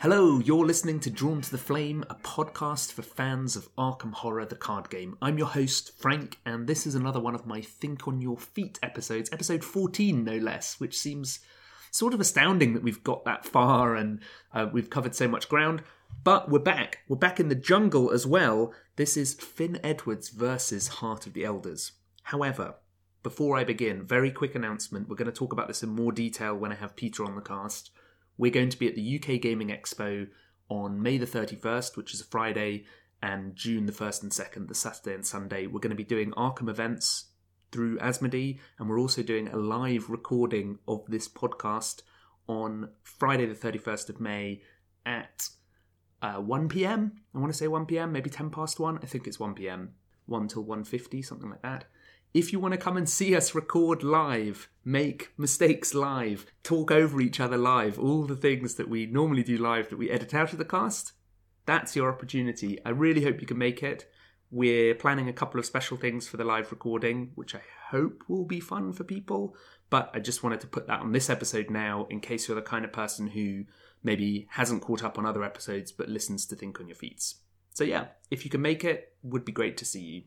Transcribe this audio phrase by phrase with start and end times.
[0.00, 4.44] Hello, you're listening to Drawn to the Flame, a podcast for fans of Arkham Horror,
[4.44, 5.16] the card game.
[5.22, 8.78] I'm your host, Frank, and this is another one of my Think on Your Feet
[8.82, 11.40] episodes, episode 14 no less, which seems
[11.90, 14.20] sort of astounding that we've got that far and
[14.52, 15.82] uh, we've covered so much ground.
[16.22, 16.98] But we're back.
[17.08, 18.74] We're back in the jungle as well.
[18.96, 21.92] This is Finn Edwards versus Heart of the Elders.
[22.24, 22.74] However,
[23.22, 25.08] before I begin, very quick announcement.
[25.08, 27.40] We're going to talk about this in more detail when I have Peter on the
[27.40, 27.90] cast.
[28.38, 30.28] We're going to be at the UK Gaming Expo
[30.68, 32.84] on May the 31st, which is a Friday,
[33.22, 35.66] and June the 1st and 2nd, the Saturday and Sunday.
[35.66, 37.26] We're going to be doing Arkham events
[37.72, 42.02] through Asmodee, and we're also doing a live recording of this podcast
[42.46, 44.62] on Friday the 31st of May
[45.04, 45.48] at
[46.22, 47.12] uh, 1 p.m.
[47.34, 48.98] I want to say 1 p.m., maybe 10 past 1.
[49.02, 49.94] I think it's 1 p.m.
[50.26, 51.84] 1 till 1.50, something like that.
[52.36, 57.18] If you want to come and see us record live, make mistakes live, talk over
[57.22, 60.52] each other live, all the things that we normally do live that we edit out
[60.52, 61.12] of the cast,
[61.64, 62.78] that's your opportunity.
[62.84, 64.06] I really hope you can make it.
[64.50, 68.44] We're planning a couple of special things for the live recording, which I hope will
[68.44, 69.56] be fun for people.
[69.88, 72.60] But I just wanted to put that on this episode now in case you're the
[72.60, 73.64] kind of person who
[74.02, 77.32] maybe hasn't caught up on other episodes but listens to Think on Your Feet.
[77.72, 80.22] So, yeah, if you can make it, would be great to see you.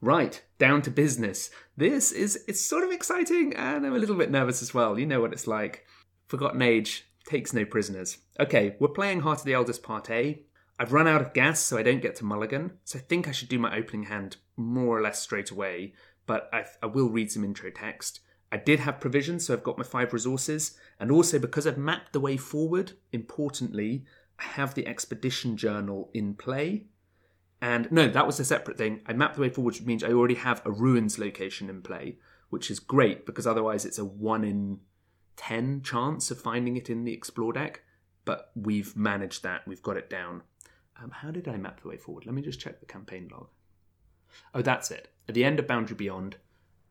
[0.00, 1.50] Right, down to business.
[1.76, 4.98] This is it's sort of exciting and I'm a little bit nervous as well.
[4.98, 5.86] You know what it's like.
[6.28, 8.18] Forgotten Age takes no prisoners.
[8.38, 10.42] Okay, we're playing Heart of the Elders Part A.
[10.78, 13.32] I've run out of gas, so I don't get to Mulligan, so I think I
[13.32, 15.94] should do my opening hand more or less straight away,
[16.26, 18.20] but I, I will read some intro text.
[18.52, 22.12] I did have provisions, so I've got my five resources, and also because I've mapped
[22.12, 24.04] the way forward, importantly,
[24.38, 26.86] I have the expedition journal in play.
[27.60, 29.00] And no, that was a separate thing.
[29.06, 32.18] I mapped the way forward, which means I already have a ruins location in play,
[32.50, 34.80] which is great because otherwise it's a 1 in
[35.36, 37.82] 10 chance of finding it in the explore deck.
[38.24, 40.42] But we've managed that, we've got it down.
[41.02, 42.26] Um, how did I map the way forward?
[42.26, 43.48] Let me just check the campaign log.
[44.54, 45.12] Oh, that's it.
[45.28, 46.36] At the end of Boundary Beyond,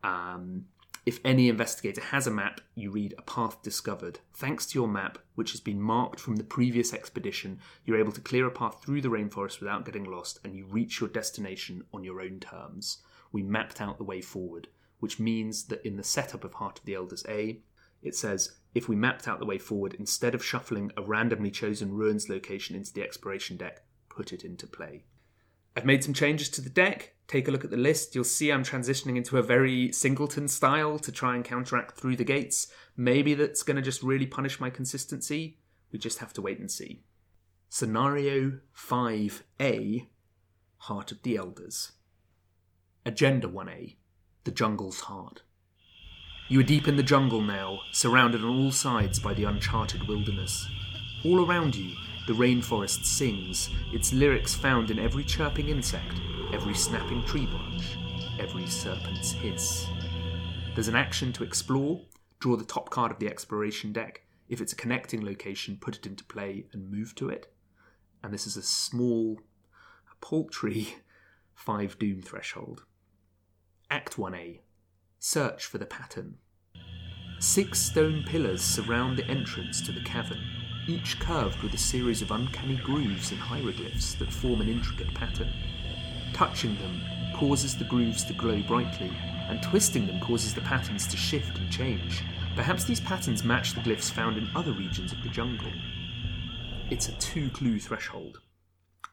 [0.04, 0.66] um,
[1.06, 4.20] if any investigator has a map, you read a path discovered.
[4.34, 8.22] Thanks to your map, which has been marked from the previous expedition, you're able to
[8.22, 12.04] clear a path through the rainforest without getting lost and you reach your destination on
[12.04, 13.04] your own terms.
[13.32, 14.68] We mapped out the way forward,
[15.00, 17.60] which means that in the setup of Heart of the Elders A,
[18.02, 21.94] it says if we mapped out the way forward, instead of shuffling a randomly chosen
[21.94, 25.04] ruins location into the exploration deck, put it into play.
[25.76, 27.14] I've made some changes to the deck.
[27.28, 28.16] Take a look at the list.
[28.16, 32.24] You'll see I'm transitioning into a very singleton style to try and counteract through the
[32.24, 32.68] gates.
[32.96, 35.58] Maybe that's going to just really punish my consistency.
[35.92, 37.04] We just have to wait and see.
[37.70, 40.08] Scenario 5A
[40.78, 41.94] Heart of the Elders.
[43.06, 43.96] Agenda 1A
[44.44, 45.42] The Jungle's Heart.
[46.48, 50.68] You are deep in the jungle now, surrounded on all sides by the uncharted wilderness.
[51.26, 51.96] All around you,
[52.28, 56.20] the rainforest sings, its lyrics found in every chirping insect,
[56.54, 57.98] every snapping tree branch,
[58.40, 59.86] every serpent's hiss.
[60.74, 62.02] There's an action to explore,
[62.40, 64.24] draw the top card of the exploration deck.
[64.50, 67.54] If it's a connecting location, put it into play and move to it.
[68.24, 69.40] And this is a small,
[70.12, 70.96] a paltry
[71.54, 72.86] 5 doom threshold.
[73.92, 74.62] Act 1A
[75.20, 76.38] Search for the pattern.
[77.40, 80.42] Six stone pillars surround the entrance to the cavern
[80.88, 85.52] each curved with a series of uncanny grooves and hieroglyphs that form an intricate pattern.
[86.34, 87.02] Touching them
[87.36, 89.12] causes the grooves to glow brightly,
[89.50, 92.24] and twisting them causes the patterns to shift and change.
[92.56, 95.72] Perhaps these patterns match the glyphs found in other regions of the jungle.
[96.90, 98.40] It's a two clue threshold.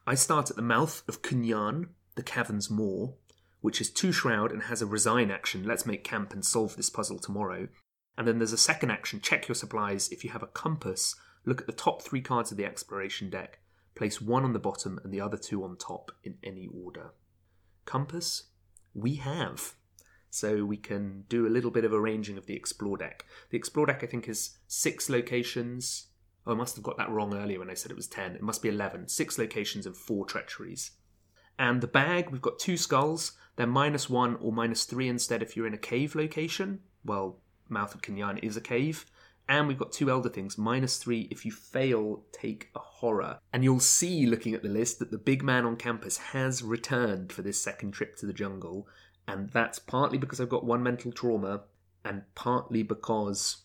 [0.05, 3.13] I start at the mouth of K'n-yan, the cavern's maw,
[3.61, 5.63] which is two shroud and has a resign action.
[5.63, 7.69] Let's make camp and solve this puzzle tomorrow.
[8.17, 11.61] And then there's a second action check your supplies if you have a compass Look
[11.61, 13.59] at the top three cards of the exploration deck.
[13.95, 17.11] Place one on the bottom and the other two on top in any order.
[17.85, 18.43] Compass,
[18.93, 19.75] we have.
[20.29, 23.25] So we can do a little bit of arranging of the explore deck.
[23.51, 26.07] The explore deck, I think, is six locations.
[26.47, 28.35] Oh, I must have got that wrong earlier when I said it was 10.
[28.35, 29.09] It must be 11.
[29.09, 30.91] Six locations and four treacheries.
[31.59, 33.33] And the bag, we've got two skulls.
[33.55, 36.79] They're minus one or minus three instead if you're in a cave location.
[37.05, 37.37] Well,
[37.69, 39.05] Mouth of K'n-yan is a cave.
[39.47, 43.39] And we've got two Elder Things, minus three if you fail, take a horror.
[43.51, 47.33] And you'll see, looking at the list, that the big man on campus has returned
[47.33, 48.87] for this second trip to the jungle.
[49.27, 51.63] And that's partly because I've got one mental trauma,
[52.05, 53.57] and partly because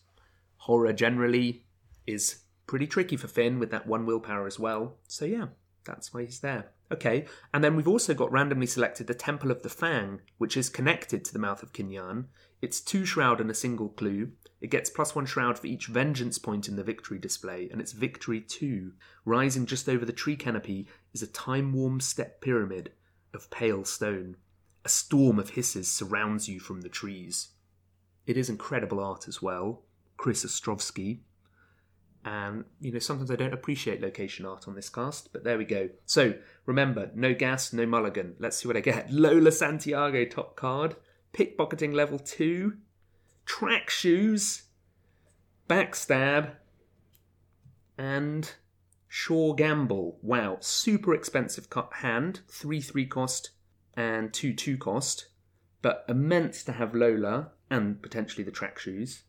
[0.57, 1.63] horror generally
[2.05, 4.97] is pretty tricky for Finn with that one willpower as well.
[5.07, 5.47] So yeah,
[5.85, 6.71] that's why he's there.
[6.91, 10.69] Okay, and then we've also got randomly selected the Temple of the Fang, which is
[10.69, 12.27] connected to the Mouth of K'n-yan.
[12.61, 14.31] It's two shroud and a single clue.
[14.61, 17.93] It gets plus one shroud for each vengeance point in the victory display, and it's
[17.93, 18.93] victory two.
[19.23, 22.91] Rising just over the tree canopy is a time warm step pyramid
[23.33, 24.35] of pale stone.
[24.83, 27.49] A storm of hisses surrounds you from the trees.
[28.25, 29.83] It is incredible art as well.
[30.17, 31.19] Chris Ostrovsky,
[32.25, 35.65] and you know sometimes I don't appreciate location art on this cast, but there we
[35.65, 35.89] go.
[36.05, 36.33] So
[36.65, 38.35] remember, no gas, no mulligan.
[38.39, 39.09] Let's see what I get.
[39.11, 40.97] Lola Santiago top card,
[41.33, 42.77] pickpocketing level two,
[43.45, 44.63] track shoes,
[45.69, 46.51] backstab,
[47.97, 48.53] and
[49.07, 50.19] Sure Gamble.
[50.21, 53.51] Wow, super expensive cut hand, three three cost
[53.95, 55.27] and two two cost,
[55.81, 59.23] but immense to have Lola and potentially the track shoes.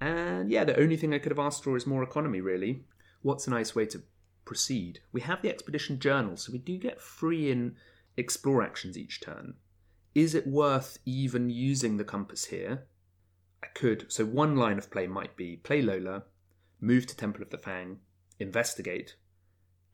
[0.00, 2.84] And yeah, the only thing I could have asked for is more economy, really.
[3.22, 4.02] What's a nice way to
[4.44, 5.00] proceed?
[5.12, 7.76] We have the expedition journal, so we do get free in
[8.16, 9.54] explore actions each turn.
[10.18, 12.88] Is it worth even using the compass here?
[13.62, 14.10] I could.
[14.10, 16.24] So one line of play might be play Lola,
[16.80, 18.00] move to Temple of the Fang,
[18.40, 19.14] investigate,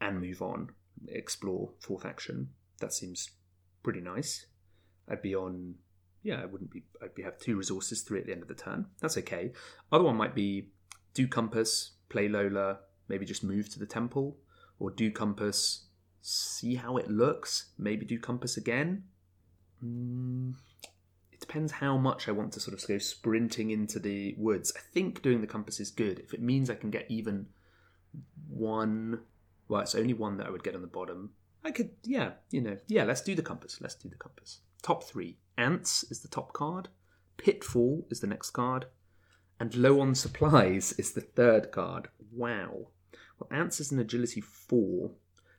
[0.00, 0.70] and move on.
[1.08, 2.48] Explore fourth action.
[2.80, 3.32] That seems
[3.82, 4.46] pretty nice.
[5.06, 5.74] I'd be on
[6.22, 6.84] yeah, I wouldn't be.
[7.02, 8.86] I'd be have two resources, three at the end of the turn.
[9.02, 9.52] That's okay.
[9.92, 10.70] Other one might be
[11.12, 12.78] do compass, play Lola,
[13.10, 14.38] maybe just move to the temple,
[14.78, 15.84] or do compass,
[16.22, 19.04] see how it looks, maybe do compass again.
[19.84, 20.54] Mm,
[21.32, 24.72] it depends how much I want to sort of go sprinting into the woods.
[24.76, 27.46] I think doing the compass is good if it means I can get even
[28.48, 29.20] one.
[29.68, 31.30] Well, it's only one that I would get on the bottom.
[31.64, 33.04] I could, yeah, you know, yeah.
[33.04, 33.80] Let's do the compass.
[33.80, 34.60] Let's do the compass.
[34.82, 35.38] Top three.
[35.56, 36.88] Ants is the top card.
[37.36, 38.86] Pitfall is the next card.
[39.58, 42.08] And Low on Supplies is the third card.
[42.32, 42.88] Wow.
[43.38, 45.10] Well, Ants is an agility 4,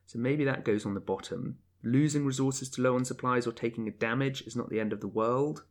[0.05, 1.57] so maybe that goes on the bottom.
[1.85, 5.01] Losing resources to low on supplies or taking a damage is not the end of
[5.01, 5.63] the world.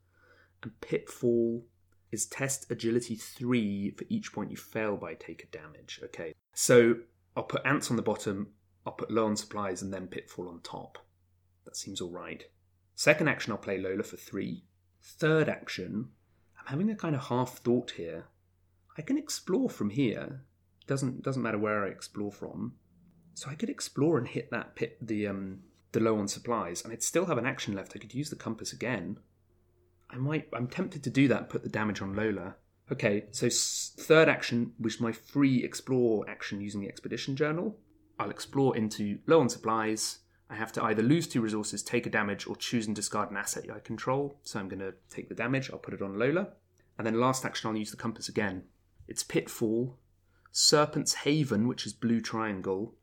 [0.62, 1.66] And Pitfall
[2.12, 6.00] is test agility 3 for each point you fail by take a damage.
[6.04, 6.94] Okay, so
[7.36, 8.52] I'll put Ants on the bottom,
[8.86, 10.98] I'll put low on supplies, and then Pitfall on top.
[11.64, 12.44] That seems alright.
[12.94, 14.62] Second action, I'll play Lola for three.
[15.02, 16.10] Third action,
[16.56, 18.26] I'm having a kind of half thought here.
[18.96, 20.44] I can explore from here.
[20.86, 22.74] Doesn't doesn't matter where I explore from.
[23.34, 25.62] So I could explore and hit that pit the um
[25.94, 27.92] the low on supplies, and I'd still have an action left.
[27.96, 29.18] I could use the compass again.
[30.10, 30.48] I might.
[30.52, 31.48] I'm tempted to do that.
[31.48, 32.56] Put the damage on Lola.
[32.92, 37.78] Okay, so third action, which is my free explore action using the expedition journal.
[38.18, 40.18] I'll explore into low on supplies,
[40.50, 43.36] I have to either lose two resources, take a damage, or choose and discard an
[43.36, 44.38] asset I control.
[44.42, 46.48] So I'm going to take the damage, I'll put it on Lola.
[46.98, 48.64] And then last action, I'll use the compass again.
[49.08, 49.98] It's Pitfall,
[50.52, 52.94] Serpent's Haven, which is blue triangle,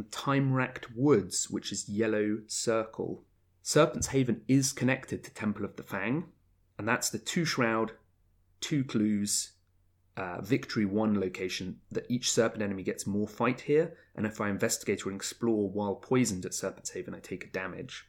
[0.00, 3.22] and Time-Wracked Woods, which is yellow circle.
[3.62, 6.24] Serpent's Haven is connected to Temple of the Fang,
[6.78, 7.92] and that's the two shroud,
[8.62, 9.52] two clues,
[10.16, 14.48] uh, victory one location that each serpent enemy gets more fight here, and if I
[14.48, 18.06] investigate or explore while poisoned at Serpent's Haven, I take a damage.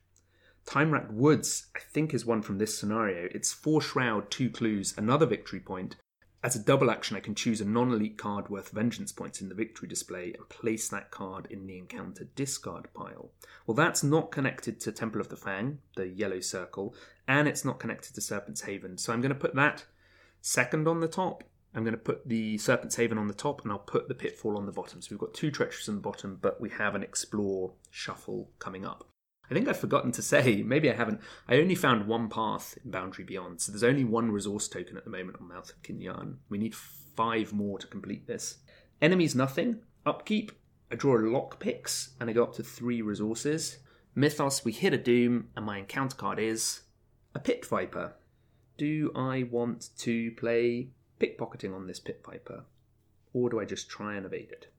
[0.65, 3.27] Time-Wracked Woods, I think, is one from this scenario.
[3.31, 5.97] It's four shroud, two clues, another victory point.
[6.43, 9.49] As a double action, I can choose a non elite card worth vengeance points in
[9.49, 13.31] the victory display and place that card in the encounter discard pile.
[13.67, 16.95] Well, that's not connected to Temple of the Fang, the yellow circle,
[17.27, 18.97] and it's not connected to Serpent's Haven.
[18.97, 19.85] So I'm going to put that
[20.41, 21.43] second on the top
[21.73, 24.57] I'm going to put the Serpent's Haven on the top and I'll put the Pitfall
[24.57, 25.01] on the bottom.
[25.01, 28.85] So we've got two Treacherous on the bottom, but we have an Explore shuffle coming
[28.85, 29.10] up.
[29.51, 32.89] I think I've forgotten to say, maybe I haven't, I only found one path in
[32.89, 33.59] Boundary Beyond.
[33.59, 36.37] So there's only one resource token at the moment on Mouth of K'n-yan.
[36.49, 38.59] We need five more to complete this.
[39.01, 39.81] Enemies nothing.
[40.05, 40.53] Upkeep.
[40.89, 43.79] I draw lockpicks and I go up to three resources.
[44.15, 46.81] Mythos, we hit a doom, and my encounter card is
[47.33, 48.13] a Pit Viper.
[48.77, 50.89] Do I want to play
[51.19, 52.65] pickpocketing on this pit viper,
[53.31, 54.73] or do I just try and evade it?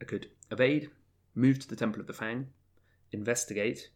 [0.00, 0.90] I could evade,
[1.34, 2.48] move to the Temple of the Fang,
[3.10, 3.88] investigate,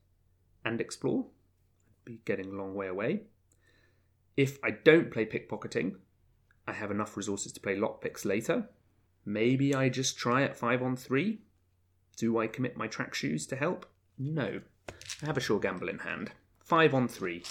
[0.64, 1.26] and explore.
[1.26, 3.22] I'd be getting a long way away.
[4.36, 5.96] If I don't play pickpocketing,
[6.66, 8.68] I have enough resources to play lockpicks later.
[9.24, 11.40] Maybe I just try at 5 on 3.
[12.16, 13.86] Do I commit my track shoes to help?
[14.18, 14.60] No.
[15.22, 16.32] I have a sure gamble in hand.
[16.60, 17.42] 5 on 3.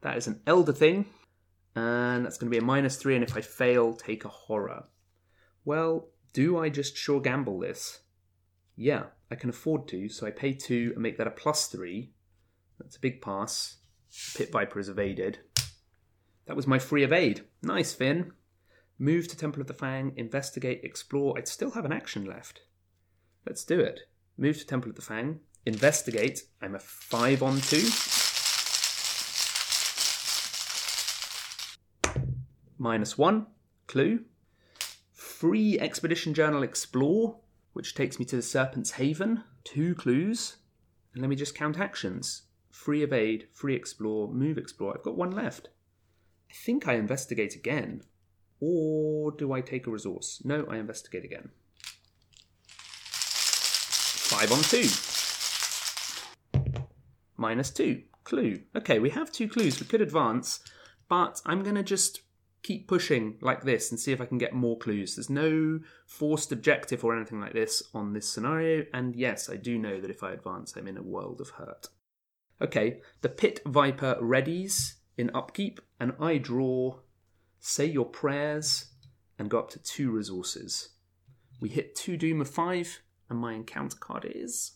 [0.00, 1.06] That is an Elder thing,
[1.74, 3.14] and that's going to be a minus three.
[3.14, 4.84] And if I fail, take a horror.
[5.64, 8.00] Well, do I just sure gamble this?
[8.76, 12.12] Yeah, I can afford to, so I pay two and make that a plus three.
[12.78, 13.76] That's a big pass.
[14.36, 15.40] Pit Viper is evaded.
[16.46, 17.44] That was my free evade.
[17.62, 18.32] Nice, Finn.
[18.98, 21.36] Move to Temple of the Fang, investigate, explore.
[21.36, 22.62] I'd still have an action left.
[23.46, 24.00] Let's do it.
[24.36, 26.44] Move to Temple of the Fang, investigate.
[26.62, 27.76] I'm a 5 on 2.
[32.78, 33.46] Minus 1,
[33.86, 34.20] clue.
[35.38, 37.36] Free Expedition Journal Explore,
[37.72, 39.44] which takes me to the Serpent's Haven.
[39.62, 40.56] Two clues.
[41.12, 42.42] And let me just count actions.
[42.72, 44.96] Free Evade, Free Explore, Move Explore.
[44.96, 45.68] I've got one left.
[46.50, 48.02] I think I investigate again.
[48.58, 50.42] Or do I take a resource?
[50.44, 51.50] No, I investigate again.
[54.26, 54.88] Five on two.
[57.36, 58.02] Minus two.
[58.24, 58.62] Clue.
[58.74, 59.78] Okay, we have two clues.
[59.78, 60.58] We could advance,
[61.08, 62.22] but I'm going to just
[62.62, 65.16] keep pushing like this and see if I can get more clues.
[65.16, 69.78] There's no forced objective or anything like this on this scenario, and yes, I do
[69.78, 71.88] know that if I advance, I'm in a world of hurt.
[72.60, 76.98] Okay, the Pit Viper readies in upkeep, and I draw
[77.60, 78.86] say your prayers,
[79.38, 80.90] and go up to two resources.
[81.60, 84.72] We hit two Doom of five, and my encounter card is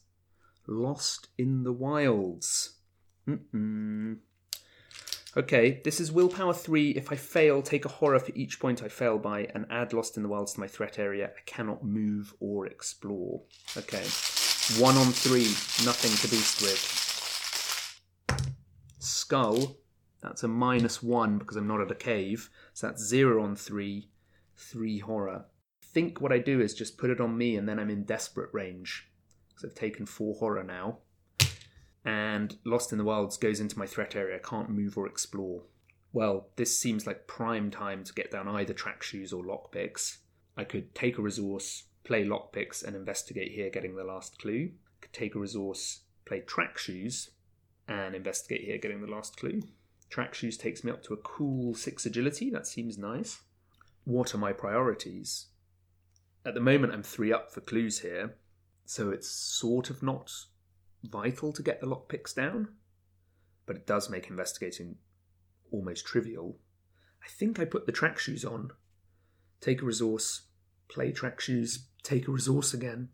[0.66, 2.78] Lost in the Wilds.
[3.28, 4.18] Mm-mm.
[5.34, 6.90] Okay, this is willpower three.
[6.90, 10.18] If I fail, take a horror for each point I fail by and add Lost
[10.18, 11.28] in the Wilds to my threat area.
[11.28, 13.40] I cannot move or explore.
[13.74, 14.04] Okay,
[14.78, 15.48] one on three,
[15.86, 17.00] nothing to beast with.
[18.98, 19.78] Skull,
[20.20, 22.50] that's a minus one because I'm not at a cave.
[22.74, 24.10] So that's zero on three,
[24.58, 25.46] three horror.
[25.82, 28.50] Think what I do is just put it on me and then I'm in desperate
[28.52, 29.08] range.
[29.48, 30.98] Because I've taken four horror now.
[32.04, 34.38] And Lost in the Wilds goes into my threat area.
[34.38, 35.62] Can't move or explore.
[36.12, 40.18] Well, this seems like prime time to get down either track shoes or lockpicks.
[40.56, 44.72] I could take a resource, play lockpicks, and investigate here, getting the last clue.
[44.72, 47.30] I could take a resource, play track shoes,
[47.88, 49.62] and investigate here, getting the last clue.
[50.10, 52.50] Track shoes takes me up to a cool 6 agility.
[52.50, 53.40] That seems nice.
[54.04, 55.46] What are my priorities?
[56.44, 58.34] At the moment, I'm 3 up for clues here,
[58.84, 60.30] so it's sort of not
[61.02, 62.68] vital to get the lockpicks down,
[63.66, 64.96] but it does make investigating
[65.70, 66.58] almost trivial.
[67.24, 68.70] I think I put the track shoes on.
[69.60, 70.42] Take a resource,
[70.88, 73.08] play track shoes, take a resource again.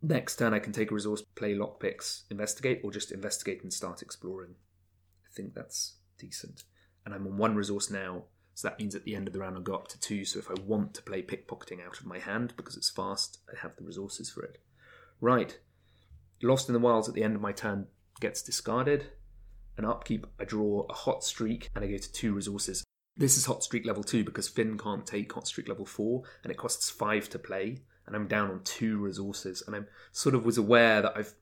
[0.00, 4.02] Next turn, I can take a resource, play lockpicks, investigate, or just investigate and start
[4.02, 4.54] exploring.
[5.26, 6.64] I think that's decent.
[7.04, 9.56] And I'm on one resource now, so that means at the end of the round
[9.56, 10.24] I'll go up to two.
[10.24, 13.58] So if I want to play pickpocketing out of my hand because it's fast, I
[13.60, 14.58] have the resources for it.
[15.20, 15.58] Right.
[16.42, 17.86] Lost in the Wilds at the end of my turn
[18.20, 19.06] gets discarded.
[19.76, 22.84] An upkeep, I draw a hot streak and I go to two resources.
[23.16, 26.50] This is hot streak level two because Finn can't take hot streak level four and
[26.50, 27.82] it costs five to play.
[28.06, 29.62] And I'm down on two resources.
[29.66, 29.80] And I
[30.12, 31.34] sort of was aware that I've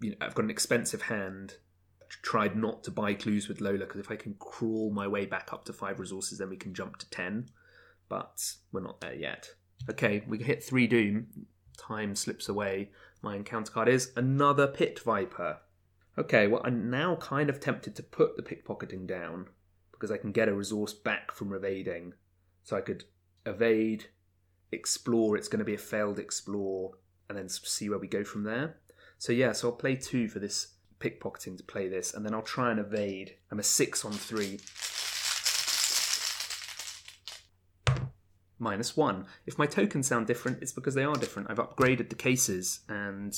[0.00, 1.54] you know, I've got an expensive hand
[2.22, 5.52] tried not to buy clues with Lola because if I can crawl my way back
[5.52, 7.48] up to five resources, then we can jump to ten.
[8.08, 9.48] But we're not there yet.
[9.90, 11.26] Okay, we hit three Doom.
[11.76, 12.90] Time slips away.
[13.24, 15.60] My encounter card is another Pit Viper.
[16.18, 19.46] Okay, well, I'm now kind of tempted to put the pickpocketing down
[19.92, 22.12] because I can get a resource back from evading.
[22.64, 23.04] So I could
[23.46, 24.08] evade,
[24.72, 26.98] explore, it's going to be a failed explore,
[27.30, 28.76] and then see where we go from there.
[29.16, 32.42] So, yeah, so I'll play two for this pickpocketing to play this, and then I'll
[32.42, 33.36] try and evade.
[33.50, 34.60] I'm a six on three.
[38.58, 39.26] Minus one.
[39.46, 41.50] If my tokens sound different, it's because they are different.
[41.50, 43.36] I've upgraded the cases, and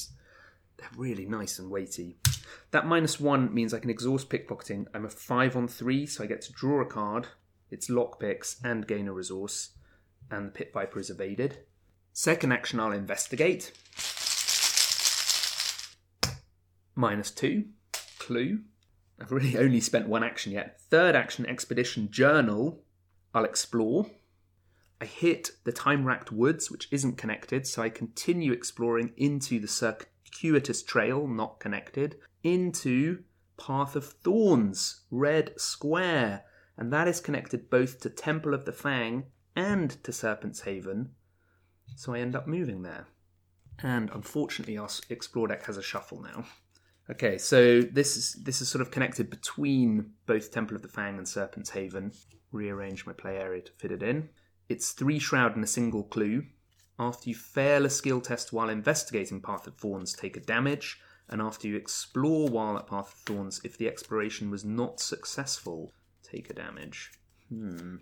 [0.76, 2.18] they're really nice and weighty.
[2.70, 4.87] That minus one means I can exhaust pickpocketing.
[4.94, 7.28] I'm a five on three, so I get to draw a card.
[7.70, 9.70] It's lockpicks and gain a resource,
[10.30, 11.61] and the pit viper is evaded.
[12.12, 13.73] Second action, I'll investigate
[16.96, 17.66] minus two.
[18.18, 18.61] Clue.
[19.20, 20.80] I've really only spent one action yet.
[20.90, 22.82] Third action, Expedition Journal.
[23.32, 24.06] I'll explore.
[25.00, 30.82] I hit the time-wracked woods, which isn't connected, so I continue exploring into the circuitous
[30.82, 33.24] trail, not connected, into
[33.58, 36.44] Path of Thorns, red square,
[36.76, 39.24] and that is connected both to Temple of the Fang
[39.54, 41.10] and to Serpent's Haven,
[41.94, 43.06] so I end up moving there.
[43.82, 46.44] And unfortunately, our explore deck has a shuffle now.
[47.10, 51.18] Okay, so this is this is sort of connected between both Temple of the Fang
[51.18, 52.12] and Serpent's Haven.
[52.52, 54.28] Rearrange my play area to fit it in.
[54.68, 56.44] It's three shroud and a single clue.
[56.99, 61.00] After you fail a skill test while investigating Path of Thorns, take a damage.
[61.28, 65.92] And after you explore while at Path of Thorns, if the exploration was not successful,
[66.23, 67.11] take a damage.
[67.49, 67.96] Hmm.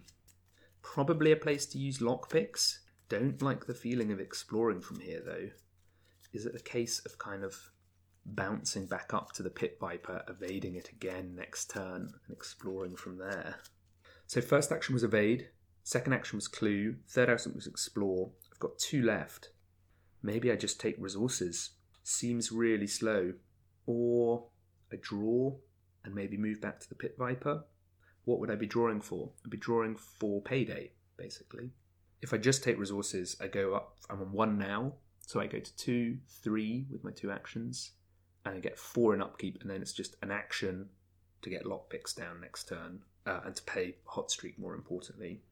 [0.83, 2.79] Probably a place to use lockpicks.
[3.09, 5.49] Don't like the feeling of exploring from here, though.
[6.33, 7.71] Is it a case of kind of
[8.27, 13.19] bouncing back up to the pit viper, evading it again next turn, and exploring from
[13.19, 13.57] there.
[14.27, 15.49] So first action was evade,
[15.85, 16.97] Second action was clue.
[17.07, 18.31] Third action was explore.
[18.51, 19.51] I've got two left.
[20.23, 21.73] Maybe I just take resources.
[22.03, 23.35] Seems really slow.
[23.87, 24.47] Or
[24.91, 25.55] I draw
[26.03, 27.65] and maybe move back to the Pit Viper.
[28.25, 29.31] What would I be drawing for?
[29.45, 31.71] I'd be drawing for payday, basically.
[32.23, 33.99] If I just take resources, I go up.
[34.09, 34.95] I'm on one now,
[35.27, 37.91] so I go to two, three with my two actions,
[38.47, 40.89] and I get four in upkeep, and then it's just an action
[41.43, 44.59] to get lockpicks down next turn uh, and to pay hot streak.
[44.59, 45.43] More importantly,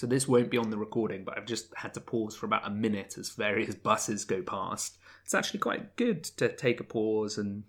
[0.00, 2.66] so this won't be on the recording, but I've just had to pause for about
[2.66, 4.96] a minute as various buses go past.
[5.26, 7.64] It's actually quite good to take a pause and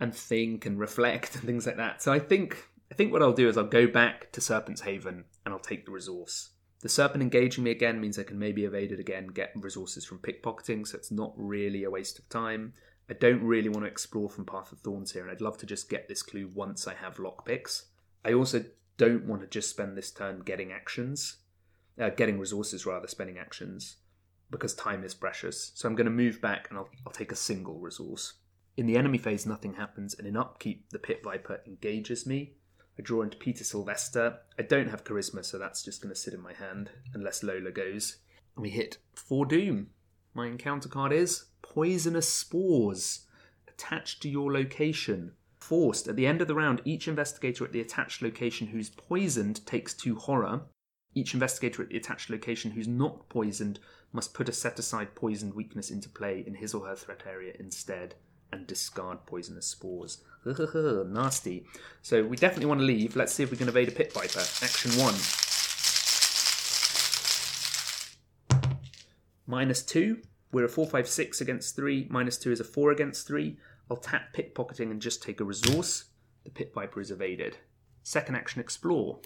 [0.00, 2.00] and think and reflect and things like that.
[2.00, 5.24] So I think I think what I'll do is I'll go back to Serpent's Haven
[5.44, 6.52] and I'll take the resource.
[6.80, 10.20] The serpent engaging me again means I can maybe evade it again, get resources from
[10.20, 12.72] pickpocketing, so it's not really a waste of time.
[13.10, 15.66] I don't really want to explore from Path of Thorns here, and I'd love to
[15.66, 17.82] just get this clue once I have lockpicks.
[18.24, 18.64] I also
[18.96, 21.36] don't want to just spend this turn getting actions,
[22.00, 23.96] uh, getting resources rather, than spending actions,
[24.50, 25.72] because time is precious.
[25.74, 28.34] So I'm going to move back and I'll, I'll take a single resource.
[28.76, 32.54] In the enemy phase, nothing happens, and in upkeep, the Pit Viper engages me.
[32.98, 34.38] I draw into Peter Sylvester.
[34.58, 37.70] I don't have charisma, so that's just going to sit in my hand unless Lola
[37.70, 38.18] goes.
[38.56, 39.90] And we hit four doom.
[40.32, 43.26] My encounter card is Poisonous Spores.
[43.68, 45.32] Attached to your location.
[45.58, 46.08] Forced.
[46.08, 49.94] At the end of the round, each investigator at the attached location who's poisoned takes
[49.94, 50.62] two horror.
[51.14, 53.78] Each investigator at the attached location who's not poisoned
[54.12, 57.54] must put a set aside poisoned weakness into play in his or her threat area
[57.58, 58.16] instead
[58.52, 60.22] and discard poisonous spores.
[60.44, 61.66] Nasty.
[62.02, 63.16] So we definitely want to leave.
[63.16, 64.40] Let's see if we can evade a pit viper.
[64.62, 65.14] Action one.
[69.46, 70.18] Minus two.
[70.52, 72.06] We're a 4 5 6 against 3.
[72.10, 73.58] Minus 2 is a 4 against 3.
[73.90, 76.04] I'll tap pickpocketing and just take a resource.
[76.44, 77.58] The pit viper is evaded.
[78.04, 79.18] Second action explore.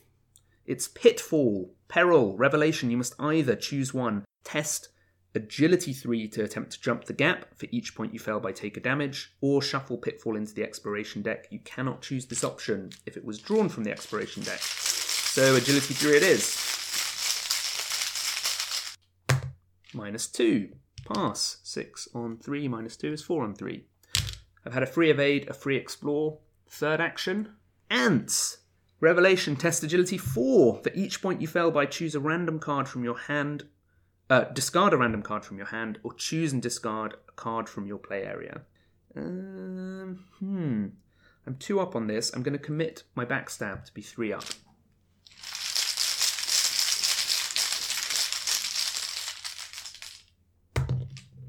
[0.68, 2.90] It's pitfall, peril, revelation.
[2.90, 4.26] You must either choose one.
[4.44, 4.90] Test
[5.34, 8.78] agility 3 to attempt to jump the gap for each point you fail by taker
[8.78, 11.46] damage, or shuffle Pitfall into the exploration deck.
[11.50, 14.60] You cannot choose this option if it was drawn from the exploration deck.
[14.60, 16.66] So agility 3 it is.
[19.94, 20.68] Minus 2.
[21.14, 21.60] Pass.
[21.62, 23.86] 6 on 3 minus 2 is 4 on 3.
[24.66, 26.40] I've had a free evade, a free explore.
[26.68, 27.54] Third action.
[27.88, 28.58] Ants.
[29.00, 30.80] Revelation, test agility 4.
[30.82, 33.64] For each point you fail by, choose a random card from your hand
[34.30, 37.86] uh, discard a random card from your hand, or choose and discard a card from
[37.86, 38.62] your play area.
[39.16, 40.86] Um, hmm.
[41.46, 42.30] I'm two up on this.
[42.34, 44.44] I'm going to commit my backstab to be three up.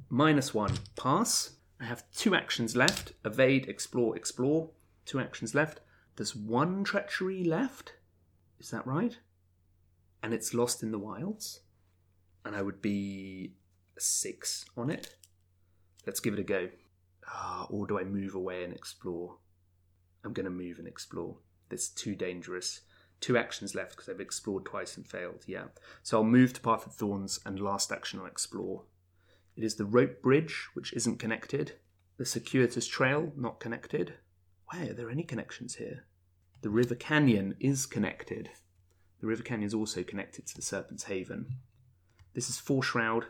[0.09, 0.73] Minus one.
[0.95, 1.55] Pass.
[1.81, 4.69] I have two actions left evade, explore, explore.
[5.05, 5.81] Two actions left.
[6.19, 7.93] There's one treachery left.
[8.59, 9.17] Is that right?
[10.21, 11.61] And it's lost in the wilds?
[12.45, 13.53] and I would be
[13.97, 15.15] six on it.
[16.05, 16.69] Let's give it a go.
[17.27, 19.37] Ah, or do I move away and explore?
[20.23, 21.37] I'm going to move and explore.
[21.69, 22.81] It's too dangerous.
[23.19, 25.43] Two actions left because I've explored twice and failed.
[25.45, 25.65] Yeah.
[26.01, 28.83] So I'll move to Path of Thorns and last action I'll explore.
[29.55, 31.73] It is the rope bridge, which isn't connected.
[32.17, 34.15] The circuitous trail, not connected.
[34.71, 36.05] Why are there any connections here?
[36.61, 38.51] The river canyon is connected.
[39.19, 41.55] The river canyon is also connected to the Serpent's Haven.
[42.35, 43.25] This is four shroud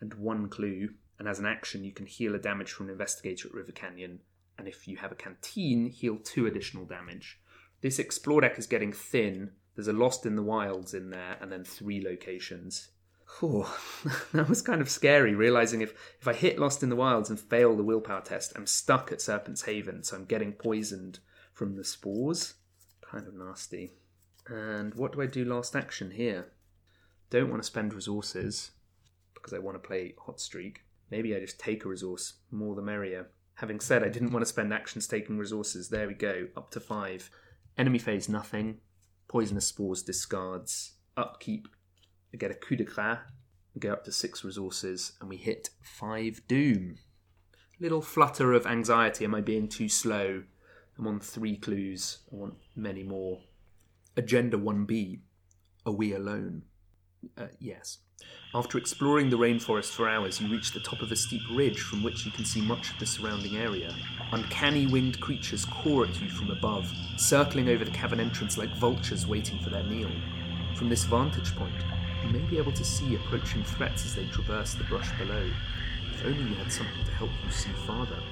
[0.00, 3.48] and one clue, and as an action, you can heal a damage from an investigator
[3.48, 4.20] at River Canyon,
[4.58, 7.40] and if you have a canteen, heal two additional damage.
[7.80, 9.52] This explore deck is getting thin.
[9.74, 12.90] There's a Lost in the Wilds in there, and then three locations.
[13.42, 13.78] Oh,
[14.32, 17.38] that was kind of scary, realizing if, if I hit Lost in the Wilds and
[17.38, 21.20] fail the willpower test, I'm stuck at Serpent's Haven, so I'm getting poisoned
[21.52, 22.54] from the spores.
[23.00, 23.92] Kind of nasty.
[24.46, 26.52] And what do I do last action here?
[27.30, 28.70] don't want to spend resources
[29.34, 32.82] because I want to play Hot Streak, maybe I just take a resource, more the
[32.82, 33.28] merrier.
[33.54, 36.80] Having said I didn't want to spend actions taking resources, there we go, up to
[36.80, 37.30] five.
[37.76, 38.78] Enemy phase nothing.
[39.28, 40.94] Poisonous spores discards.
[41.16, 41.68] Upkeep.
[42.32, 43.18] I get a coup de grace.
[43.78, 46.96] Go up to six resources, and we hit five doom.
[47.78, 49.24] Little flutter of anxiety.
[49.24, 50.42] Am I being too slow?
[50.98, 52.18] I'm on three clues.
[52.32, 53.40] I want many more.
[54.16, 55.20] Agenda 1B.
[55.86, 56.62] Are we alone?
[57.36, 57.98] Uh, yes.
[58.52, 62.02] After exploring the rainforest for hours, you reach the top of a steep ridge from
[62.02, 63.94] which you can see much of the surrounding area.
[64.32, 69.26] Uncanny winged creatures caw at you from above, circling over the cavern entrance like vultures
[69.26, 70.10] waiting for their meal.
[70.74, 71.74] From this vantage point,
[72.24, 75.50] you may be able to see approaching threats as they traverse the brush below.
[76.12, 78.22] If only you had something to help you see farther.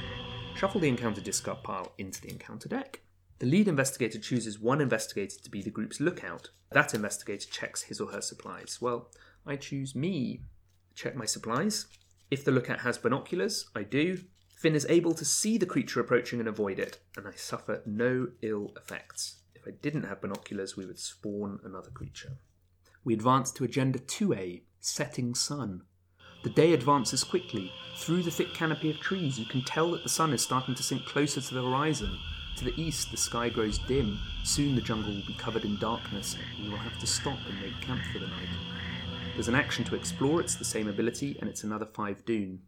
[0.57, 3.01] Shuffle the encounter discard pile into the encounter deck.
[3.38, 6.51] The lead investigator chooses one investigator to be the group's lookout.
[6.72, 8.79] That investigator checks his or her supplies.
[8.81, 9.11] Well,
[9.46, 10.40] I choose me.
[10.94, 11.87] Check my supplies.
[12.31, 14.18] If the lookout has binoculars, I do.
[14.57, 18.29] Finn is able to see the creature approaching and avoid it, and I suffer no
[18.40, 19.42] ill effects.
[19.55, 22.38] If I didn't have binoculars, we would spawn another creature.
[23.07, 25.83] We advance to Agenda 2A Setting Sun.
[26.42, 27.71] The day advances quickly.
[27.99, 30.83] Through the thick canopy of trees, you can tell that the sun is starting to
[30.83, 32.19] sink closer to the horizon.
[32.57, 34.19] To the east, the sky grows dim.
[34.42, 37.61] Soon the jungle will be covered in darkness, and you will have to stop and
[37.61, 38.49] make camp for the night.
[39.35, 42.62] There's an action to explore, it's the same ability, and it's another 5 Doom.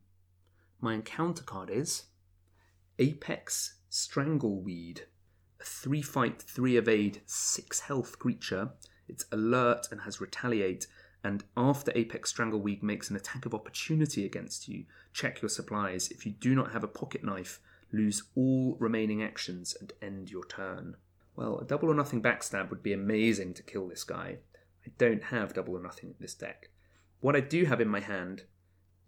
[0.81, 2.05] My encounter card is
[3.01, 5.01] Apex Strangleweed,
[5.61, 8.71] a 3 fight, 3 evade, 6 health creature.
[9.09, 10.87] It's alert and has retaliate,
[11.25, 16.09] and after Apex Strangleweed makes an attack of opportunity against you, check your supplies.
[16.11, 17.61] If you do not have a pocket knife,
[17.93, 20.97] lose all remaining actions and end your turn.
[21.35, 24.39] Well, a double or nothing backstab would be amazing to kill this guy.
[24.87, 26.71] I don't have double or nothing in this deck.
[27.21, 28.45] What I do have in my hand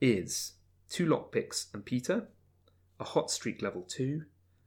[0.01, 0.55] is
[0.89, 2.29] two lockpicks and Peter,
[2.99, 4.25] a hot streak level 2,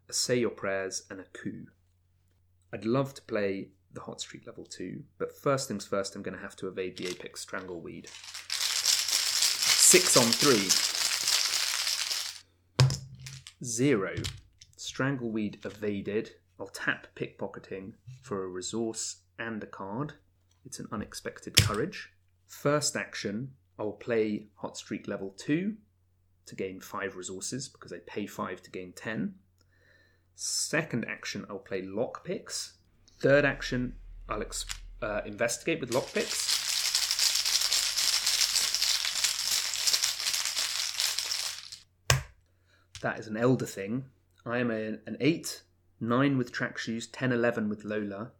[0.09, 1.67] a say your prayers, and a coup.
[2.71, 6.35] I'd love to play the hot streak level 2, but first things first, I'm going
[6.35, 8.07] to have to evade the Apex Strangleweed.
[8.09, 10.93] 6 on 3.
[13.63, 14.15] 0.
[14.75, 16.31] Strangleweed evaded.
[16.59, 20.13] I'll tap pickpocketing for a resource and a card.
[20.65, 22.11] It's an unexpected courage.
[22.47, 25.75] First action, I'll play Hot Streak level 2
[26.45, 29.35] to gain 5 resources because I pay 5 to gain 10.
[30.35, 32.73] Second action, I'll play lockpicks.
[33.23, 33.95] Third action,
[34.27, 34.65] I'll ex-
[35.01, 36.51] uh, investigate with lockpicks.
[42.99, 44.03] That is an elder thing.
[44.45, 45.63] I am a, an 8,
[46.01, 48.33] 9 with track shoes, 10, 11 with Lola.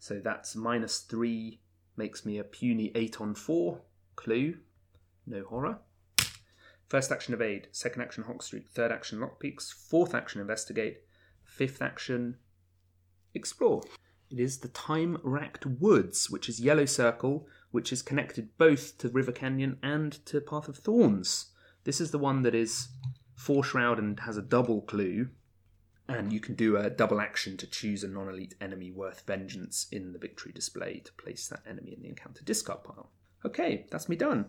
[0.00, 1.60] So that's minus 3,
[1.96, 3.82] makes me a puny 8 on 4.
[4.16, 4.56] Clue,
[5.28, 5.78] no horror.
[6.88, 11.02] First action evade, second action hot streak, third action lockpicks, fourth action investigate,
[11.44, 12.38] fifth action
[13.32, 13.84] explore.
[14.34, 19.30] It is the time-wracked woods, which is yellow circle, which is connected both to River
[19.30, 21.52] Canyon and to Path of Thorns.
[21.84, 22.88] This is the one that is
[23.36, 25.28] four shroud and has a double clue,
[26.08, 29.86] and you can do a double action to choose a non elite enemy worth vengeance
[29.92, 33.12] in the victory display to place that enemy in the encounter discard pile.
[33.44, 34.46] Okay, that's me done.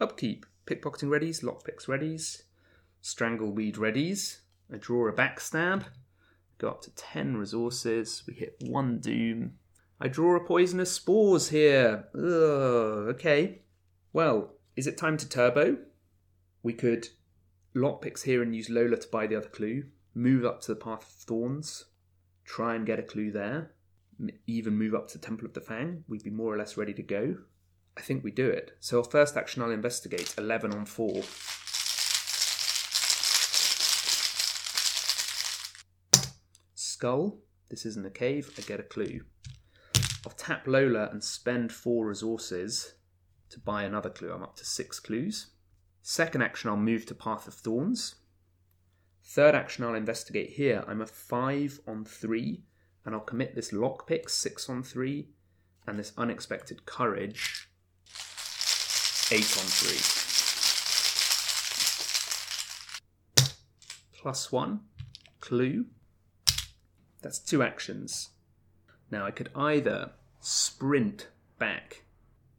[0.00, 0.46] Upkeep.
[0.66, 2.42] Pickpocketing readies, lockpicks readies,
[3.04, 4.38] strangleweed readies.
[4.72, 5.84] I draw a backstab,
[6.58, 9.52] go up to 10 resources, we hit one doom.
[10.00, 12.08] I draw a poisonous spores here.
[12.14, 13.62] Ugh, okay.
[14.12, 15.78] Well, is it time to turbo?
[16.62, 17.08] We could
[17.74, 21.02] lockpicks here and use Lola to buy the other clue, move up to the Path
[21.02, 21.86] of Thorns,
[22.44, 23.72] try and get a clue there,
[24.46, 26.04] even move up to Temple of the Fang.
[26.08, 27.36] We'd be more or less ready to go.
[27.96, 28.76] I think we do it.
[28.80, 31.22] So, our first action, I'll investigate 11 on 4.
[36.98, 37.38] Skull.
[37.70, 38.50] This isn't a cave.
[38.58, 39.20] I get a clue.
[40.26, 42.94] I'll tap Lola and spend 4 resources
[43.50, 44.32] to buy another clue.
[44.32, 45.52] I'm up to 6 clues.
[46.02, 48.16] Second action, I'll move to Path of Thorns.
[49.22, 50.84] Third action, I'll investigate here.
[50.88, 52.64] I'm a 5 on 3,
[53.04, 55.28] and I'll commit this lockpick, 6 on 3,
[55.86, 57.68] and this unexpected courage,
[59.30, 59.98] 8 on 3.
[64.20, 64.80] Plus 1.
[65.38, 65.86] Clue.
[67.22, 68.30] That's two actions.
[69.10, 71.28] Now I could either sprint
[71.58, 72.04] back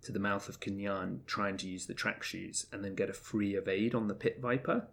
[0.02, 3.14] to the mouth of K'n-yan trying to use the track shoes and then get a
[3.14, 4.88] free evade on the Pit Viper,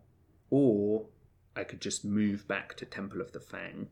[0.50, 1.07] or
[1.55, 3.88] I could just move back to Temple of the Fang.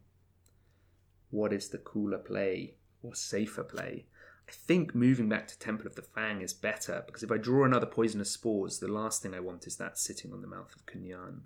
[1.30, 4.06] What is the cooler play or safer play?
[4.48, 7.64] I think moving back to Temple of the Fang is better because if I draw
[7.64, 10.86] another poisonous spores, the last thing I want is that sitting on the mouth of
[10.86, 11.42] K'n-yan.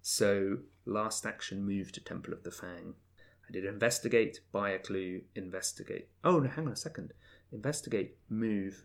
[0.00, 2.94] So, last action, move to Temple of the Fang.
[3.48, 6.08] I did investigate, buy a clue, investigate.
[6.22, 7.12] Oh, no, hang on a second.
[7.52, 8.84] Investigate, move,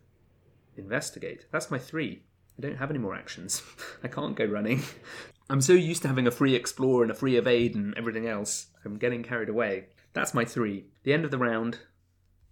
[0.75, 1.45] investigate.
[1.51, 2.23] That's my three.
[2.57, 3.63] I don't have any more actions.
[4.03, 4.83] I can't go running.
[5.49, 8.67] I'm so used to having a free explore and a free evade and everything else.
[8.85, 9.87] I'm getting carried away.
[10.13, 10.85] That's my three.
[11.03, 11.79] The end of the round,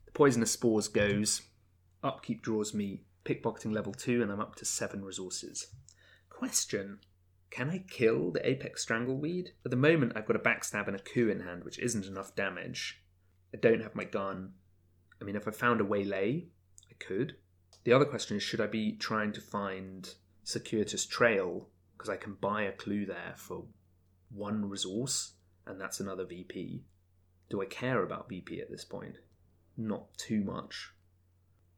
[0.05, 1.41] the Poisonous Spores goes.
[2.03, 5.67] Upkeep draws me pickpocketing level 2, and I'm up to 7 resources.
[6.29, 6.99] Question
[7.49, 9.49] Can I kill the Apex Strangleweed?
[9.65, 12.35] At the moment, I've got a backstab and a coup in hand, which isn't enough
[12.35, 13.01] damage.
[13.53, 14.53] I don't have my gun.
[15.21, 16.47] I mean, if I found a waylay,
[16.89, 17.37] I could.
[17.83, 21.69] The other question is should I be trying to find Circuitous Trail?
[21.93, 23.65] Because I can buy a clue there for
[24.29, 25.33] one resource,
[25.65, 26.83] and that's another VP.
[27.49, 29.17] Do I care about VP at this point?
[29.77, 30.91] Not too much.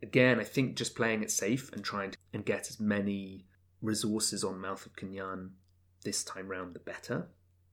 [0.02, 3.46] Again, I think just playing it safe and trying to and get as many
[3.82, 5.52] resources on Mouth of K'n-yan
[6.04, 7.28] this time round, the better.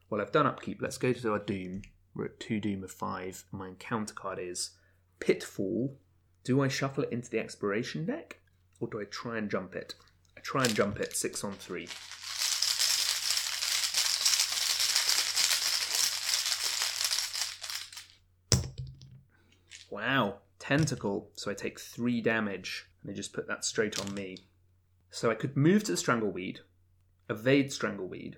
[0.08, 0.80] Well, I've done upkeep.
[0.80, 1.82] Let's go to our Doom.
[2.14, 3.44] We're at two Doom of five.
[3.52, 4.70] My encounter card is
[5.20, 5.98] Pitfall.
[6.44, 8.38] Do I shuffle it into the exploration deck?
[8.80, 9.94] Or do I try and jump it?
[10.36, 11.88] I try and jump it six on three.
[19.90, 21.30] Wow, tentacle.
[21.34, 24.38] So I take three damage, and they just put that straight on me.
[25.10, 26.58] So I could move to the Strangleweed,
[27.28, 28.36] evade Strangleweed,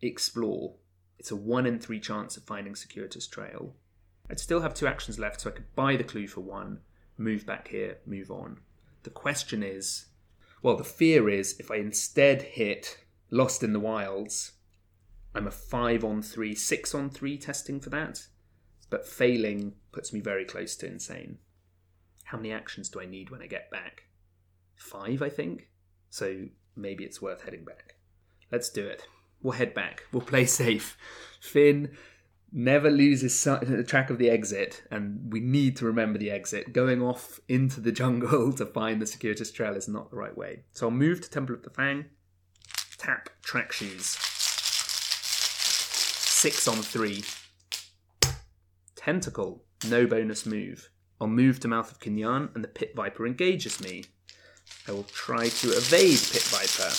[0.00, 0.74] explore.
[1.18, 3.74] It's a one in three chance of finding Circuitous Trail.
[4.30, 6.80] I'd still have two actions left, so I could buy the clue for one,
[7.18, 8.60] move back here, move on.
[9.02, 10.06] The question is
[10.62, 12.98] well, the fear is if I instead hit
[13.30, 14.52] Lost in the Wilds,
[15.34, 18.26] I'm a 5 on 3, 6 on 3 testing for that,
[18.90, 21.38] but failing puts me very close to insane.
[22.24, 24.04] How many actions do I need when I get back?
[24.74, 25.68] Five, I think.
[26.10, 27.96] So maybe it's worth heading back.
[28.50, 29.06] Let's do it.
[29.42, 30.04] We'll head back.
[30.12, 30.96] We'll play safe.
[31.40, 31.96] Finn
[32.52, 36.72] never loses the track of the exit, and we need to remember the exit.
[36.72, 40.64] Going off into the jungle to find the circuitous trail is not the right way.
[40.72, 42.06] So I'll move to Temple of the Fang,
[42.98, 44.16] tap track shoes.
[46.40, 47.22] Six on three.
[48.96, 50.90] Tentacle, no bonus move.
[51.20, 54.04] I'll move to Mouth of K'n-yan, and the Pit Viper engages me.
[54.88, 56.90] I will try to evade Pit Viper.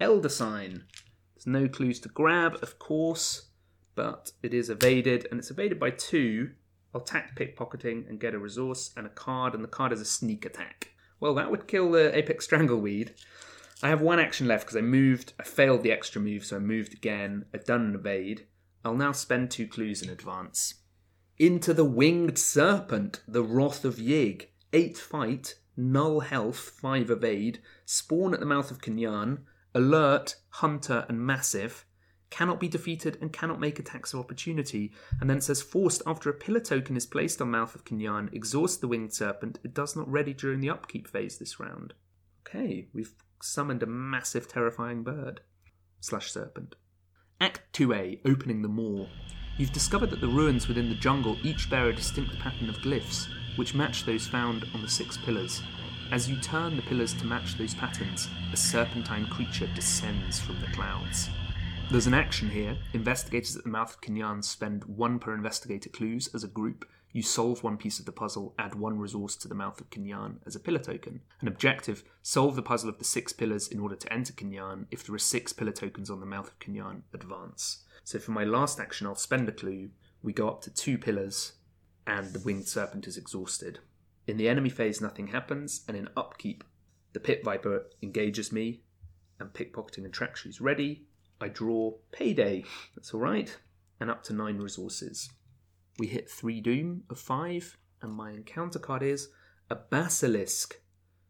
[0.00, 0.84] Elder Sign.
[1.34, 3.48] There's no clues to grab, of course,
[3.94, 6.50] but it is evaded, and it's evaded by two.
[6.94, 10.04] I'll attack pickpocketing and get a resource and a card, and the card is a
[10.04, 10.90] sneak attack.
[11.20, 13.14] Well, that would kill the Apex Strangleweed.
[13.82, 16.60] I have one action left because I moved, I failed the extra move, so I
[16.60, 17.44] moved again.
[17.52, 18.46] I've done an evade.
[18.84, 20.74] I'll now spend two clues in advance.
[21.38, 24.46] Into the Winged Serpent, the Wrath of Yig.
[24.72, 29.40] Eight fight, null health, five evade, spawn at the mouth of K'n-yan,
[29.74, 31.84] alert, hunter, and massive,
[32.30, 34.94] cannot be defeated and cannot make attacks of opportunity.
[35.20, 38.80] And then says forced after a pillar token is placed on Mouth of K'n-yan, exhaust
[38.80, 39.58] the winged serpent.
[39.62, 41.92] It does not ready during the upkeep phase this round.
[42.48, 45.42] Okay, we've summoned a massive terrifying bird.
[46.00, 46.76] Slash serpent.
[47.42, 49.06] Act 2A, opening the maw.
[49.58, 53.28] You've discovered that the ruins within the jungle each bear a distinct pattern of glyphs,
[53.56, 55.62] which match those found on the six pillars.
[56.12, 60.66] As you turn the pillars to match those patterns, a serpentine creature descends from the
[60.68, 61.30] clouds.
[61.90, 62.76] There's an action here.
[62.92, 66.84] Investigators at the mouth of K'n-yan spend one per investigator clues as a group.
[67.12, 70.40] You solve one piece of the puzzle, add one resource to the mouth of K'n-yan
[70.44, 71.22] as a pillar token.
[71.40, 74.86] An objective solve the puzzle of the six pillars in order to enter K'n-yan.
[74.90, 77.84] If there are six pillar tokens on the mouth of K'n-yan, advance.
[78.06, 79.90] So for my last action, I'll spend a clue.
[80.22, 81.54] We go up to two pillars,
[82.06, 83.80] and the winged serpent is exhausted.
[84.28, 86.62] In the enemy phase, nothing happens, and in upkeep,
[87.14, 88.82] the Pit Viper engages me,
[89.40, 91.06] and pickpocketing and track ready.
[91.40, 92.64] I draw payday.
[92.94, 93.58] That's all right,
[93.98, 95.28] and up to nine resources.
[95.98, 99.30] We hit three doom of five, and my encounter card is
[99.68, 100.80] a basilisk.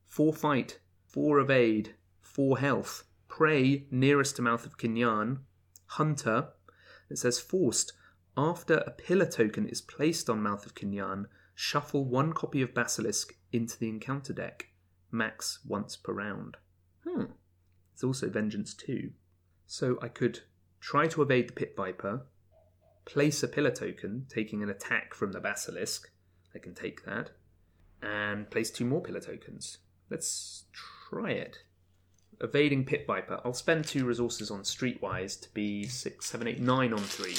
[0.05, 3.05] Four fight, four evade, four health.
[3.29, 5.39] Prey nearest to mouth of K'n-yan.
[5.87, 6.49] Hunter.
[7.11, 7.93] It says forced.
[8.37, 11.27] After a pillar token is placed on mouth of K'n-yan,
[11.59, 14.69] Shuffle one copy of Basilisk into the encounter deck,
[15.11, 16.59] max once per round.
[17.03, 17.25] Hmm.
[17.95, 19.11] There's also Vengeance 2.
[19.67, 20.41] So I could
[20.81, 22.27] try to evade the Pit Viper,
[23.07, 26.11] place a pillar token, taking an attack from the Basilisk.
[26.55, 27.31] I can take that.
[28.03, 29.79] And place two more pillar tokens.
[30.11, 30.65] Let's
[31.09, 31.63] try it.
[32.41, 33.41] Evading Pit Viper.
[33.45, 37.37] I'll spend two resources on Streetwise to be six, seven, eight, nine on three.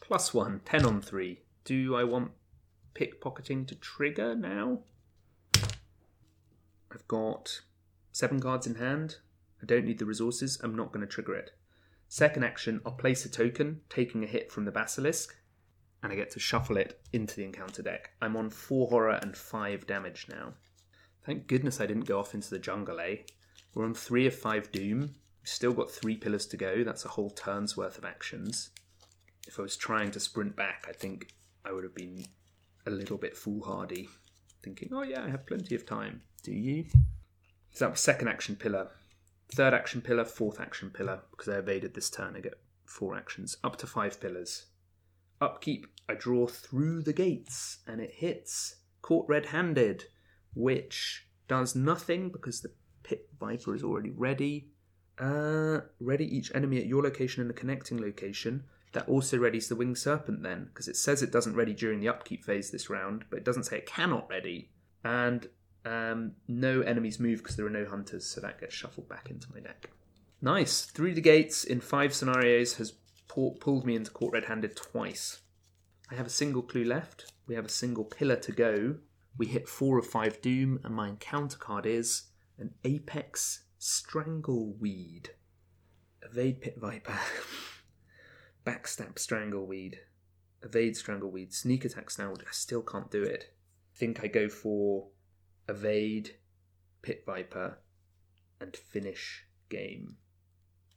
[0.00, 1.40] Plus one, 10 on three.
[1.64, 2.32] Do I want
[2.94, 4.80] pickpocketing to trigger now?
[6.92, 7.60] I've got
[8.10, 9.18] seven cards in hand.
[9.62, 10.58] I don't need the resources.
[10.64, 11.52] I'm not going to trigger it.
[12.08, 15.36] Second action, I'll place a token, taking a hit from the Basilisk,
[16.02, 18.10] and I get to shuffle it into the encounter deck.
[18.22, 20.54] I'm on four horror and five damage now.
[21.24, 23.16] Thank goodness I didn't go off into the jungle, eh?
[23.74, 25.00] We're on three of five doom.
[25.00, 26.82] We've still got three pillars to go.
[26.82, 28.70] That's a whole turn's worth of actions
[29.50, 31.34] if I was trying to sprint back, I think
[31.64, 32.24] I would have been
[32.86, 34.08] a little bit foolhardy,
[34.62, 36.22] thinking, oh yeah, I have plenty of time.
[36.44, 36.86] Do you?
[37.72, 38.90] So that was second action pillar.
[39.52, 43.56] Third action pillar, fourth action pillar, because I evaded this turn, I get four actions.
[43.64, 44.66] Up to five pillars.
[45.40, 48.76] Upkeep, I draw through the gates, and it hits.
[49.02, 50.04] Caught red handed,
[50.54, 52.72] which does nothing because the
[53.02, 54.68] pit viper is already ready.
[55.18, 58.64] Uh, ready each enemy at your location and the connecting location.
[58.92, 62.08] That also readies the winged serpent then, because it says it doesn't ready during the
[62.08, 64.70] upkeep phase this round, but it doesn't say it cannot ready.
[65.04, 65.48] And
[65.84, 69.46] um, no enemies move because there are no hunters, so that gets shuffled back into
[69.54, 69.90] my deck.
[70.42, 70.82] Nice.
[70.82, 72.94] Through the gates in five scenarios has
[73.30, 75.40] pu- pulled me into Caught Red Handed twice.
[76.10, 77.32] I have a single clue left.
[77.46, 78.96] We have a single pillar to go.
[79.38, 82.24] We hit four of five doom, and my encounter card is
[82.58, 85.28] an Apex Strangleweed.
[86.22, 87.18] Evade Pit Viper.
[88.66, 89.94] Backstab Strangleweed.
[90.62, 91.54] Evade Strangleweed.
[91.54, 92.42] Sneak Attack Strangleweed.
[92.48, 93.54] I still can't do it.
[93.94, 95.08] Think I go for
[95.68, 96.36] Evade
[97.02, 97.78] Pit Viper
[98.60, 100.16] and finish game.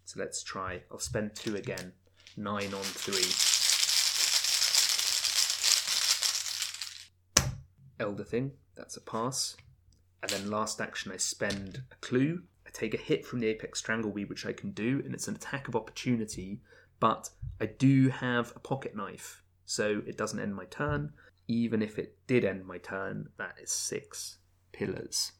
[0.05, 0.81] So let's try.
[0.91, 1.93] I'll spend two again.
[2.35, 3.31] Nine on three.
[7.99, 9.55] Elder Thing, that's a pass.
[10.21, 12.41] And then last action, I spend a clue.
[12.65, 15.35] I take a hit from the Apex Strangleweed, which I can do, and it's an
[15.35, 16.61] attack of opportunity.
[16.99, 17.29] But
[17.61, 21.13] I do have a pocket knife, so it doesn't end my turn.
[21.47, 24.37] Even if it did end my turn, that is six
[24.71, 25.33] pillars.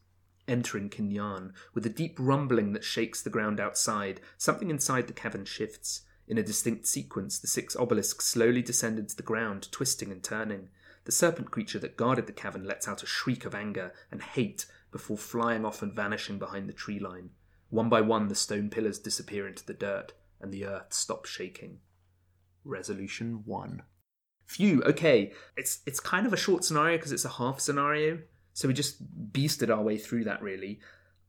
[0.48, 5.46] Entering K'n-yan, with a deep rumbling that shakes the ground outside, something inside the cavern
[5.46, 6.02] shifts.
[6.28, 10.70] In a distinct sequence, the six obelisks slowly descend into the ground, twisting and turning.
[11.06, 14.66] The serpent creature that guarded the cavern lets out a shriek of anger and hate
[14.92, 17.32] before flying off and vanishing behind the tree line.
[17.70, 21.80] One by one, the stone pillars disappear into the dirt, and the earth stops shaking.
[22.64, 23.84] Resolution 1.
[24.46, 25.34] Phew, okay.
[25.58, 28.20] It's it's kind of a short scenario because it's a half scenario,
[28.54, 30.80] so we just beasted our way through that really.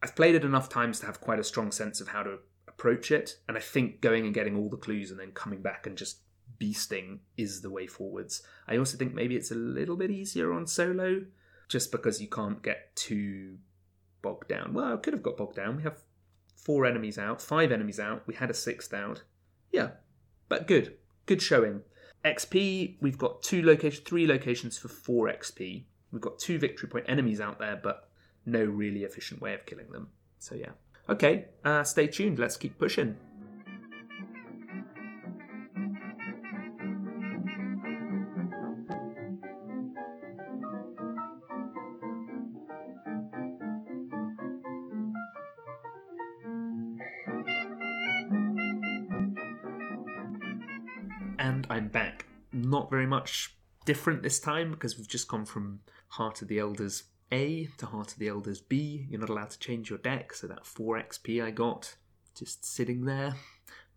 [0.03, 2.39] I've played it enough times to have quite a strong sense of how to
[2.75, 5.87] approach it, and I think going and getting all the clues and then coming back
[5.87, 6.19] and just
[6.61, 8.43] beasting is the way forwards.
[8.69, 11.25] I also think maybe it's a little bit easier on solo,
[11.69, 13.59] just because you can't get too
[14.23, 14.75] bogged down.
[14.75, 15.77] Well, I could have got bogged down.
[15.77, 15.99] We have
[16.57, 18.23] four enemies out, five enemies out.
[18.27, 19.23] We had a sixth out.
[19.71, 19.91] Yeah,
[20.49, 21.83] but good, good showing.
[22.25, 25.85] XP, we've got two locations, three locations for four XP.
[26.11, 28.09] We've got two victory point enemies out there, but
[28.47, 30.09] no really efficient way of killing them.
[30.39, 30.71] So yeah.
[31.07, 32.39] Okay, uh, stay tuned.
[32.39, 33.17] Let's keep pushing.
[51.39, 52.25] And I'm back.
[52.53, 57.05] Not very much different this time because we've just gone from Heart of the Elders
[57.35, 59.09] A to Heart of the Elders B.
[59.11, 61.97] You're not allowed to change your deck, so that 4 XP I got
[62.39, 63.35] just sitting there,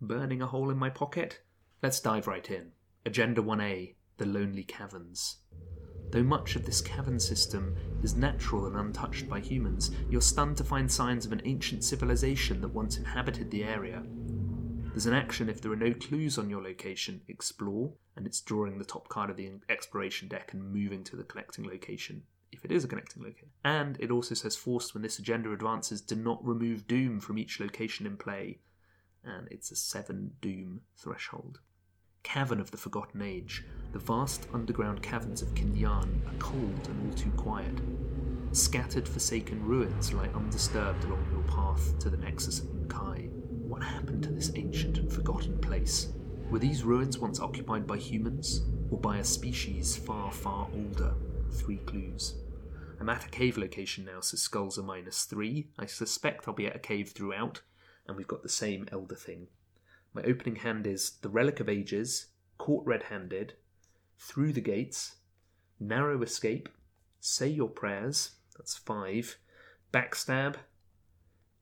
[0.01, 1.41] burning a hole in my pocket.
[1.83, 2.71] Let's dive right in.
[3.05, 5.37] Agenda 1A The Lonely Caverns.
[6.09, 10.63] Though much of this cavern system is natural and untouched by humans, you're stunned to
[10.63, 14.01] find signs of an ancient civilization that once inhabited the area.
[14.87, 18.79] There's an action if there are no clues on your location, explore, and it's drawing
[18.79, 22.71] the top card of the exploration deck and moving to the collecting location, if it
[22.71, 23.49] is a connecting location.
[23.63, 27.59] And it also says forced when this agenda advances, do not remove Doom from each
[27.59, 28.59] location in play,
[29.23, 31.59] and it's a 7 Doom threshold.
[32.23, 33.63] Cavern of the Forgotten Age.
[33.93, 37.79] The vast underground caverns of K'n-yan are cold and all too quiet.
[38.51, 43.29] Scattered forsaken ruins lie undisturbed along your path to the Nexus of N'kai.
[43.29, 46.09] What happened to this ancient and forgotten place?
[46.49, 51.13] Were these ruins once occupied by humans, or by a species far, far older?
[51.51, 52.35] Three clues.
[52.99, 55.67] I'm at a cave location now, so skulls are minus three.
[55.77, 57.61] I suspect I'll be at a cave throughout,
[58.07, 59.47] and we've got the same elder thing.
[60.13, 63.53] My opening hand is The Relic of Ages, Caught Red Handed,
[64.17, 65.17] Through the Gates,
[65.79, 66.69] Narrow Escape,
[67.19, 69.37] Say Your Prayers, that's five,
[69.93, 70.55] Backstab,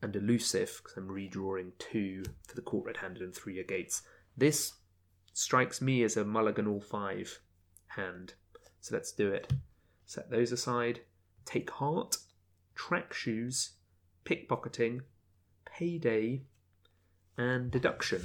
[0.01, 4.03] and Elusive, because I'm redrawing two for the Caught Red Handed and Through the Gates.
[4.37, 4.73] This
[5.33, 7.39] strikes me as a mulligan all five
[7.87, 8.35] hand,
[8.79, 9.51] so let's do it.
[10.05, 11.01] Set those aside,
[11.45, 12.17] take heart,
[12.75, 13.71] track shoes,
[14.25, 15.01] pickpocketing,
[15.65, 16.43] payday,
[17.37, 18.21] and deduction.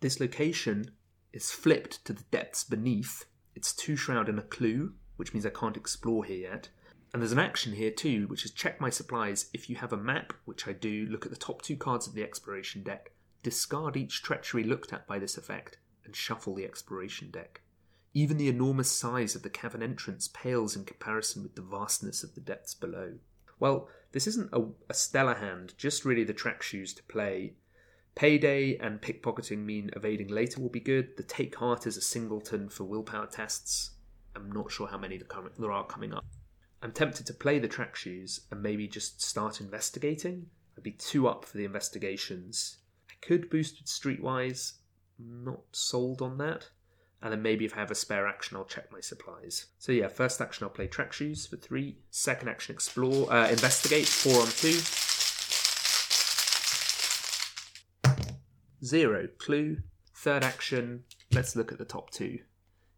[0.00, 0.90] This location
[1.32, 3.26] is flipped to the depths beneath.
[3.54, 6.68] It's two shrouded in a clue, which means I can't explore here yet.
[7.12, 9.48] And there's an action here too, which is check my supplies.
[9.54, 12.14] If you have a map, which I do, look at the top two cards of
[12.14, 13.12] the exploration deck,
[13.42, 17.62] discard each treachery looked at by this effect, and shuffle the exploration deck.
[18.16, 22.34] Even the enormous size of the cavern entrance pales in comparison with the vastness of
[22.34, 23.12] the depths below.
[23.60, 27.56] Well, this isn't a, a stellar hand, just really the track shoes to play.
[28.14, 31.18] Payday and pickpocketing mean evading later will be good.
[31.18, 33.90] The take heart is a singleton for willpower tests.
[34.34, 35.20] I'm not sure how many
[35.58, 36.24] there are coming up.
[36.80, 40.46] I'm tempted to play the track shoes and maybe just start investigating.
[40.74, 42.78] I'd be two up for the investigations
[43.10, 44.72] I Could boost with Streetwise.
[45.18, 46.70] Not sold on that.
[47.22, 49.66] And then maybe if I have a spare action, I'll check my supplies.
[49.78, 51.98] So yeah, first action I'll play track shoes for three.
[52.10, 54.80] Second action explore, uh, investigate, four on two.
[58.84, 59.78] Zero clue.
[60.14, 62.40] Third action, let's look at the top two.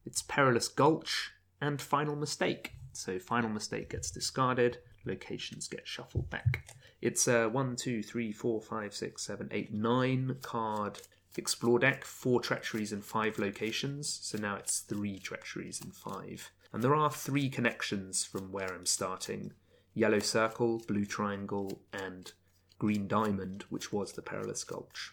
[0.06, 2.72] It's perilous gulch and final mistake.
[2.92, 6.64] So final mistake gets discarded, locations get shuffled back.
[7.00, 11.00] It's a one, two, three, four, five, six, seven, eight, nine card
[11.38, 14.18] explore deck, four treacheries and five locations.
[14.22, 16.50] So now it's three treacheries and five.
[16.72, 19.52] And there are three connections from where I'm starting
[19.94, 22.32] yellow circle, blue triangle, and
[22.78, 25.12] green diamond, which was the perilous gulch.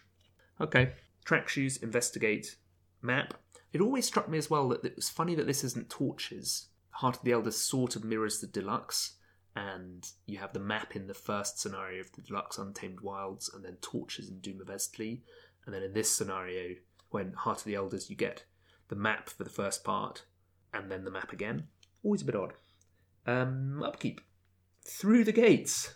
[0.60, 0.92] Okay,
[1.24, 2.56] track shoes, investigate,
[3.02, 3.34] map.
[3.72, 6.68] It always struck me as well that it was funny that this isn't torches.
[6.90, 9.16] Heart of the Elder sort of mirrors the deluxe,
[9.56, 13.64] and you have the map in the first scenario of the Deluxe Untamed Wilds, and
[13.64, 15.22] then Torches in Doom of Eztli.
[15.66, 16.76] And then in this scenario,
[17.10, 18.44] when Heart of the Elders, you get
[18.88, 20.22] the map for the first part,
[20.72, 21.64] and then the map again.
[22.04, 22.52] Always a bit odd.
[23.26, 24.20] Um, upkeep.
[24.86, 25.94] Through the gates.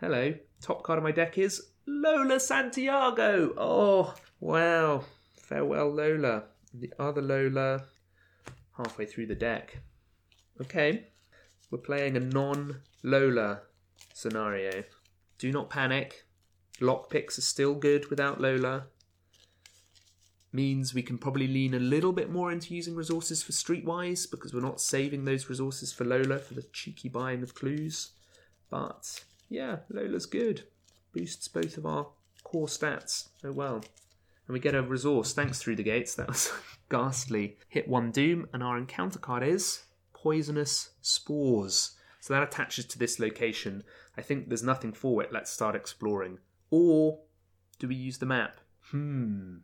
[0.00, 0.34] Hello.
[0.60, 3.54] Top card of my deck is Lola Santiago.
[3.56, 5.04] Oh, wow.
[5.40, 6.44] Farewell, Lola.
[6.74, 7.84] The other Lola
[8.76, 9.78] halfway through the deck.
[10.60, 11.08] Okay.
[11.70, 13.62] We're playing a non Lola
[14.12, 14.84] scenario.
[15.38, 16.26] Do not panic.
[16.80, 18.86] Lockpicks are still good without Lola.
[20.56, 24.54] Means we can probably lean a little bit more into using resources for Streetwise because
[24.54, 28.12] we're not saving those resources for Lola for the cheeky buying of clues.
[28.70, 30.62] But yeah, Lola's good.
[31.12, 32.06] Boosts both of our
[32.42, 33.28] core stats.
[33.44, 33.84] Oh well.
[34.46, 36.14] And we get a resource thanks through the gates.
[36.14, 36.50] That was
[36.88, 37.58] ghastly.
[37.68, 39.82] Hit one doom, and our encounter card is
[40.14, 41.96] poisonous spores.
[42.20, 43.84] So that attaches to this location.
[44.16, 45.34] I think there's nothing for it.
[45.34, 46.38] Let's start exploring.
[46.70, 47.18] Or
[47.78, 48.56] do we use the map?
[48.90, 49.56] Hmm.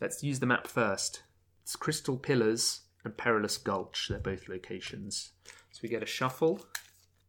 [0.00, 1.24] Let's use the map first.
[1.62, 4.06] It's Crystal Pillars and Perilous Gulch.
[4.08, 5.32] They're both locations.
[5.72, 6.64] So we get a shuffle.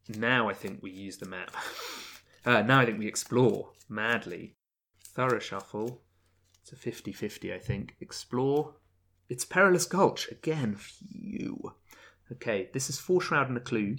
[0.08, 1.56] Now I think we use the map.
[2.46, 4.56] uh, now I think we explore madly.
[5.04, 6.04] Thorough shuffle.
[6.62, 7.96] It's a 50 50, I think.
[8.02, 8.76] Explore.
[9.30, 10.30] It's Perilous Gulch.
[10.30, 11.74] Again, phew.
[12.32, 13.98] Okay, this is four shroud and a clue.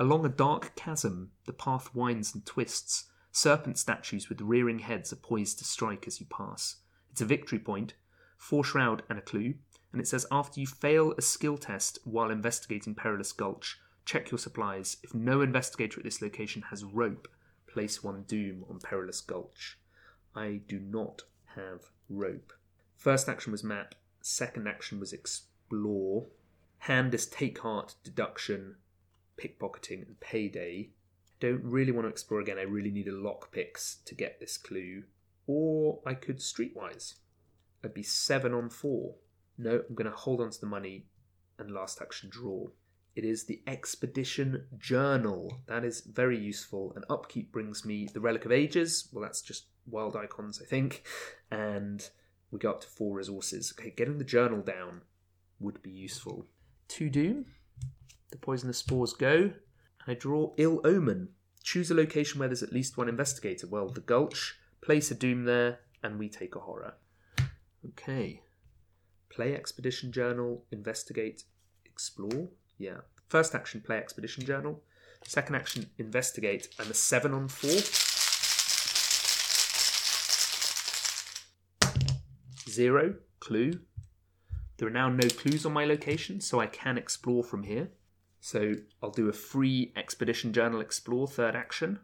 [0.00, 3.08] Along a dark chasm, the path winds and twists.
[3.30, 6.78] Serpent statues with rearing heads are poised to strike as you pass.
[7.10, 7.94] It's a victory point,
[8.36, 9.54] four shroud and a clue,
[9.92, 14.38] and it says after you fail a skill test while investigating Perilous Gulch, check your
[14.38, 14.98] supplies.
[15.02, 17.28] If no investigator at this location has rope,
[17.66, 19.78] place one doom on Perilous Gulch.
[20.34, 21.22] I do not
[21.56, 22.52] have rope.
[22.96, 26.26] First action was map, second action was explore.
[26.78, 28.76] Hand is take heart, deduction,
[29.36, 30.90] pickpocketing, and payday.
[31.40, 32.58] Don't really want to explore again.
[32.58, 35.04] I really need a lockpicks to get this clue.
[35.48, 37.14] Or I could streetwise.
[37.82, 39.14] I'd be seven on four.
[39.56, 41.06] No, I'm going to hold on to the money
[41.58, 42.68] and last action draw.
[43.16, 45.62] It is the Expedition Journal.
[45.66, 46.92] That is very useful.
[46.94, 49.08] And upkeep brings me the Relic of Ages.
[49.12, 51.02] Well, that's just wild icons, I think.
[51.50, 52.08] And
[52.50, 53.72] we go up to four resources.
[53.76, 55.00] Okay, getting the journal down
[55.58, 56.46] would be useful.
[56.88, 57.46] To doom.
[58.30, 59.52] The poisonous spores go.
[60.06, 61.30] I draw Ill Omen.
[61.64, 63.66] Choose a location where there's at least one investigator.
[63.66, 64.57] Well, the Gulch.
[64.80, 66.94] Place a doom there, and we take a horror.
[67.86, 68.42] Okay.
[69.30, 70.64] Play Expedition Journal.
[70.70, 71.44] Investigate.
[71.84, 72.48] Explore.
[72.78, 72.98] Yeah.
[73.28, 74.82] First action, play Expedition Journal.
[75.24, 76.68] Second action, investigate.
[76.78, 77.70] I'm a 7 on 4.
[82.70, 83.80] Zero, clue.
[84.76, 87.90] There are now no clues on my location, so I can explore from here.
[88.40, 91.98] So I'll do a free Expedition Journal Explore third action.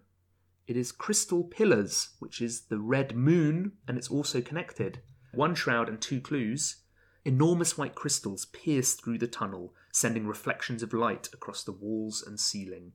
[0.67, 5.01] It is Crystal Pillars, which is the red moon, and it's also connected.
[5.33, 6.77] One shroud and two clues.
[7.25, 12.41] Enormous white crystals pierce through the tunnel, sending reflections of light across the walls and
[12.41, 12.93] ceiling.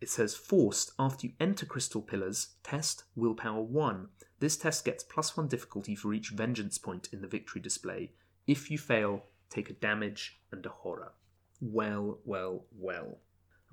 [0.00, 4.08] It says forced after you enter Crystal Pillars, test willpower 1.
[4.38, 8.12] This test gets plus 1 difficulty for each vengeance point in the victory display.
[8.46, 11.12] If you fail, take a damage and a horror.
[11.60, 13.18] Well, well, well.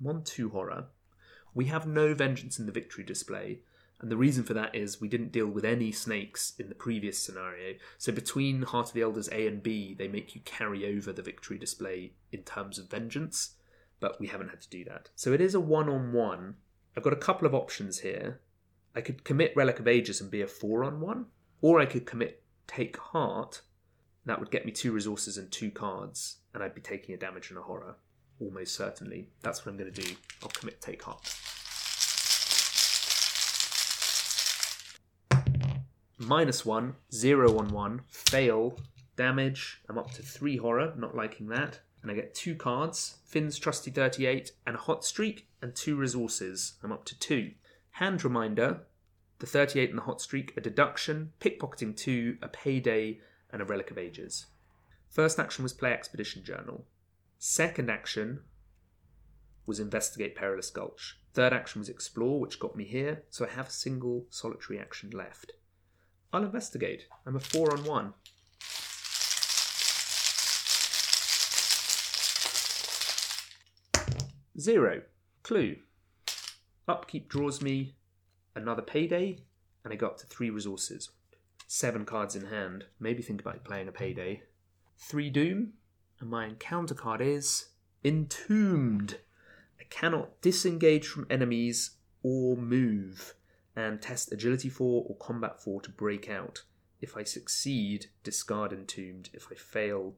[0.00, 0.86] I'm on 2 horror.
[1.56, 3.60] We have no vengeance in the victory display,
[3.98, 7.18] and the reason for that is we didn't deal with any snakes in the previous
[7.18, 7.76] scenario.
[7.96, 11.22] So between Heart of the Elders A and B, they make you carry over the
[11.22, 13.54] victory display in terms of vengeance,
[14.00, 15.08] but we haven't had to do that.
[15.16, 16.56] So it is a one on one.
[16.94, 18.42] I've got a couple of options here.
[18.94, 21.24] I could commit Relic of Ages and be a four on one,
[21.62, 23.62] or I could commit Take Heart.
[24.26, 27.48] That would get me two resources and two cards, and I'd be taking a damage
[27.48, 27.96] and a horror.
[28.40, 29.28] Almost certainly.
[29.42, 30.14] That's what I'm going to do.
[30.42, 31.36] I'll commit Take Heart.
[36.18, 38.78] minus one, zero on one, fail,
[39.16, 39.82] damage.
[39.88, 41.80] I'm up to three horror, not liking that.
[42.02, 46.74] And I get two cards Finn's Trusty 38 and a Hot Streak, and two resources.
[46.82, 47.52] I'm up to two.
[47.92, 48.80] Hand reminder
[49.38, 53.20] the 38 and the Hot Streak, a deduction, pickpocketing two, a payday,
[53.50, 54.46] and a Relic of Ages.
[55.10, 56.84] First action was play Expedition Journal.
[57.38, 58.40] Second action
[59.66, 61.18] was investigate Perilous Gulch.
[61.34, 65.10] Third action was explore, which got me here, so I have a single solitary action
[65.10, 65.52] left.
[66.32, 67.06] I'll investigate.
[67.26, 68.14] I'm a four on one.
[74.58, 75.02] Zero.
[75.42, 75.76] Clue.
[76.88, 77.96] Upkeep draws me
[78.54, 79.40] another payday,
[79.84, 81.10] and I go up to three resources.
[81.66, 82.84] Seven cards in hand.
[82.98, 84.42] Maybe think about playing a payday.
[84.98, 85.74] Three doom,
[86.20, 87.70] and my encounter card is
[88.04, 89.18] Entombed.
[89.80, 93.34] I cannot disengage from enemies or move,
[93.74, 96.62] and test agility 4 or combat 4 to break out.
[97.00, 99.30] If I succeed, discard Entombed.
[99.32, 100.14] If I fail,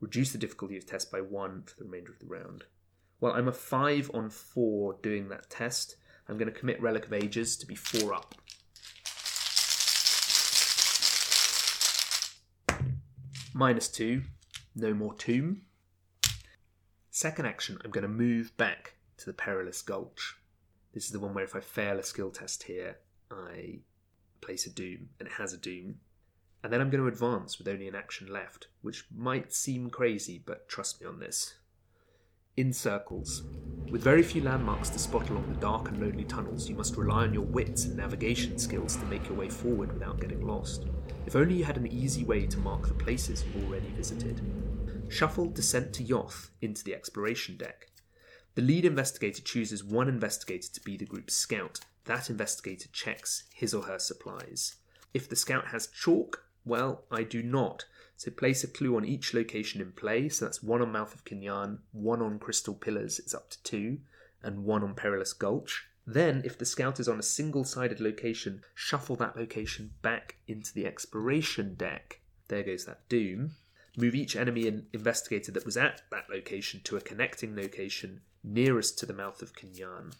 [0.00, 2.64] reduce the difficulty of test by 1 for the remainder of the round.
[3.20, 5.96] Well, I'm a 5 on 4 doing that test.
[6.28, 8.34] I'm going to commit Relic of Ages to be 4 up.
[13.54, 14.22] Minus 2,
[14.78, 15.62] no more Tomb.
[17.10, 20.36] Second action, I'm going to move back to the Perilous Gulch.
[20.94, 22.98] This is the one where if I fail a skill test here,
[23.30, 23.80] I
[24.40, 25.96] place a Doom, and it has a Doom.
[26.62, 30.42] And then I'm going to advance with only an action left, which might seem crazy,
[30.44, 31.54] but trust me on this
[32.58, 33.44] in circles.
[33.88, 37.22] With very few landmarks to spot along the dark and lonely tunnels, you must rely
[37.22, 40.86] on your wits and navigation skills to make your way forward without getting lost.
[41.24, 44.40] If only you had an easy way to mark the places you've already visited.
[45.08, 47.90] Shuffle Descent to Yoth into the exploration deck.
[48.54, 51.80] The lead investigator chooses one investigator to be the group's scout.
[52.04, 54.76] That investigator checks his or her supplies.
[55.14, 57.86] If the scout has chalk, well, I do not,
[58.16, 60.28] so place a clue on each location in play.
[60.28, 63.98] So that's one on Mouth of K'n-yan, one on Crystal Pillars, it's up to two,
[64.42, 65.86] and one on Perilous Gulch.
[66.06, 70.72] Then, if the scout is on a single sided location, shuffle that location back into
[70.72, 72.20] the exploration deck.
[72.48, 73.52] There goes that Doom.
[73.98, 78.98] Move each enemy and investigator that was at that location to a connecting location nearest
[78.98, 80.12] to the mouth of K'n-yan.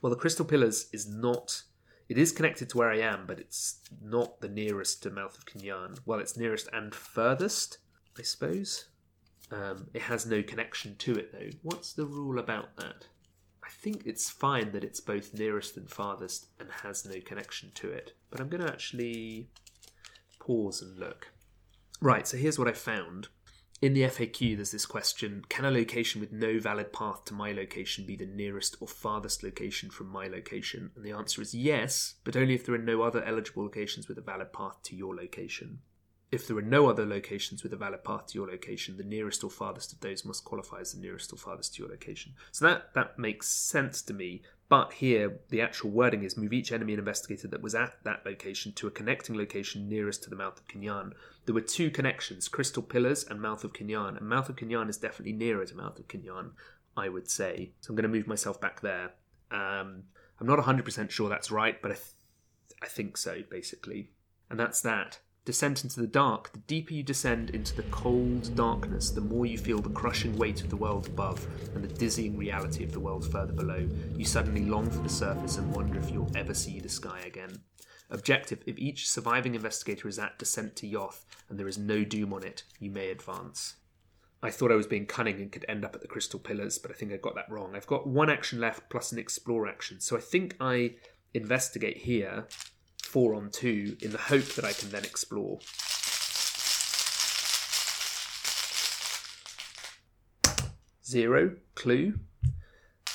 [0.00, 1.62] Well, the Crystal Pillars is not
[2.08, 5.44] it is connected to where I am, but it's not the nearest to Mouth of
[5.44, 5.96] K'n-yan.
[6.06, 7.78] Well, it's nearest and furthest,
[8.16, 8.86] I suppose.
[9.50, 11.50] Um, it has no connection to it, though.
[11.62, 13.06] What's the rule about that?
[13.64, 17.90] I think it's fine that it's both nearest and farthest and has no connection to
[17.90, 18.12] it.
[18.30, 19.48] But I'm going to actually
[20.38, 21.32] pause and look.
[22.00, 23.28] Right, so here's what I found
[23.82, 27.52] in the FAQ, there's this question Can a location with no valid path to my
[27.52, 30.90] location be the nearest or farthest location from my location?
[30.96, 34.16] And the answer is yes, but only if there are no other eligible locations with
[34.16, 35.80] a valid path to your location.
[36.32, 39.44] If there are no other locations with a valid path to your location, the nearest
[39.44, 42.32] or farthest of those must qualify as the nearest or farthest to your location.
[42.50, 44.42] So that, that makes sense to me.
[44.68, 48.26] But here, the actual wording is move each enemy and investigator that was at that
[48.26, 51.12] location to a connecting location nearest to the mouth of K'n-yan.
[51.44, 54.96] There were two connections, Crystal Pillars and Mouth of K'n-yan, and Mouth of K'n-yan is
[54.96, 56.50] definitely nearer to Mouth of K'n-yan,
[56.96, 57.70] I would say.
[57.80, 59.12] So I'm going to move myself back there.
[59.52, 60.04] Um,
[60.40, 62.06] I'm not 100% sure that's right, but I, th-
[62.82, 64.10] I think so, basically.
[64.50, 65.20] And that's that.
[65.46, 66.50] Descent into the dark.
[66.52, 70.60] The deeper you descend into the cold darkness, the more you feel the crushing weight
[70.60, 73.88] of the world above and the dizzying reality of the world further below.
[74.16, 77.60] You suddenly long for the surface and wonder if you'll ever see the sky again.
[78.10, 82.32] Objective If each surviving investigator is at Descent to Yoth and there is no doom
[82.32, 83.76] on it, you may advance.
[84.42, 86.90] I thought I was being cunning and could end up at the Crystal Pillars, but
[86.90, 87.76] I think I got that wrong.
[87.76, 90.96] I've got one action left plus an explore action, so I think I
[91.34, 92.48] investigate here
[93.06, 95.58] four on two in the hope that I can then explore.
[101.04, 102.18] Zero, clue.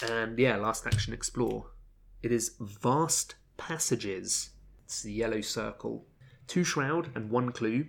[0.10, 1.68] And yeah, last action, explore.
[2.24, 4.52] It is vast passages.
[4.86, 6.06] It's the yellow circle.
[6.48, 7.88] Two shroud and one clue.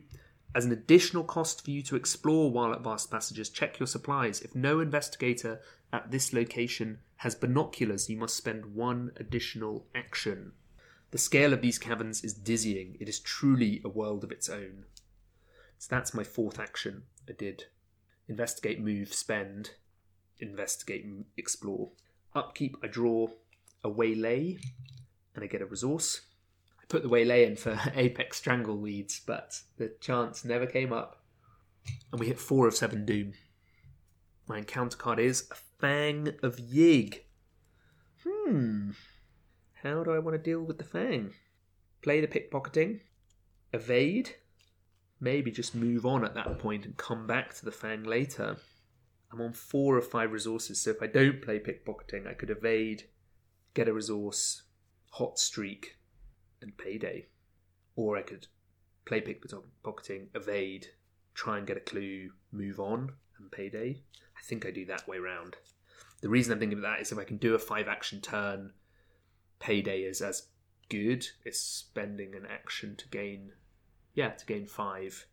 [0.55, 4.40] As an additional cost for you to explore while at vast passages, check your supplies.
[4.40, 5.61] If no investigator
[5.92, 10.53] at this location has binoculars, you must spend one additional action.
[11.12, 12.96] The scale of these caverns is dizzying.
[12.98, 14.86] It is truly a world of its own.
[15.76, 17.02] So that's my fourth action.
[17.28, 17.66] I did
[18.28, 19.72] investigate, move, spend,
[20.38, 21.06] investigate,
[21.36, 21.90] explore.
[22.34, 23.28] Upkeep, I draw
[23.84, 24.56] a waylay
[25.34, 26.22] and I get a resource.
[26.80, 31.22] I put the waylay in for apex strangleweeds, but the chance never came up.
[32.10, 33.34] And we hit four of seven doom.
[34.46, 37.20] My encounter card is a Fang of Yig.
[38.26, 38.92] Hmm.
[39.83, 41.33] How do I want to deal with the Fang?
[42.03, 43.01] Play the pickpocketing,
[43.72, 44.37] evade.
[45.18, 48.59] Maybe just move on at that point and come back to the Fang later.
[49.33, 53.09] I'm on four or five resources, so if I don't play pickpocketing, I could evade,
[53.74, 54.62] get a resource,
[55.11, 55.97] hot streak,
[56.61, 57.26] and payday.
[57.97, 58.47] Or I could
[59.05, 60.87] play pickpocketing, evade,
[61.35, 64.03] try and get a clue, move on, and payday.
[64.37, 65.57] I think I do that way round.
[66.20, 68.74] The reason I'm thinking of that is if I can do a five action turn,
[69.62, 70.48] payday is as
[70.90, 71.26] good.
[71.44, 73.52] It's spending an action to gain,
[74.14, 75.26] yeah, to gain five.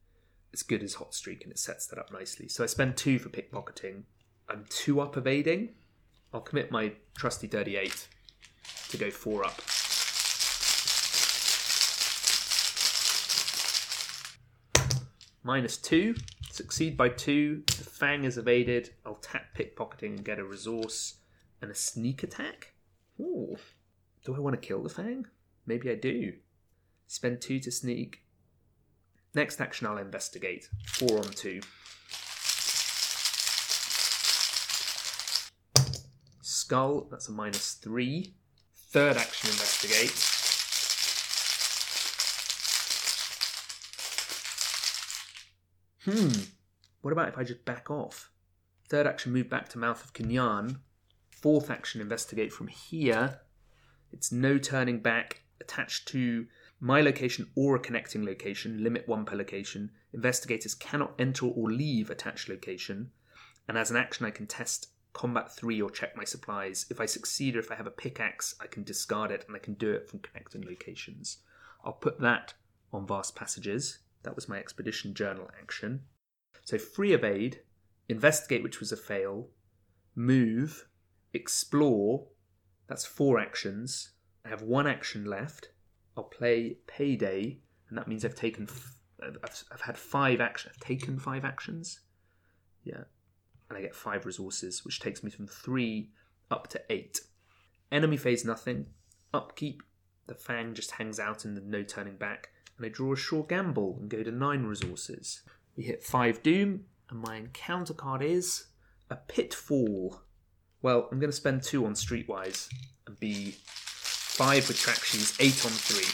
[0.54, 2.48] As good as hot streak, and it sets that up nicely.
[2.48, 4.04] So I spend two for pickpocketing.
[4.48, 5.76] I'm two up evading.
[6.34, 8.08] I'll commit my trusty 38
[8.90, 9.62] to go four up.
[15.44, 16.16] Minus two.
[16.50, 17.64] Succeed by two.
[17.68, 18.90] The Fang is evaded.
[19.06, 21.18] I'll tap pickpocketing and get a resource
[21.62, 22.74] and a sneak attack.
[23.20, 23.56] Ooh.
[24.26, 25.26] Do I want to kill the Fang?
[25.66, 26.34] Maybe I do.
[27.08, 28.24] Spend two to sneak.
[29.34, 30.70] Next action, I'll investigate.
[30.88, 31.62] Four on two.
[36.42, 38.34] Skull, that's a minus three.
[38.76, 40.12] Third action, investigate.
[46.06, 46.44] Hmm.
[47.02, 48.32] What about if I just back off?
[48.90, 50.80] Third action, move back to Mouth of K'n-yan.
[51.30, 53.42] Fourth action, investigate from here.
[54.12, 56.48] It's no turning back, attached to
[56.80, 59.92] my location or a connecting location, limit one per location.
[60.14, 63.12] Investigators cannot enter or leave attached location.
[63.68, 66.86] And as an action, I can test combat three or check my supplies.
[66.90, 69.60] If I succeed or if I have a pickaxe, I can discard it and I
[69.60, 71.40] can do it from connecting locations.
[71.84, 72.54] I'll put that
[72.94, 74.00] on vast passages.
[74.24, 76.02] That was my expedition journal action.
[76.64, 77.62] So free evade,
[78.08, 79.50] investigate, which was a fail,
[80.16, 80.88] move,
[81.34, 82.28] explore.
[82.90, 84.10] That's four actions.
[84.44, 85.70] I have one action left.
[86.18, 88.68] I'll play payday, and that means I've taken.
[88.68, 90.74] F- I've, I've had five actions.
[90.76, 92.00] I've taken five actions.
[92.84, 93.04] Yeah,
[93.70, 96.10] and I get five resources, which takes me from three
[96.50, 97.22] up to eight.
[97.92, 98.88] Enemy phase nothing.
[99.34, 99.84] Upkeep.
[100.26, 103.44] The Fang just hangs out in the no turning back, and I draw a sure
[103.44, 105.44] gamble and go to nine resources.
[105.76, 108.66] We hit five doom, and my encounter card is
[109.12, 110.24] a pitfall.
[110.82, 112.70] Well, I'm going to spend two on Streetwise
[113.06, 116.08] and be five with Tractions, eight on three.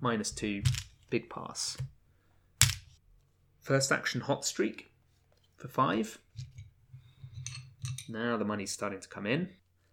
[0.00, 0.64] Minus two,
[1.08, 1.76] big pass.
[3.60, 4.90] First action, hot streak
[5.56, 6.18] for five.
[8.08, 9.50] Now the money's starting to come in.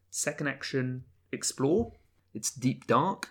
[0.10, 1.92] Second action, explore.
[2.34, 3.30] It's deep dark.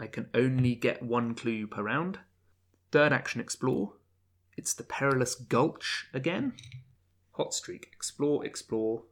[0.00, 2.18] I can only get one clue per round.
[2.90, 3.92] Third action, explore.
[4.56, 6.54] It's the perilous gulch again.
[7.36, 9.02] Hot streak, explore, explore.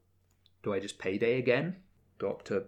[0.63, 1.79] Do I just payday again?
[2.19, 2.67] Go up to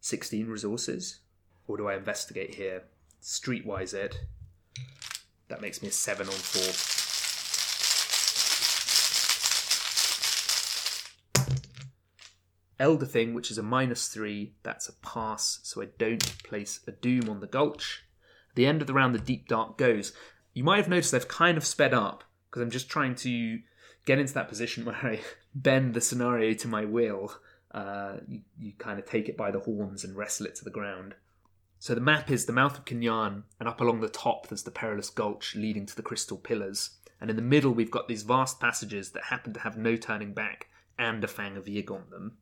[0.00, 1.18] 16 resources?
[1.66, 2.84] Or do I investigate here?
[3.20, 4.20] Streetwise it.
[5.48, 6.62] That makes me a 7 on 4.
[12.78, 16.92] Elder Thing, which is a minus 3, that's a pass, so I don't place a
[16.92, 18.04] Doom on the Gulch.
[18.50, 20.12] At the end of the round, the Deep Dark goes.
[20.54, 23.58] You might have noticed I've kind of sped up, because I'm just trying to
[24.08, 25.20] get into that position where I
[25.54, 27.32] bend the scenario to my will.
[27.70, 30.70] Uh, you, you kind of take it by the horns and wrestle it to the
[30.70, 31.14] ground.
[31.78, 34.70] So the map is the mouth of K'n-yan, and up along the top there's the
[34.70, 36.90] perilous gulch leading to the crystal pillars.
[37.20, 40.32] And in the middle we've got these vast passages that happen to have no turning
[40.32, 42.38] back and a Fang of Yig on them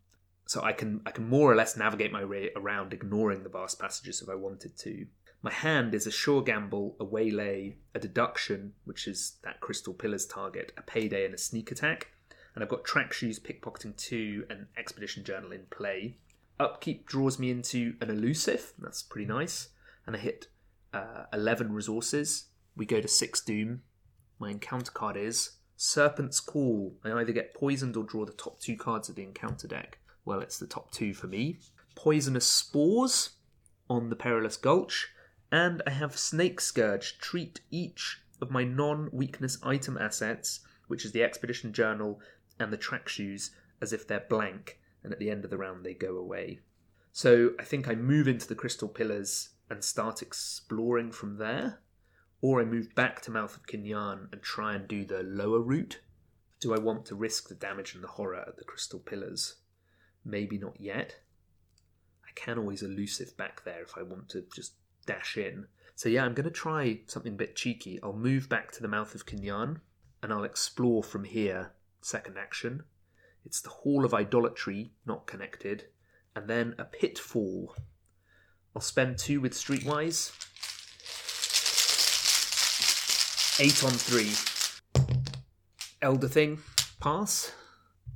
[0.47, 3.81] so I can I can more or less navigate my way around, ignoring the vast
[3.81, 5.07] passages if I wanted to.
[5.47, 10.27] My hand is a sure gamble, a waylay, a deduction, which is that crystal pillars
[10.27, 12.09] target, a payday, and a sneak attack.
[12.53, 16.17] And I've got track shoes, pickpocketing two, and expedition journal in play.
[16.59, 18.73] Upkeep draws me into an elusive.
[18.77, 19.69] That's pretty nice.
[20.05, 20.49] And I hit
[20.93, 22.47] uh, 11 resources.
[22.77, 23.83] We go to 6 doom.
[24.41, 26.97] My encounter card is Serpent's Call.
[27.05, 29.99] I either get poisoned or draw the top two cards of the encounter deck.
[30.25, 31.61] Well, it's the top two for me.
[31.95, 33.37] Poisonous Spores
[33.89, 35.13] on the Perilous Gulch,
[35.51, 37.19] and I have Snake Scourge.
[37.19, 42.21] Treat each of my non weakness item assets, which is the Expedition Journal
[42.59, 45.85] and the track shoes, as if they're blank, and at the end of the round
[45.85, 46.61] they go away.
[47.13, 51.81] So I think I move into the Crystal Pillars and start exploring from there,
[52.41, 56.01] or I move back to Mouth of K'n-yan and try and do the lower route.
[56.61, 59.57] Do I want to risk the damage and the horror at the Crystal Pillars?
[60.27, 61.21] maybe not yet.
[62.25, 64.75] I can always elusive back there if I want to just
[65.07, 65.67] dash in.
[65.95, 67.99] So yeah, I'm going to try something a bit cheeky.
[68.03, 69.81] I'll move back to the mouth of K'n-yan
[70.23, 71.73] and I'll explore from here.
[72.01, 72.83] Second action.
[73.45, 75.85] It's the Hall of Idolatry, not connected,
[76.35, 77.75] and then a pitfall.
[78.75, 80.33] I'll spend two with Streetwise.
[83.59, 84.35] Eight on three.
[86.03, 86.59] Elder Thing,
[87.01, 87.53] pass.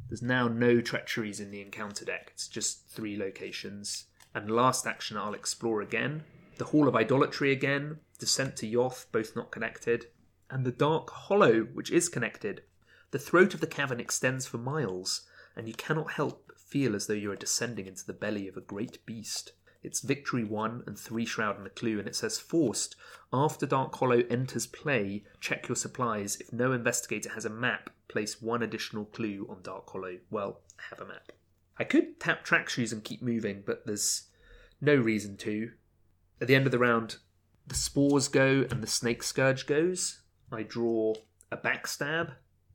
[0.08, 2.30] There's now no treacheries in the encounter deck.
[2.34, 4.06] It's just three locations.
[4.34, 6.24] And last action, I'll explore again.
[6.60, 8.00] The Hall of Idolatry again.
[8.18, 10.08] Descent to Yoth, both not connected.
[10.50, 12.64] And the Dark Hollow, which is connected.
[13.12, 17.06] The throat of the cavern extends for miles, and you cannot help but feel as
[17.06, 19.52] though you are descending into the belly of a great beast.
[19.82, 22.94] It's victory one and three shroud and a clue, and it says forced.
[23.32, 26.36] After Dark Hollow enters play, check your supplies.
[26.42, 30.18] If no investigator has a map, place one additional clue on Dark Hollow.
[30.30, 31.32] Well, have a map.
[31.78, 34.24] I could tap track shoes and keep moving, but there's
[34.78, 35.70] no reason to.
[36.40, 37.18] At the end of the round,
[37.66, 40.22] the spores go and the snake scourge goes.
[40.50, 41.14] I draw
[41.52, 42.32] a backstab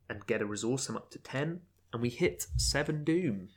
[0.08, 0.88] and get a resource.
[0.88, 1.60] I'm up to 10,
[1.92, 3.48] and we hit 7 doom.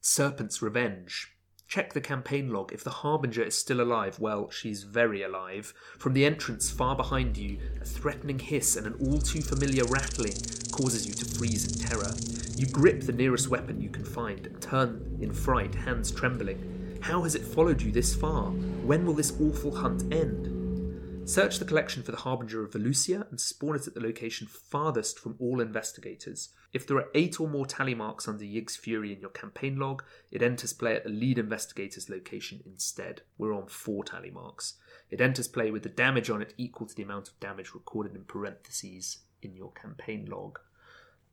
[0.00, 1.36] Serpent's Revenge.
[1.68, 2.72] Check the campaign log.
[2.72, 5.72] If the Harbinger is still alive, well, she's very alive.
[5.98, 10.34] From the entrance far behind you, a threatening hiss and an all too familiar rattling
[10.72, 12.12] causes you to freeze in terror.
[12.56, 16.81] You grip the nearest weapon you can find and turn in fright, hands trembling.
[17.02, 18.52] How has it followed you this far?
[18.86, 21.28] When will this awful hunt end?
[21.28, 25.18] Search the collection for the Harbinger of Valusia and spawn it at the location farthest
[25.18, 26.50] from all investigators.
[26.72, 30.04] If there are eight or more tally marks under Yig's Fury in your campaign log,
[30.30, 33.22] it enters play at the lead investigator's location instead.
[33.36, 34.74] We're on four tally marks.
[35.10, 38.14] It enters play with the damage on it equal to the amount of damage recorded
[38.14, 40.60] in parentheses in your campaign log.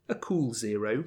[0.09, 1.03] A cool zero.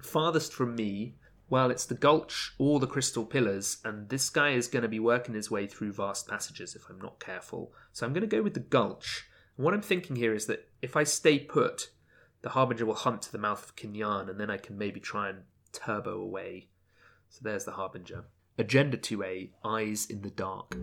[0.00, 1.16] Farthest from me,
[1.48, 4.98] well, it's the Gulch or the Crystal Pillars, and this guy is going to be
[4.98, 7.72] working his way through vast passages if I'm not careful.
[7.92, 9.28] So I'm going to go with the Gulch.
[9.56, 11.90] And what I'm thinking here is that if I stay put,
[12.42, 15.28] the Harbinger will hunt to the mouth of K'n-yan, and then I can maybe try
[15.28, 15.42] and
[15.72, 16.68] turbo away.
[17.28, 18.24] So there's the Harbinger.
[18.58, 20.76] Agenda 2A Eyes in the Dark.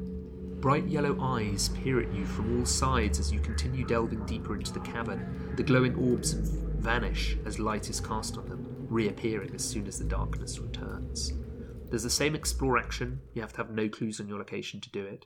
[0.62, 4.72] Bright yellow eyes peer at you from all sides as you continue delving deeper into
[4.72, 5.54] the cavern.
[5.58, 10.06] The glowing orbs vanish as light is cast on them reappearing as soon as the
[10.06, 11.34] darkness returns.
[11.90, 14.90] There's the same explore action, you have to have no clues on your location to
[14.92, 15.26] do it.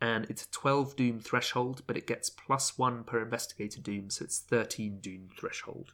[0.00, 4.24] And it's a 12 doom threshold, but it gets plus 1 per investigator doom, so
[4.24, 5.92] it's 13 doom threshold.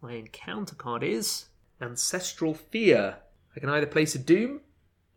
[0.00, 1.46] My encounter card is
[1.80, 3.18] Ancestral Fear.
[3.54, 4.62] I can either place a doom,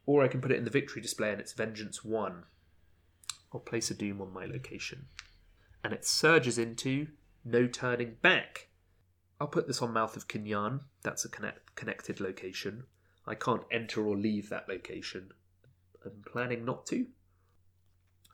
[0.05, 2.43] or I can put it in the victory display and it's Vengeance 1.
[3.53, 5.07] I'll place a doom on my location.
[5.83, 7.07] And it surges into
[7.45, 8.69] No Turning Back.
[9.43, 10.79] I'll put this on Mouth of K'n-yan.
[11.01, 12.85] That's a connect- connected location.
[13.27, 15.33] I can't enter or leave that location.
[16.05, 17.07] I'm planning not to.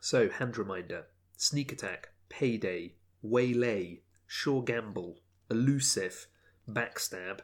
[0.00, 1.06] So, hand reminder
[1.36, 5.18] sneak attack, payday, waylay, sure gamble,
[5.50, 6.28] elusive,
[6.68, 7.40] backstab,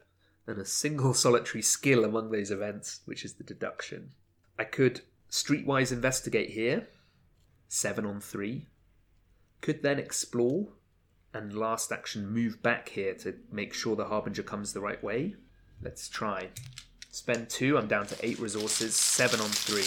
[0.46, 4.12] and a single solitary skill among those events, which is the deduction.
[4.56, 6.86] I could streetwise investigate here,
[7.66, 8.68] 7 on 3.
[9.60, 10.68] Could then explore,
[11.36, 15.34] and last action move back here to make sure the Harbinger comes the right way.
[15.82, 16.48] Let's try.
[17.10, 19.82] Spend two, I'm down to eight resources, seven on three.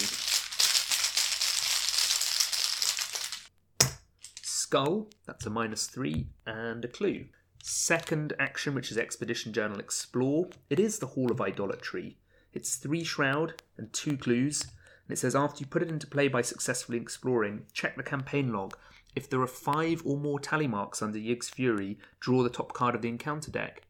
[4.42, 7.24] Skull, that's a minus three, and a clue.
[7.62, 12.16] Second action, which is Expedition Journal Explore, it is the Hall of Idolatry.
[12.52, 16.28] It's three shroud and two clues, and it says after you put it into play
[16.28, 18.76] by successfully exploring, check the campaign log
[19.14, 22.94] if there are five or more tally marks under Yig's Fury, draw the top card
[22.94, 23.82] of the encounter deck.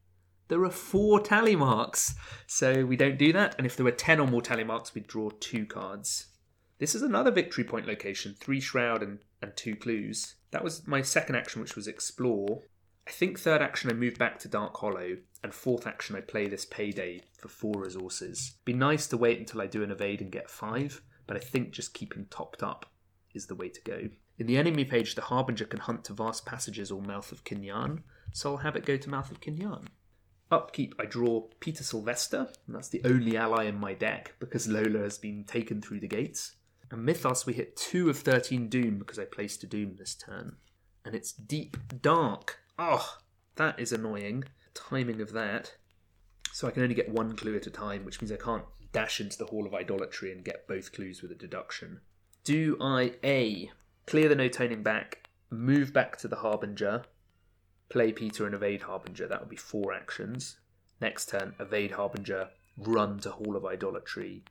[0.49, 2.15] There are four tally marks,
[2.47, 3.55] so we don't do that.
[3.57, 6.27] And if there were 10 or more tally marks, we'd draw two cards.
[6.79, 10.35] This is another victory point location three shroud and, and two clues.
[10.51, 12.63] That was my second action, which was explore.
[13.07, 16.49] I think third action I move back to Dark Hollow, and fourth action I play
[16.49, 18.57] this payday for four resources.
[18.65, 21.71] Be nice to wait until I do an evade and get five, but I think
[21.71, 22.87] just keeping topped up
[23.35, 24.09] is the way to go.
[24.41, 28.03] In the enemy page, the Harbinger can hunt to vast passages or Mouth of K'n-yan,
[28.33, 29.89] so I'll have it go to Mouth of K'n-yan.
[30.51, 35.01] Upkeep, I draw Peter Sylvester, and that's the only ally in my deck because Lola
[35.01, 36.57] has been taken through the gates.
[36.91, 40.57] And Mythos, we hit 2 of 13 Doom because I placed a Doom this turn.
[41.05, 42.61] And it's Deep Dark.
[42.79, 43.19] Oh,
[43.57, 44.45] that is annoying.
[44.73, 45.75] Timing of that.
[46.51, 49.21] So I can only get one clue at a time, which means I can't dash
[49.21, 52.01] into the Hall of Idolatry and get both clues with a deduction.
[52.43, 53.71] Do I A?
[54.11, 57.05] Clear the no turning back, move back to the Harbinger,
[57.89, 59.29] play Peter and evade Harbinger.
[59.29, 60.59] That would be four actions.
[61.01, 64.43] Next turn, evade Harbinger, run to Hall of Idolatry,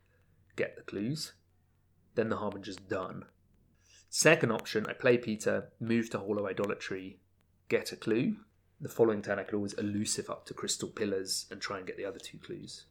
[0.56, 1.34] get the clues.
[2.16, 3.26] Then the Harbinger's done.
[4.10, 7.20] Second option, I play Peter, move to Hall of Idolatry,
[7.68, 8.38] get a clue.
[8.80, 11.98] The following turn, I could always elusive up to Crystal Pillars and try and get
[11.98, 12.86] the other two clues.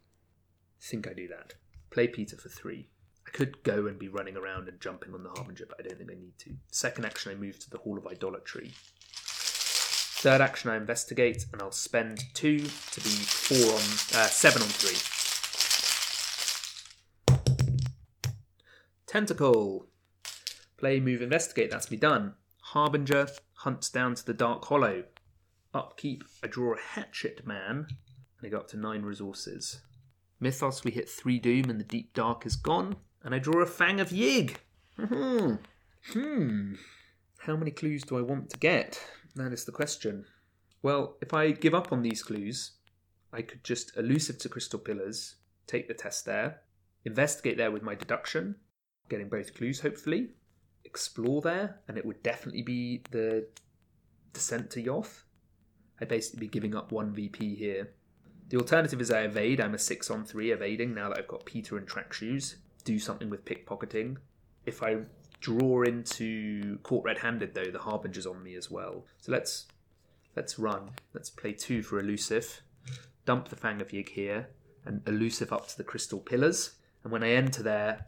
[0.79, 1.55] I think I do that.
[1.89, 2.91] Play Peter for three.
[3.29, 5.99] I could go and be running around and jumping on the Harbinger, but I don't
[5.99, 6.57] think I need to.
[6.71, 8.71] Second action, I move to the Hall of Idolatry.
[9.13, 14.69] Third action, I investigate, and I'll spend two to be four on uh, seven on
[14.69, 14.97] three.
[19.07, 19.87] Tentacle.
[20.79, 21.71] Play, move, investigate.
[21.71, 22.35] That's me done.
[22.63, 25.05] Harbinger hunts down to the Dark Hollow.
[25.75, 27.87] Upkeep, I draw a Hatchet Man,
[28.39, 29.83] and I go up to nine resources.
[30.41, 32.97] Mythos, we hit three Doom, and the Deep Dark is gone.
[33.23, 34.57] And I draw a Fang of Yig.
[34.97, 35.55] Hmm.
[36.13, 36.75] Hmm.
[37.39, 39.01] How many clues do I want to get?
[39.35, 40.25] That is the question.
[40.83, 42.73] Well, if I give up on these clues,
[43.33, 46.61] I could just elusive to crystal pillars, take the test there,
[47.05, 48.57] investigate there with my deduction,
[49.09, 50.31] getting both clues hopefully,
[50.85, 53.47] explore there, and it would definitely be the
[54.33, 55.23] descent to Yoth.
[56.01, 57.91] I'd basically be giving up one VP here.
[58.49, 59.61] The alternative is I evade.
[59.61, 62.57] I'm a six on three evading now that I've got Peter and track shoes.
[62.89, 64.17] Do something with pickpocketing.
[64.65, 65.01] If I
[65.41, 69.05] draw into caught red-handed though, the harbinger's on me as well.
[69.21, 69.67] So let's
[70.35, 70.93] let's run.
[71.13, 72.63] Let's play two for elusive.
[73.27, 74.49] Dump the Fang of Yig here
[74.87, 76.77] and elusive up to the crystal pillars.
[77.05, 78.07] And when I enter there,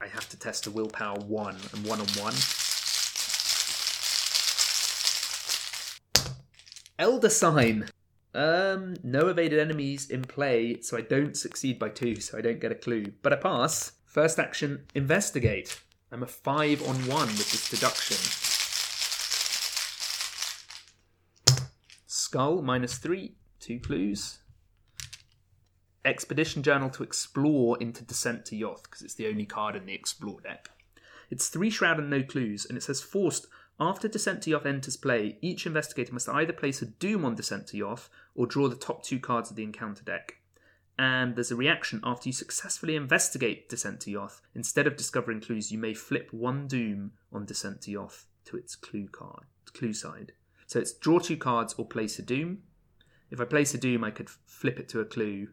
[0.00, 2.34] I have to test a willpower one and one on one.
[6.98, 7.88] Elder sign.
[8.34, 12.58] Um, no evaded enemies in play, so I don't succeed by two, so I don't
[12.58, 13.12] get a clue.
[13.22, 13.92] But I pass.
[14.16, 15.78] First action, investigate.
[16.10, 18.16] I'm a five on one with this deduction.
[22.06, 24.38] Skull, minus three, two clues.
[26.02, 29.92] Expedition Journal to explore into Descent to Yoth, because it's the only card in the
[29.92, 30.70] Explore deck.
[31.28, 33.48] It's three shroud and no clues, and it says forced.
[33.78, 37.66] After Descent to Yoth enters play, each investigator must either place a Doom on Descent
[37.66, 40.36] to Yoth or draw the top two cards of the encounter deck
[40.98, 44.40] and there's a reaction after you successfully investigate Descent to Yoth.
[44.54, 48.74] Instead of discovering clues, you may flip one Doom on Descent to Yoth to its
[48.74, 50.32] clue card, clue side.
[50.66, 52.62] So it's draw two cards or place a Doom.
[53.30, 55.48] If I place a Doom, I could flip it to a clue,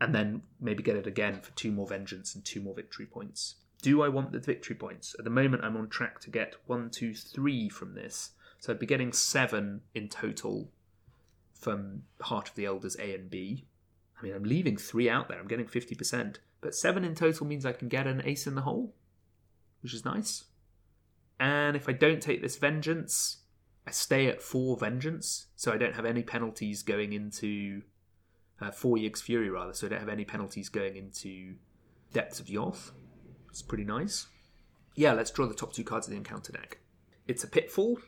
[0.00, 3.56] and then maybe get it again for two more Vengeance and two more victory points.
[3.82, 5.14] Do I want the victory points?
[5.18, 8.30] At the moment, I'm on track to get one, two, three from this.
[8.58, 10.70] So I'd be getting seven in total
[11.54, 13.66] from Heart of the Elders A and B.
[14.20, 15.38] I mean, I'm leaving three out there.
[15.38, 16.36] I'm getting 50%.
[16.60, 18.94] But seven in total means I can get an ace in the hole,
[19.82, 20.44] which is nice.
[21.38, 23.38] And if I don't take this vengeance,
[23.86, 25.46] I stay at four vengeance.
[25.56, 27.82] So I don't have any penalties going into.
[28.60, 29.72] Uh, four Yig's Fury, rather.
[29.72, 31.54] So I don't have any penalties going into
[32.12, 32.90] Depths of Yoth.
[33.48, 34.26] It's pretty nice.
[34.96, 36.78] Yeah, let's draw the top two cards of the encounter deck.
[37.26, 37.98] It's a Pitfall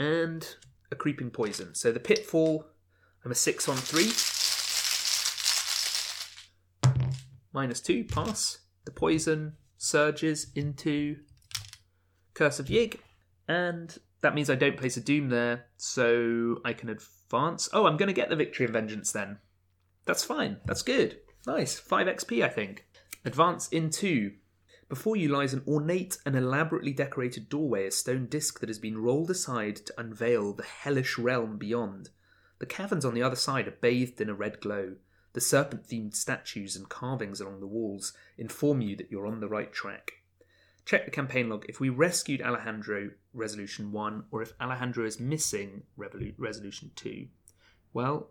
[0.00, 0.56] and
[0.90, 1.76] a Creeping Poison.
[1.76, 2.66] So the Pitfall,
[3.24, 4.10] I'm a six on three.
[7.52, 8.58] Minus two, pass.
[8.84, 11.16] The poison surges into
[12.34, 12.98] Curse of Yig,
[13.48, 17.68] and that means I don't place a Doom there, so I can advance.
[17.72, 19.38] Oh, I'm going to get the Victory and Vengeance then.
[20.04, 20.58] That's fine.
[20.64, 21.18] That's good.
[21.46, 21.78] Nice.
[21.78, 22.86] 5 XP, I think.
[23.24, 24.32] Advance into.
[24.88, 28.98] Before you lies an ornate and elaborately decorated doorway, a stone disc that has been
[28.98, 32.10] rolled aside to unveil the hellish realm beyond.
[32.58, 34.96] The caverns on the other side are bathed in a red glow.
[35.32, 39.48] The serpent themed statues and carvings along the walls inform you that you're on the
[39.48, 40.12] right track.
[40.84, 45.84] Check the campaign log if we rescued Alejandro Resolution 1 or if Alejandro is missing
[45.96, 47.26] Resolution 2.
[47.92, 48.30] Well,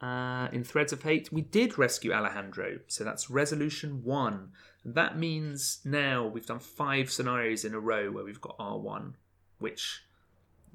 [0.00, 4.50] uh, in Threads of Hate, we did rescue Alejandro, so that's Resolution 1.
[4.84, 9.14] And that means now we've done five scenarios in a row where we've got R1,
[9.58, 10.02] which,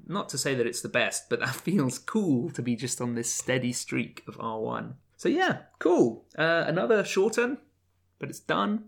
[0.06, 3.14] not to say that it's the best, but that feels cool to be just on
[3.14, 4.94] this steady streak of R1.
[5.18, 6.26] So yeah, cool.
[6.38, 7.58] Uh, another short one,
[8.20, 8.84] but it's done.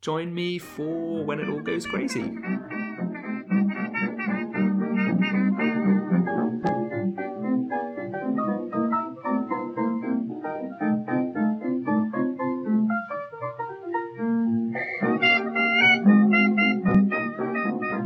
[0.00, 2.22] Join me for when it all goes crazy.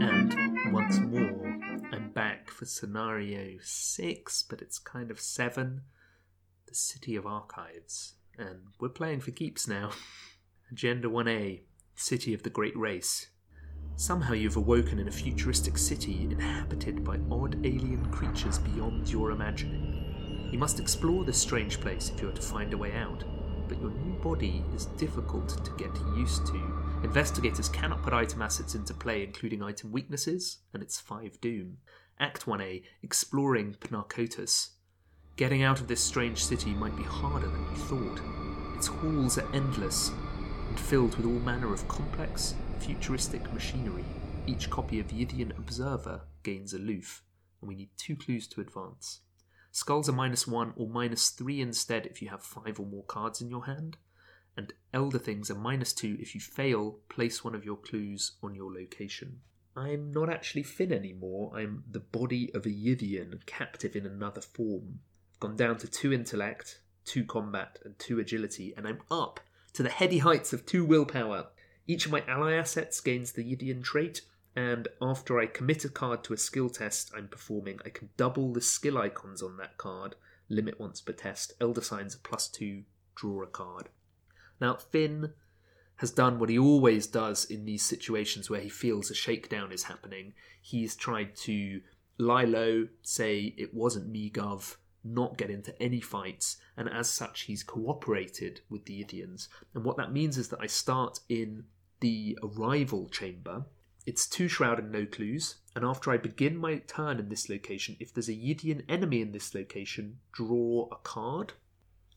[0.00, 1.60] And once more,
[1.92, 5.82] I'm back for scenario six, but it's kind of seven
[6.70, 9.90] the City of Archives, and we're playing for keeps now.
[10.70, 11.62] Agenda 1A
[11.96, 13.26] City of the Great Race.
[13.96, 20.48] Somehow you've awoken in a futuristic city inhabited by odd alien creatures beyond your imagining.
[20.52, 23.24] You must explore this strange place if you are to find a way out,
[23.66, 27.00] but your new body is difficult to get used to.
[27.02, 31.78] Investigators cannot put item assets into play, including item weaknesses, and it's 5 Doom.
[32.20, 34.68] Act 1A Exploring Pnakotus.
[35.36, 38.20] Getting out of this strange city might be harder than you thought.
[38.76, 40.10] Its halls are endless.
[40.70, 44.04] and filled with all manner of complex, futuristic machinery.
[44.46, 47.22] Each copy of Yithian Observer gains aloof,
[47.60, 49.20] and we need two clues to advance.
[49.72, 53.40] Skulls are minus one or minus three instead if you have five or more cards
[53.40, 53.96] in your hand,
[54.56, 58.54] and Elder Things are minus two if you fail, place one of your clues on
[58.54, 59.40] your location.
[59.76, 65.00] I'm not actually Finn anymore, I'm the body of a Yithian captive in another form.
[65.40, 69.40] Gone down to two intellect, two combat, and two agility, and I'm up
[69.72, 71.46] to the heady heights of two willpower.
[71.86, 74.20] Each of my ally assets gains the Yithian trait,
[74.54, 78.52] and after I commit a card to a skill test I'm performing, I can double
[78.52, 80.14] the skill icons on that card,
[80.48, 81.54] limit once per test.
[81.60, 82.82] Elder Signs a plus two,
[83.14, 83.88] draw a card.
[84.60, 85.32] Now, Finn
[85.96, 89.84] has done what he always does in these situations where he feels a shakedown is
[89.84, 90.34] happening.
[90.60, 91.80] He's tried to
[92.18, 97.42] lie low, say it wasn't me, Gov, not get into any fights, and as such,
[97.42, 99.48] he's cooperated with the Yithians.
[99.74, 101.64] And what that means is that I start in
[102.00, 103.64] the arrival chamber.
[104.06, 107.96] It's two shroud and no clues, and after I begin my turn in this location,
[108.00, 111.52] if there's a Yithian enemy in this location, draw a card.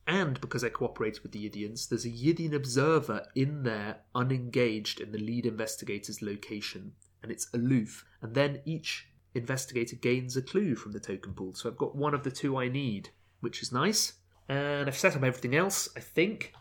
[0.08, 5.12] And because I cooperated with the Yithians, there's a Yithian observer in there, unengaged in
[5.12, 8.06] the lead investigator's location, and it's aloof.
[8.22, 11.54] And then each investigator gains a clue from the token pool.
[11.54, 13.10] So I've got one of the two I need,
[13.40, 14.14] which is nice.
[14.48, 16.54] And I've set up everything else, I think.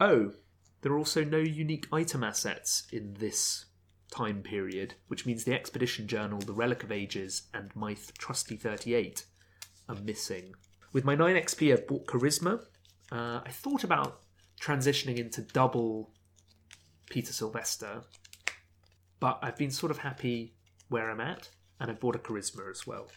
[0.00, 0.32] Oh,
[0.82, 3.66] there are also no unique item assets in this
[4.10, 9.24] time period, which means the Expedition Journal, the Relic of Ages, and my trusty 38
[9.88, 10.54] are missing.
[10.92, 12.62] With my 9 XP, I've bought Charisma.
[13.10, 14.20] Uh, I thought about
[14.60, 16.10] transitioning into double
[17.10, 18.02] Peter Sylvester,
[19.20, 20.54] but I've been sort of happy
[20.88, 21.48] where I'm at
[21.84, 23.08] and I bought a charisma as well.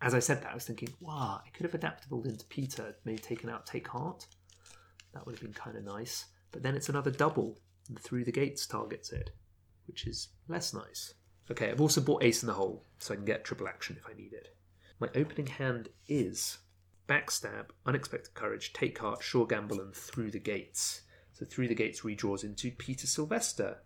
[0.00, 2.96] As I said that, I was thinking, wow, I could have adapted all into Peter,
[3.04, 4.26] maybe taken out Take Heart.
[5.12, 6.24] That would have been kind of nice.
[6.50, 7.58] But then it's another double,
[8.00, 9.28] Through the Gates targets it,
[9.86, 11.12] which is less nice.
[11.50, 14.08] Okay, I've also bought Ace in the Hole, so I can get triple action if
[14.10, 14.56] I need it.
[15.00, 16.56] My opening hand is
[17.06, 21.02] Backstab, Unexpected Courage, Take Heart, Sure Gamble, and Through the Gates.
[21.34, 23.82] So Through the Gates redraws into Peter Sylvester.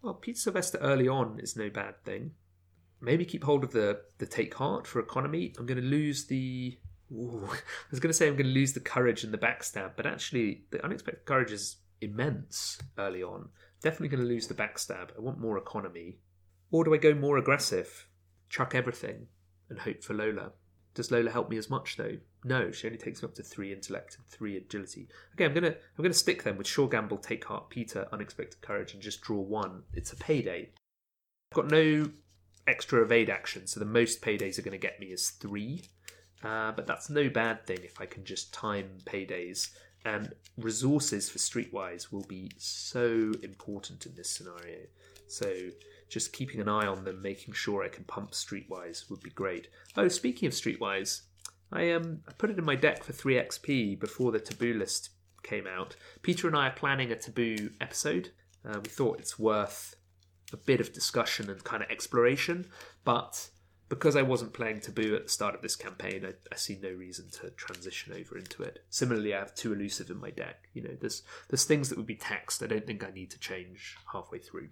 [0.00, 2.34] Well, Peter Sylvester early on is no bad thing
[3.04, 5.54] maybe keep hold of the the take heart for economy.
[5.58, 6.78] I'm going to lose the.
[7.12, 7.56] Ooh, I
[7.90, 10.64] was going to say I'm going to lose the courage and the backstab, but actually
[10.70, 13.48] the unexpected courage is immense early on.
[13.82, 15.10] Definitely going to lose the backstab.
[15.16, 16.18] I want more economy.
[16.70, 18.08] Or do I go more aggressive,
[18.48, 19.28] chuck everything,
[19.68, 20.52] and hope for Lola?
[20.94, 22.18] Does Lola help me as much though?
[22.44, 25.08] No, she only takes me up to three intellect and three agility.
[25.34, 28.94] Okay, I'm gonna I'm gonna stick them with Sure Gamble, Take Heart, Peter, Unexpected Courage,
[28.94, 29.82] and just draw one.
[29.92, 30.70] It's a payday.
[31.52, 32.10] I've got no
[32.66, 35.82] extra evade action, so the most paydays are going to get me is three.
[36.42, 39.70] Uh, but that's no bad thing if I can just time paydays.
[40.04, 44.80] And resources for Streetwise will be so important in this scenario.
[45.26, 45.70] So
[46.10, 49.68] just keeping an eye on them, making sure I can pump Streetwise would be great.
[49.96, 51.22] Oh, speaking of Streetwise,
[51.72, 55.10] I um I put it in my deck for 3 XP before the taboo list
[55.42, 55.96] came out.
[56.22, 58.30] Peter and I are planning a taboo episode.
[58.66, 59.96] Uh, we thought it's worth
[60.54, 62.66] a bit of discussion and kind of exploration,
[63.04, 63.50] but
[63.88, 66.90] because I wasn't playing Taboo at the start of this campaign, I, I, see no
[66.90, 68.82] reason to transition over into it.
[68.88, 70.68] Similarly, I have two elusive in my deck.
[70.72, 72.62] You know, there's there's things that would be taxed.
[72.62, 74.68] I don't think I need to change halfway through.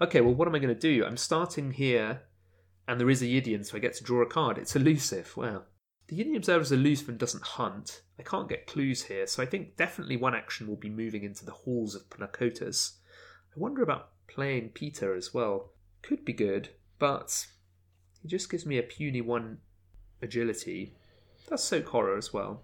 [0.00, 1.04] Okay, well, what am I going to do?
[1.04, 2.22] I'm starting here,
[2.86, 4.58] and there is a Yithian, so I get to draw a card.
[4.58, 5.36] It's elusive.
[5.36, 5.62] Wow.
[6.08, 8.02] The Yithian Observer is elusive and doesn't hunt.
[8.18, 11.44] I can't get clues here, so I think definitely one action will be moving into
[11.44, 12.98] the halls of Pnakotus.
[13.54, 15.70] I wonder about playing Peter as well.
[16.02, 17.46] Could be good, but
[18.22, 19.58] he just gives me a puny one
[20.20, 20.94] agility.
[21.48, 22.62] That's soak horror as well.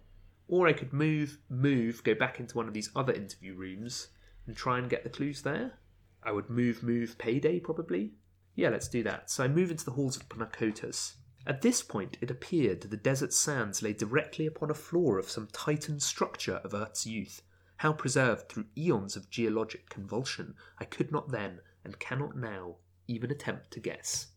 [0.48, 4.08] Or I could move, move, go back into one of these other interview rooms
[4.46, 5.74] and try and get the clues there.
[6.22, 8.12] I would move, move, payday probably.
[8.54, 9.30] Yeah, let's do that.
[9.30, 11.14] So I move into the halls of Pnakotus.
[11.46, 15.48] At this point, it appeared the desert sands lay directly upon a floor of some
[15.52, 17.42] titan structure of Earth's youth,
[17.78, 22.76] how preserved through eons of geologic convulsion, I could not then, and cannot now,
[23.06, 24.28] even attempt to guess.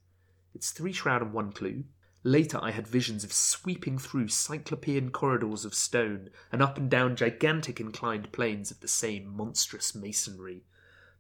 [0.53, 1.85] It's three shroud and one clue.
[2.23, 7.15] Later, I had visions of sweeping through cyclopean corridors of stone and up and down
[7.15, 10.63] gigantic inclined planes of the same monstrous masonry.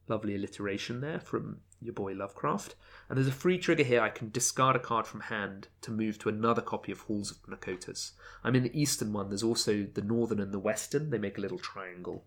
[0.07, 2.75] Lovely alliteration there from your boy Lovecraft.
[3.09, 4.01] And there's a free trigger here.
[4.01, 7.41] I can discard a card from hand to move to another copy of Halls of
[7.43, 8.11] Pnakotus.
[8.43, 9.29] I'm in the eastern one.
[9.29, 11.09] There's also the northern and the western.
[11.09, 12.25] They make a little triangle.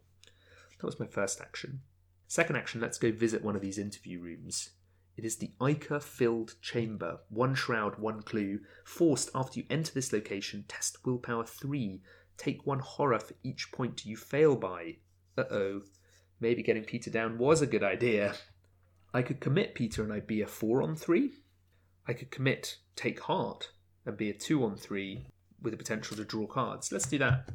[0.78, 1.80] That was my first action.
[2.26, 4.70] Second action, let's go visit one of these interview rooms.
[5.16, 7.20] It is the Ichor filled chamber.
[7.28, 8.60] One shroud, one clue.
[8.84, 12.02] Forced after you enter this location, test willpower 3.
[12.36, 14.96] Take one horror for each point you fail by.
[15.38, 15.82] Uh oh.
[16.40, 18.34] maybe getting Peter down was a good idea.
[19.16, 21.30] I could commit Peter and I'd be a 4 on 3.
[22.08, 23.70] I could commit Take Heart
[24.04, 25.24] and be a 2 on 3
[25.62, 26.90] with the potential to draw cards.
[26.90, 27.48] Let's do that.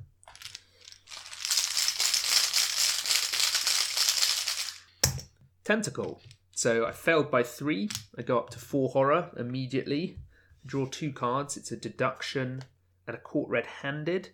[5.66, 6.22] Tentacle.
[6.56, 7.90] So I failed by 3.
[8.18, 10.18] I go up to 4 horror immediately.
[10.66, 11.58] Draw 2 cards.
[11.58, 12.62] It's a deduction
[13.06, 14.30] and a caught red handed.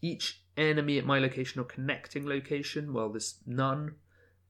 [0.00, 3.96] Each enemy at my location or connecting location, well, there's none.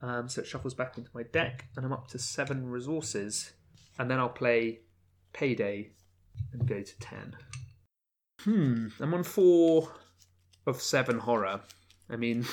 [0.02, 3.52] Um, so it shuffles back into my deck, and I'm up to seven resources.
[3.98, 4.80] And then I'll play
[5.32, 5.90] Payday
[6.52, 7.36] and go to 10.
[8.42, 9.92] Hmm, I'm on four
[10.66, 11.60] of seven horror.
[12.08, 12.46] I mean,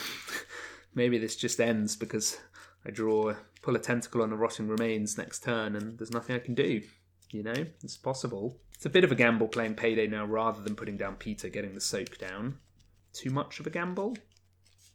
[0.96, 2.38] maybe this just ends because
[2.86, 6.40] I draw, pull a tentacle on a rotting remains next turn, and there's nothing I
[6.40, 6.82] can do.
[7.32, 8.60] You know, it's possible.
[8.74, 11.74] It's a bit of a gamble playing Payday now rather than putting down Peter, getting
[11.74, 12.58] the soak down.
[13.14, 14.16] Too much of a gamble?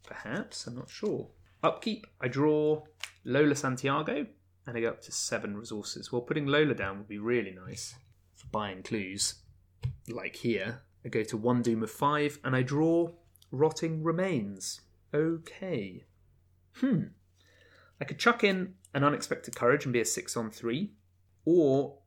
[0.05, 1.29] Perhaps, I'm not sure.
[1.63, 2.83] Upkeep, I draw
[3.25, 4.27] Lola Santiago,
[4.67, 6.11] and I go up to seven resources.
[6.11, 7.95] Well, putting Lola down would be really nice
[8.35, 9.35] for buying clues,
[10.09, 10.83] like here.
[11.05, 13.11] I go to one doom of five, and I draw
[13.51, 14.81] Rotting Remains.
[15.15, 16.05] Okay.
[16.77, 17.03] Hmm.
[18.01, 20.93] I could chuck in an unexpected courage and be a six on three,
[21.45, 21.99] or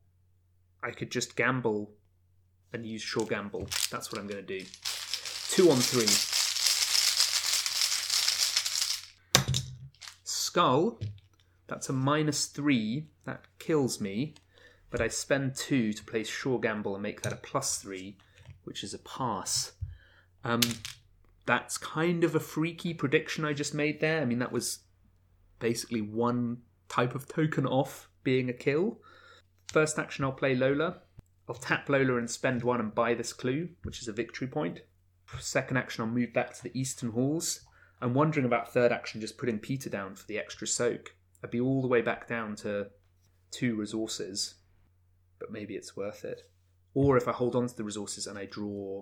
[0.84, 1.92] I could just gamble
[2.74, 3.68] and use Sure Gamble.
[3.90, 4.66] That's what I'm going to do.
[5.50, 6.35] Two on three.
[10.56, 10.98] Skull.
[11.68, 13.08] That's a minus three.
[13.26, 14.36] That kills me.
[14.90, 18.16] But I spend two to play Sure Gamble and make that a plus three,
[18.64, 19.74] which is a pass.
[20.46, 20.62] Um,
[21.46, 24.22] that's kind of a freaky prediction I just made there.
[24.22, 24.80] I mean, that was
[25.60, 29.00] basically one type of token off being a kill.
[29.68, 31.02] First action, I'll play Lola.
[31.50, 34.84] I'll tap Lola and spend one and buy this clue, which is a victory point.
[35.38, 37.60] Second action, I'll move back to the Eastern Halls.
[38.06, 41.16] I'm wondering about third action, just putting Peter down for the extra soak.
[41.44, 42.92] I'd be all the way back down to
[43.50, 44.54] two resources,
[45.40, 46.48] but maybe it's worth it.
[46.94, 49.02] Or if I hold on to the resources and I draw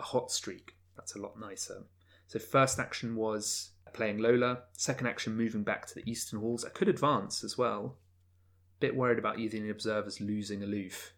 [0.00, 1.84] a hot streak, that's a lot nicer.
[2.26, 4.60] So first action was playing Lola.
[4.72, 6.64] Second action, moving back to the Eastern Halls.
[6.64, 7.98] I could advance as well.
[8.80, 11.12] Bit worried about either the observers losing aloof.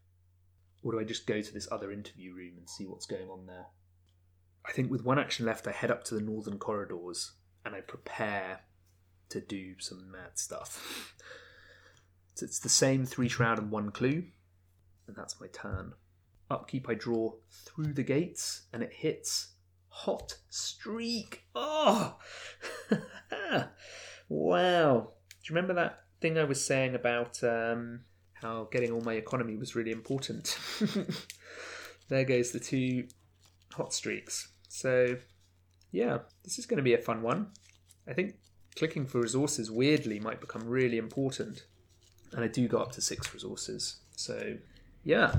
[0.83, 3.47] Or do I just go to this other interview room and see what's going on
[3.47, 3.67] there?
[4.67, 7.33] I think with one action left, I head up to the northern corridors
[7.65, 8.61] and I prepare
[9.31, 11.15] to do some mad stuff.
[12.35, 14.25] so it's the same three shroud and one clue,
[15.07, 15.93] and that's my turn.
[16.51, 19.55] Upkeep, I draw through the gates and it hits
[19.89, 21.45] hot streak.
[21.55, 22.17] Oh,
[24.29, 25.13] wow!
[25.29, 28.01] Do you remember that thing I was saying about um,
[28.35, 30.59] how getting all my economy was really important?
[32.09, 33.07] there goes the two
[33.73, 34.49] hot streaks.
[34.69, 35.17] So,
[35.93, 37.49] yeah, this is going to be a fun one.
[38.09, 38.37] I think
[38.77, 41.65] clicking for resources weirdly might become really important.
[42.33, 43.97] And I do go up to six resources.
[44.17, 44.57] So,
[45.03, 45.35] yeah.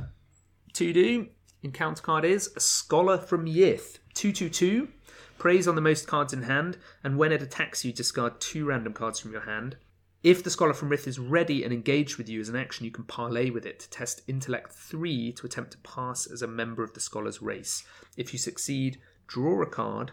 [0.73, 1.27] To do,
[1.63, 3.99] encounter card is a Scholar from Yith.
[4.13, 4.89] 222.
[5.37, 8.93] Preys on the most cards in hand, and when it attacks you, discard two random
[8.93, 9.75] cards from your hand.
[10.23, 12.91] If the Scholar from Yith is ready and engaged with you as an action, you
[12.91, 16.83] can parlay with it to test Intellect 3 to attempt to pass as a member
[16.83, 17.83] of the Scholar's race.
[18.17, 20.11] If you succeed, draw a card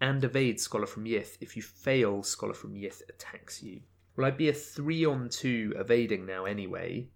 [0.00, 1.36] and evade Scholar from Yith.
[1.40, 3.80] If you fail, Scholar from Yith attacks you.
[4.14, 7.08] Well, I'd be a 3 on 2 evading now anyway,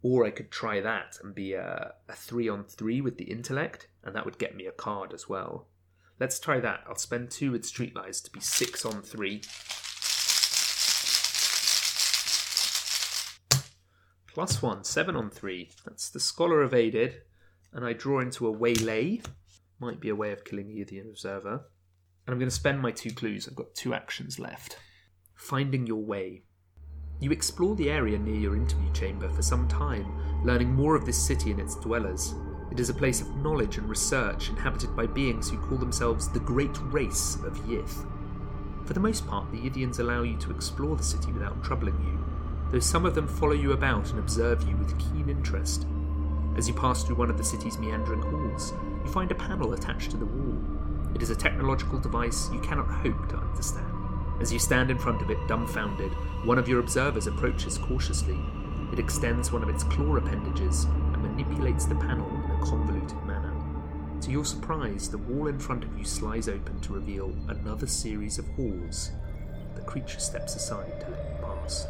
[0.00, 3.88] or I could try that and be a, a 3 on 3 with the Intellect,
[4.02, 5.68] and that would get me a card as well.
[6.18, 6.84] Let's try that.
[6.88, 9.42] I'll spend 2 with Streetwise to be 6 on 3.
[14.34, 15.70] Plus one, seven on three.
[15.84, 17.22] That's the scholar evaded,
[17.72, 19.20] and I draw into a waylay.
[19.78, 21.64] Might be a way of killing the Yithian observer.
[22.26, 23.46] And I'm going to spend my two clues.
[23.46, 24.78] I've got two actions left.
[25.34, 26.44] Finding your way.
[27.20, 31.22] You explore the area near your interview chamber for some time, learning more of this
[31.22, 32.34] city and its dwellers.
[32.70, 36.40] It is a place of knowledge and research inhabited by beings who call themselves the
[36.40, 38.06] Great Race of Yith.
[38.86, 42.31] For the most part, the Yithians allow you to explore the city without troubling you,
[42.72, 45.86] though some of them follow you about and observe you with keen interest.
[46.56, 48.72] As you pass through one of the city's meandering halls,
[49.04, 50.58] you find a panel attached to the wall.
[51.14, 53.86] It is a technological device you cannot hope to understand.
[54.40, 56.12] As you stand in front of it, dumbfounded,
[56.44, 58.38] one of your observers approaches cautiously.
[58.90, 63.54] It extends one of its claw appendages and manipulates the panel in a convoluted manner.
[64.22, 68.38] To your surprise, the wall in front of you slides open to reveal another series
[68.38, 69.10] of halls.
[69.74, 71.86] The creature steps aside to let you pass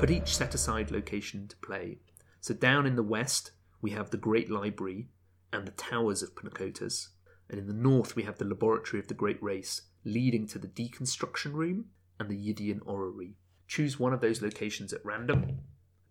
[0.00, 1.98] but each set aside location to play.
[2.40, 3.52] So down in the west,
[3.82, 5.08] we have the Great Library
[5.52, 7.08] and the Towers of Pnakotus,
[7.50, 10.68] and in the north, we have the Laboratory of the Great Race, leading to the
[10.68, 11.86] Deconstruction Room
[12.18, 13.34] and the Yithian Orrery.
[13.66, 15.58] Choose one of those locations at random.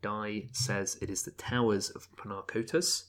[0.01, 3.05] Die says it is the Towers of Pnakotus.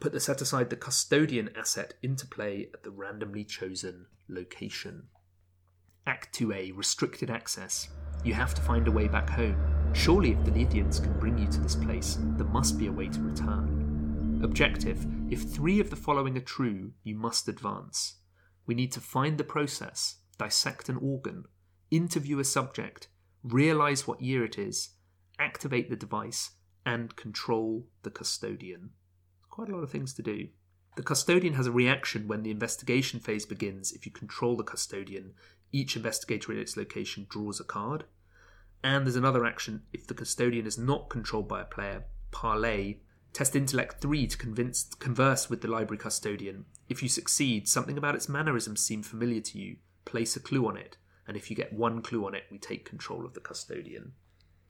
[0.00, 5.04] Put the set aside the custodian asset into play at the randomly chosen location.
[6.06, 7.88] Act 2A Restricted Access.
[8.24, 9.56] You have to find a way back home.
[9.96, 13.08] Surely, if the Yithians can bring you to this place, there must be a way
[13.08, 14.40] to return.
[14.44, 18.16] Objective If three of the following are true, you must advance.
[18.66, 21.46] We need to find the process, dissect an organ,
[21.90, 23.08] interview a subject,
[23.42, 24.90] realize what year it is,
[25.38, 26.50] activate the device,
[26.84, 28.90] and control the custodian.
[29.48, 30.48] Quite a lot of things to do.
[30.96, 33.92] The custodian has a reaction when the investigation phase begins.
[33.92, 35.32] If you control the custodian,
[35.72, 38.04] each investigator in its location draws a card.
[38.86, 42.98] And there's another action if the custodian is not controlled by a player, parlay.
[43.32, 46.66] Test intellect 3 to convince, converse with the library custodian.
[46.88, 49.78] If you succeed, something about its mannerisms seem familiar to you.
[50.04, 52.88] Place a clue on it, and if you get one clue on it, we take
[52.88, 54.12] control of the custodian.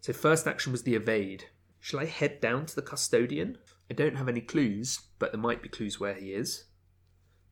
[0.00, 1.44] So, first action was the evade.
[1.78, 3.58] Shall I head down to the custodian?
[3.90, 6.64] I don't have any clues, but there might be clues where he is.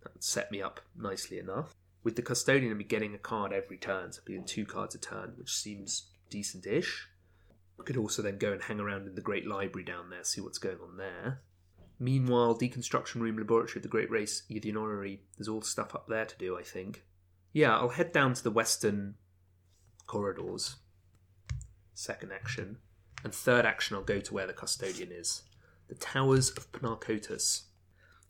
[0.03, 1.74] That would set me up nicely enough.
[2.03, 4.99] With the custodian, I'd be getting a card every turn, so being two cards a
[4.99, 7.06] turn, which seems decent ish.
[7.78, 10.40] I could also then go and hang around in the Great Library down there, see
[10.40, 11.43] what's going on there.
[12.01, 16.24] Meanwhile, Deconstruction Room Laboratory of the Great Race, Yithian Orrery, there's all stuff up there
[16.24, 17.05] to do, I think.
[17.52, 19.15] Yeah, I'll head down to the western
[20.09, 20.74] corridors.
[21.94, 22.78] Second action.
[23.23, 25.43] And third action, I'll go to where the custodian is.
[25.86, 27.62] The Towers of Pnakotus.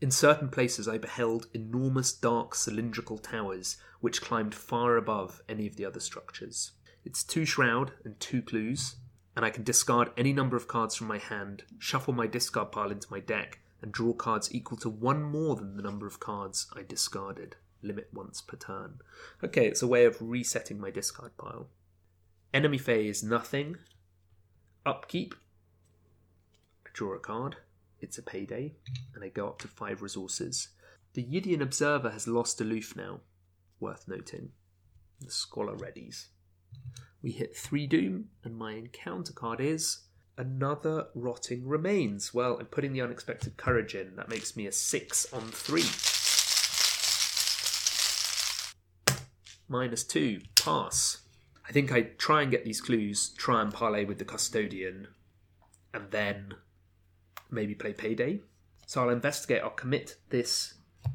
[0.03, 5.77] In certain places, I beheld enormous dark cylindrical towers which climbed far above any of
[5.77, 6.73] the other structures.
[7.05, 8.97] It's two shroud and two clues,
[9.37, 12.91] and I can discard any number of cards from my hand, shuffle my discard pile
[12.91, 16.67] into my deck, and draw cards equal to one more than the number of cards
[16.75, 17.57] I discarded.
[17.83, 19.01] Limit once per turn.
[19.43, 21.69] Okay, it's a way of resetting my discard pile.
[22.55, 23.77] Enemy phase nothing.
[24.87, 25.35] Upkeep.
[26.87, 27.57] I draw a card.
[28.01, 28.73] It's a payday,
[29.15, 30.69] and I go up to five resources.
[31.13, 33.21] The Yithian Observer has lost aloof now.
[33.81, 34.53] Worth noting.
[35.21, 36.27] The Scholar readies.
[37.23, 40.01] We hit three doom, and my encounter card is
[40.37, 42.35] another rotting remains.
[42.35, 44.17] Well, I'm putting the unexpected courage in.
[44.17, 45.89] That makes me a six on three.
[49.69, 51.23] Minus two, pass.
[51.67, 55.09] I think I try and get these clues, try and parlay with the custodian,
[55.95, 56.55] and then
[57.51, 58.41] maybe play payday.
[58.87, 60.75] So I'll investigate, I'll commit this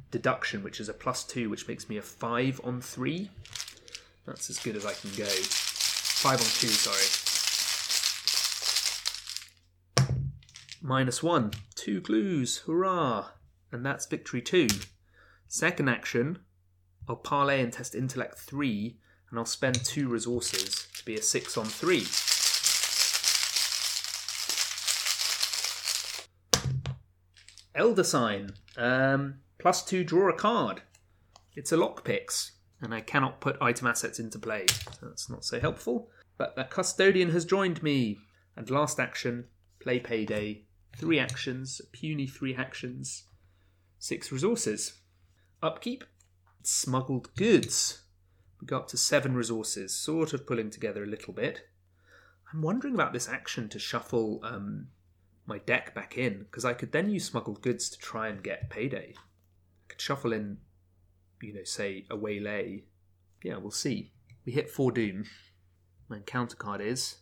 [0.10, 3.30] deduction, which is a plus two, which makes me a five on three.
[4.30, 5.26] That's as good as I can go.
[5.26, 7.02] Five on two, sorry.
[10.84, 11.52] Minus one.
[11.74, 12.60] Two clues.
[12.68, 13.32] Hurrah!
[13.72, 14.68] And that's victory two.
[15.48, 16.40] Second action,
[17.08, 19.00] I'll parlay and test intellect three,
[19.32, 22.06] and I'll spend two resources to be a six on three.
[27.74, 28.52] Elder sign.
[28.78, 30.84] Um, plus two, draw a card.
[31.56, 32.52] It's a lockpicks,
[32.82, 34.66] and I cannot put item assets into play.
[35.00, 36.10] So that's not so helpful.
[36.38, 38.20] But the custodian has joined me.
[38.56, 39.46] And last action,
[39.80, 40.64] play payday.
[40.98, 43.24] Three actions, puny three actions,
[44.00, 44.94] six resources.
[45.62, 46.04] Upkeep,
[46.64, 48.02] smuggled goods.
[48.60, 51.68] We got up to seven resources, sort of pulling together a little bit.
[52.52, 54.88] I'm wondering about this action to shuffle um,
[55.46, 58.70] my deck back in, because I could then use smuggled goods to try and get
[58.70, 59.14] payday.
[59.16, 59.22] I
[59.88, 60.58] could shuffle in,
[61.42, 62.84] you know, say a waylay.
[63.44, 64.12] Yeah, we'll see.
[64.46, 65.26] We hit four doom.
[66.08, 67.18] My counter card is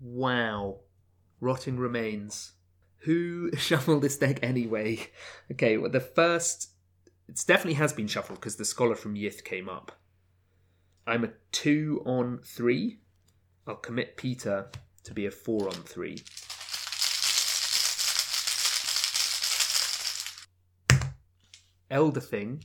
[0.00, 0.80] wow,
[1.40, 2.52] rotting remains.
[3.02, 5.10] Who shuffled this deck anyway?
[5.52, 6.70] Okay, well the first
[7.28, 9.92] it definitely has been shuffled because the scholar from Yith came up.
[11.06, 13.00] I'm a two on three.
[13.66, 14.70] I'll commit Peter
[15.04, 16.22] to be a four on three.
[21.90, 22.64] Elder Thing,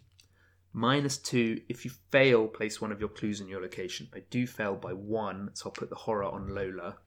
[0.73, 1.61] minus two.
[1.69, 4.09] If you fail, place one of your clues in your location.
[4.13, 6.97] I do fail by one, so I'll put the horror on Lola.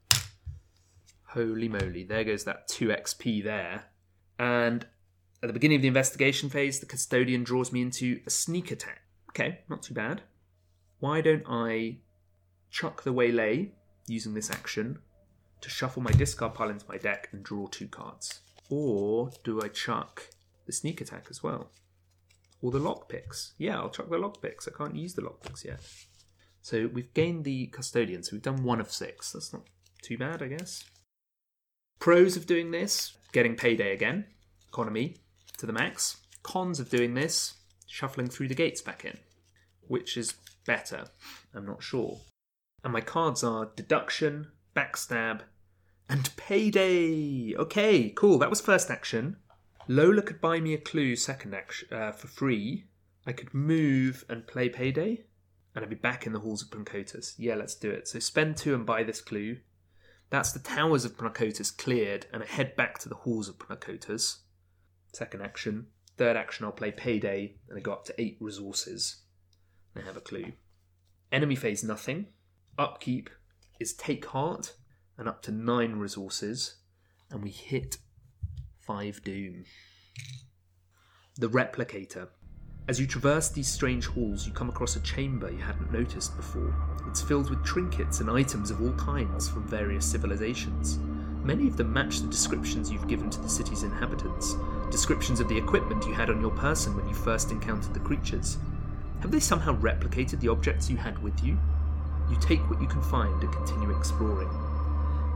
[1.24, 3.86] Holy moly, there goes that 2 XP there.
[4.38, 4.86] And
[5.42, 9.02] at the beginning of the investigation phase, the custodian draws me into a sneak attack.
[9.30, 10.22] Okay, not too bad.
[11.00, 11.98] Why don't I
[12.70, 13.72] chuck the waylay
[14.06, 14.98] using this action
[15.60, 18.40] to shuffle my discard pile into my deck and draw two cards?
[18.70, 20.30] Or do I chuck
[20.64, 21.70] the sneak attack as well?
[22.62, 23.52] Or the lockpicks?
[23.58, 24.66] Yeah, I'll chuck the lockpicks.
[24.66, 25.80] I can't use the lockpicks yet.
[26.62, 29.32] So we've gained the custodian, so we've done one of six.
[29.32, 29.62] That's not
[30.02, 30.84] too bad, I guess.
[31.98, 34.24] Pros of doing this getting payday again,
[34.68, 35.16] economy
[35.58, 36.16] to the max.
[36.42, 37.54] Cons of doing this
[37.86, 39.18] shuffling through the gates back in.
[39.88, 40.34] Which is
[40.66, 41.04] better?
[41.54, 42.20] I'm not sure.
[42.82, 45.40] And my cards are Deduction, Backstab,
[46.08, 47.54] and Payday.
[47.56, 48.38] Okay, cool.
[48.38, 49.36] That was first action.
[49.88, 52.86] Lola could buy me a clue second action uh, for free.
[53.26, 55.24] I could move and play Payday,
[55.74, 57.34] and I'd be back in the halls of Pnakotus.
[57.38, 58.08] Yeah, let's do it.
[58.08, 59.58] So spend two and buy this clue.
[60.30, 64.38] That's the towers of Pnakotus cleared, and I head back to the halls of Pnakotus.
[65.12, 65.86] Second action.
[66.16, 69.22] Third action, I'll play Payday, and I go up to eight resources.
[69.94, 70.52] I have a clue.
[71.30, 72.26] Enemy phase nothing.
[72.78, 73.30] Upkeep
[73.78, 74.74] is Take Heart,
[75.18, 76.76] and up to nine resources,
[77.30, 77.98] and we hit
[78.86, 79.64] five Doom.
[81.38, 82.28] The Replicator.
[82.86, 86.72] As you traverse these strange halls, you come across a chamber you hadn't noticed before.
[87.08, 91.00] It's filled with trinkets and items of all kinds from various civilizations.
[91.42, 94.54] Many of them match the descriptions you've given to the city's inhabitants,
[94.88, 98.56] descriptions of the equipment you had on your person when you first encountered the creatures.
[99.20, 101.58] Have they somehow replicated the objects you had with you?
[102.30, 104.75] You take what you can find and continue exploring.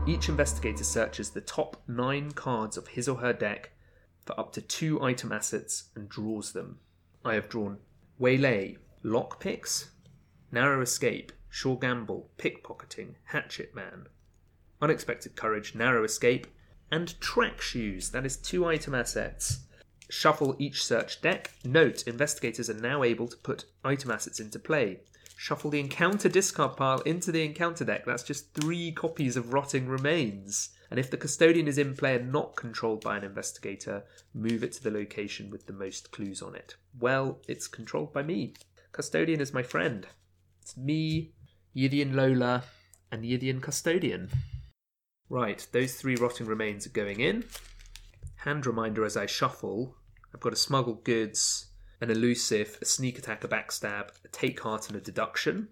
[0.07, 3.71] Each investigator searches the top nine cards of his or her deck
[4.25, 6.79] for up to two item assets and draws them.
[7.23, 7.77] I have drawn
[8.19, 9.89] Waylay, Lockpicks,
[10.51, 14.07] Narrow Escape, Sure Gamble, Pickpocketing, Hatchet Man,
[14.81, 16.47] Unexpected Courage, Narrow Escape,
[16.91, 18.09] and Track Shoes.
[18.09, 19.59] That is two item assets.
[20.09, 21.51] Shuffle each search deck.
[21.63, 25.01] Note, investigators are now able to put item assets into play.
[25.41, 28.05] Shuffle the encounter discard pile into the encounter deck.
[28.05, 30.69] That's just three copies of Rotting Remains.
[30.91, 34.03] And if the custodian is in play and not controlled by an investigator,
[34.35, 36.75] move it to the location with the most clues on it.
[36.99, 38.53] Well, it's controlled by me.
[38.91, 40.05] Custodian is my friend.
[40.61, 41.31] It's me,
[41.75, 42.65] Yithian Lola,
[43.11, 44.29] and Yithian Custodian.
[45.27, 47.45] Right, those three rotting remains are going in.
[48.35, 49.95] Hand reminder as I shuffle
[50.35, 51.70] I've got a smuggle goods,
[52.01, 55.69] an elusive, a sneak attack, a backstab, a take heart, and a deduction.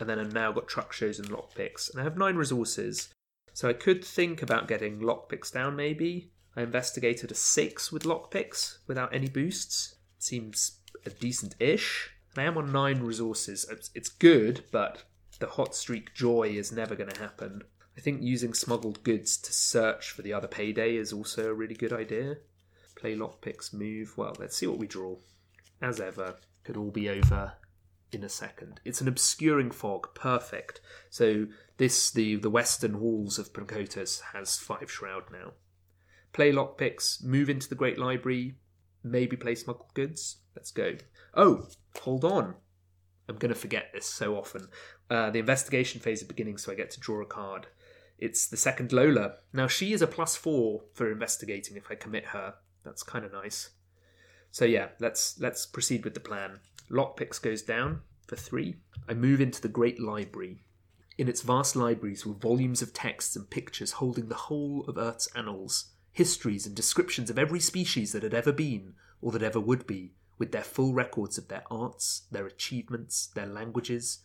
[0.00, 1.90] And then I've now got track shoes and lockpicks.
[1.90, 3.12] And I have nine resources.
[3.52, 6.32] So I could think about getting lockpicks down maybe.
[6.56, 9.96] I investigated a six with lockpicks without any boosts.
[10.18, 12.10] Seems a decent ish.
[12.34, 13.66] And I am on nine resources.
[13.70, 15.04] It's, it's good, but
[15.38, 17.62] the hot streak joy is never going to happen.
[17.96, 21.74] I think using smuggled goods to search for the other payday is also a really
[21.74, 22.36] good idea.
[22.96, 24.16] Play lockpicks, move.
[24.16, 25.16] Well, let's see what we draw.
[25.82, 27.54] As ever, could all be over
[28.12, 28.80] in a second.
[28.84, 30.80] It's an obscuring fog, perfect.
[31.10, 31.46] So
[31.76, 35.54] this the the western walls of Pnakotus has five shroud now.
[36.32, 38.54] Play lockpicks, move into the Great Library,
[39.02, 40.36] maybe play smuggled goods.
[40.54, 40.96] Let's go.
[41.34, 41.66] Oh,
[42.00, 42.54] hold on.
[43.28, 44.68] I'm going to forget this so often.
[45.10, 47.66] Uh, the investigation phase is beginning, so I get to draw a card.
[48.18, 49.34] It's the second Lola.
[49.52, 52.54] Now she is a plus four for investigating if I commit her.
[52.84, 53.70] That's kind of nice.
[54.52, 56.60] So yeah, let's let's proceed with the plan.
[56.90, 58.76] Lockpicks goes down for three.
[59.08, 60.58] I move into the great library.
[61.16, 65.28] In its vast libraries were volumes of texts and pictures holding the whole of Earth's
[65.34, 69.86] annals, histories and descriptions of every species that had ever been or that ever would
[69.86, 74.18] be, with their full records of their arts, their achievements, their languages,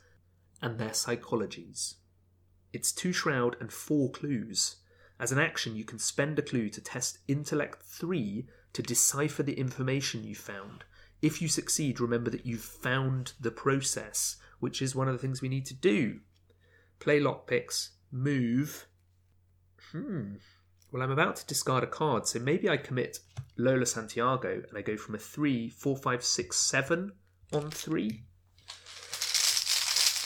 [0.61, 1.95] and their psychologies.
[2.73, 4.77] It's two shroud and four clues.
[5.19, 9.59] As an action, you can spend a clue to test intellect 3 to decipher the
[9.59, 10.83] information you found.
[11.21, 15.41] If you succeed, remember that you've found the process, which is one of the things
[15.41, 16.19] we need to do.
[16.99, 18.87] Play lockpicks, move.
[19.91, 20.35] Hmm.
[20.91, 23.19] Well, I'm about to discard a card, so maybe I commit
[23.57, 27.11] Lola Santiago and I go from a 3, 4, 5, 6, 7
[27.53, 28.23] on 3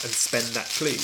[0.04, 0.98] and spend that clue.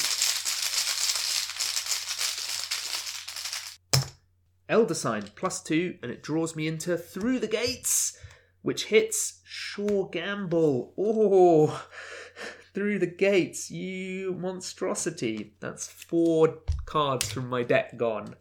[4.70, 8.18] Elder Sign plus two, and it draws me into Through the Gates,
[8.62, 10.94] which hits Sure Gamble.
[10.98, 11.86] Oh,
[12.74, 15.56] Through the Gates, you monstrosity.
[15.60, 18.36] That's four cards from my deck gone.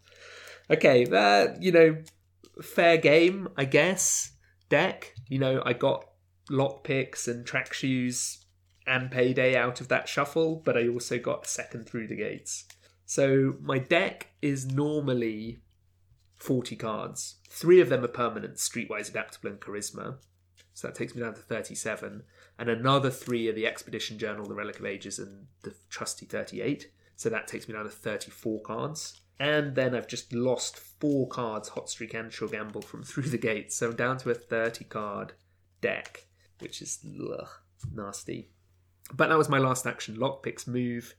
[0.70, 1.96] Okay, that, you know,
[2.60, 4.32] fair game, I guess.
[4.68, 6.04] Deck, you know, I got
[6.50, 8.44] lockpicks and track shoes
[8.86, 12.64] and payday out of that shuffle, but I also got second through the gates.
[13.04, 15.60] So my deck is normally
[16.36, 17.36] 40 cards.
[17.48, 20.16] Three of them are permanent, streetwise adaptable and charisma.
[20.74, 22.22] So that takes me down to 37.
[22.58, 26.90] And another three are the Expedition Journal, the Relic of Ages, and the Trusty 38.
[27.16, 29.20] So that takes me down to 34 cards.
[29.38, 33.38] And then I've just lost four cards, Hot Streak and Sure Gamble, from Through the
[33.38, 33.76] Gates.
[33.76, 35.32] So I'm down to a 30 card
[35.80, 36.26] deck,
[36.60, 37.48] which is ugh,
[37.92, 38.50] nasty.
[39.14, 40.16] But that was my last action.
[40.16, 41.14] Lockpicks move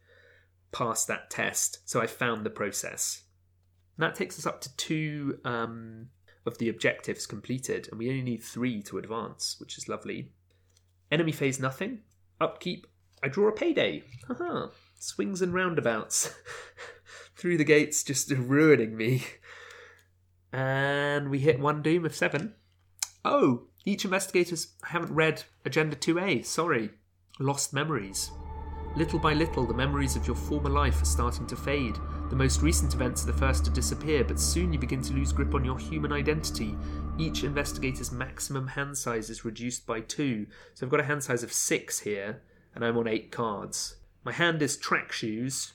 [0.72, 1.88] past that test.
[1.90, 3.24] So I found the process.
[3.98, 6.10] And that takes us up to two um,
[6.46, 10.30] of the objectives completed, and we only need three to advance, which is lovely.
[11.12, 12.02] Enemy phase nothing.
[12.40, 12.86] Upkeep,
[13.24, 14.04] I draw a payday.
[14.28, 14.68] Haha.
[15.00, 16.34] Swings and roundabouts.
[17.36, 19.24] Through the gates, just ruining me.
[20.54, 22.54] And we hit one doom of seven.
[23.26, 26.46] Oh, each investigators I haven't read Agenda 2A.
[26.46, 26.92] Sorry.
[27.40, 28.32] Lost memories.
[28.96, 31.98] Little by little, the memories of your former life are starting to fade.
[32.30, 35.32] The most recent events are the first to disappear, but soon you begin to lose
[35.32, 36.76] grip on your human identity.
[37.18, 40.46] Each investigator's maximum hand size is reduced by two.
[40.74, 42.42] So I've got a hand size of six here,
[42.76, 43.96] and I'm on eight cards.
[44.26, 45.72] My hand is track shoes,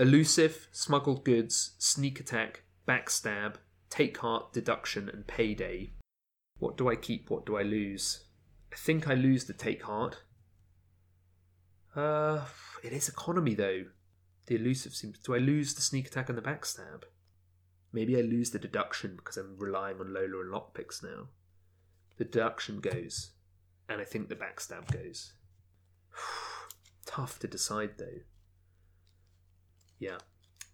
[0.00, 3.54] elusive, smuggled goods, sneak attack, backstab,
[3.88, 5.92] take heart, deduction, and payday.
[6.58, 7.30] What do I keep?
[7.30, 8.24] What do I lose?
[8.72, 10.18] I think I lose the take heart.
[11.94, 12.44] Uh,
[12.82, 13.84] it is economy though.
[14.46, 15.18] The elusive seems.
[15.18, 17.02] Do I lose the sneak attack and the backstab?
[17.92, 21.28] Maybe I lose the deduction because I'm relying on Lola and lockpicks now.
[22.18, 23.32] The deduction goes,
[23.88, 25.32] and I think the backstab goes.
[27.06, 28.20] Tough to decide though.
[29.98, 30.18] Yeah.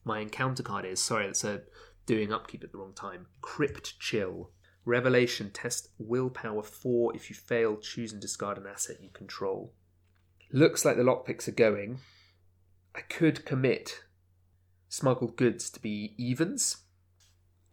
[0.04, 1.62] My encounter card is sorry, that's a
[2.06, 3.26] doing upkeep at the wrong time.
[3.40, 4.50] Crypt Chill.
[4.84, 9.72] Revelation test willpower 4 if you fail, choose and discard an asset you control.
[10.52, 12.00] Looks like the lockpicks are going.
[12.94, 14.02] I could commit
[14.88, 16.78] smuggled goods to be evens.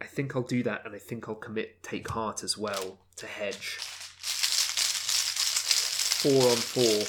[0.01, 3.27] I think I'll do that, and I think I'll commit take heart as well to
[3.27, 3.77] hedge.
[6.21, 7.05] Four on four.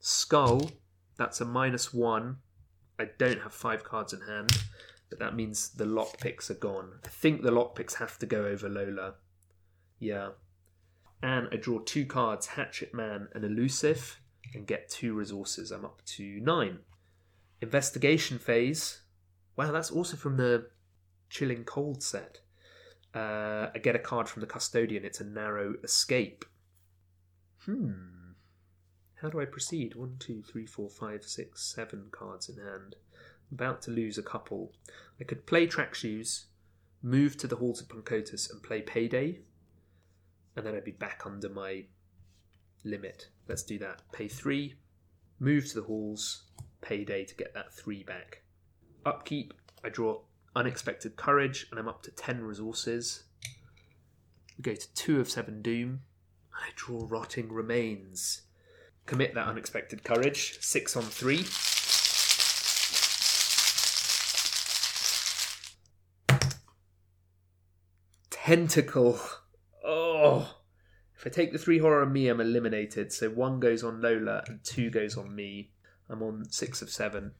[0.00, 0.70] Skull,
[1.16, 2.38] that's a minus one.
[2.98, 4.50] I don't have five cards in hand,
[5.08, 6.98] but that means the lockpicks are gone.
[7.04, 9.14] I think the lockpicks have to go over Lola.
[10.00, 10.30] Yeah,
[11.22, 14.20] and I draw two cards Hatchet Man and Elusive
[14.54, 15.70] and get two resources.
[15.70, 16.80] I'm up to nine.
[17.60, 19.02] Investigation phase.
[19.56, 20.68] Wow, that's also from the
[21.28, 22.40] Chilling Cold set.
[23.14, 25.04] Uh, I get a card from the Custodian.
[25.04, 26.44] It's a narrow escape.
[27.64, 27.92] Hmm.
[29.20, 29.94] How do I proceed?
[29.94, 32.96] One, two, three, four, five, six, seven cards in hand.
[33.50, 34.72] I'm about to lose a couple.
[35.20, 36.46] I could play Track Shoes,
[37.02, 39.40] move to the Halls of Pnakotus, and play Payday
[40.56, 41.84] and then I'd be back under my
[42.84, 43.28] limit.
[43.48, 44.02] Let's do that.
[44.12, 44.74] Pay three,
[45.38, 46.44] move to the halls,
[46.80, 48.42] payday to get that three back.
[49.04, 49.54] Upkeep,
[49.84, 50.20] I draw
[50.54, 53.24] unexpected courage, and I'm up to 10 resources.
[54.58, 56.02] We go to two of seven doom,
[56.54, 58.42] and I draw rotting remains.
[59.06, 61.46] Commit that unexpected courage, six on three.
[68.30, 69.18] Tentacle.
[69.84, 70.59] Oh,
[71.20, 73.12] if I take the three horror on me, I'm eliminated.
[73.12, 75.70] So one goes on Lola and two goes on me.
[76.08, 77.32] I'm on six of seven,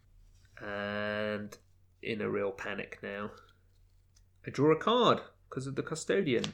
[0.62, 1.56] and
[2.02, 3.30] in a real panic now.
[4.46, 6.44] I draw a card because of the custodian.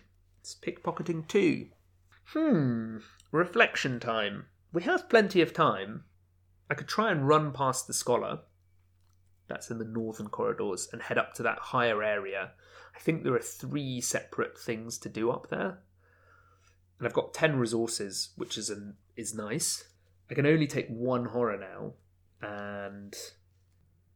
[0.41, 1.67] It's pickpocketing two.
[2.27, 2.99] Hmm.
[3.33, 4.47] Reflection time.
[4.73, 6.05] We have plenty of time.
[6.71, 8.43] I could try and run past the scholar.
[9.49, 12.53] That's in the northern corridors and head up to that higher area.
[12.95, 15.81] I think there are three separate things to do up there
[16.99, 19.85] and I've got ten resources, which is an is nice.
[20.31, 21.93] I can only take one horror now,
[22.43, 23.15] and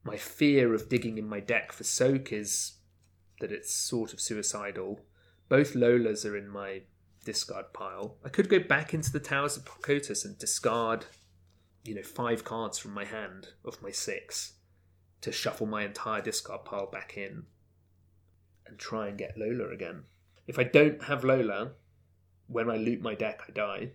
[0.05, 2.75] my fear of digging in my deck for soak is
[3.41, 5.01] that it's sort of suicidal.
[5.49, 6.83] Both Lolas are in my
[7.25, 8.17] discard pile.
[8.25, 11.07] I could go back into the Towers of Pnakotus and discard,
[11.85, 14.55] you know, five cards from my hand of my six
[15.21, 17.45] to shuffle my entire discard pile back in
[18.67, 20.05] and try and get Lola again.
[20.47, 21.73] If I don't have Lola,
[22.51, 23.91] when I loot my deck, I die.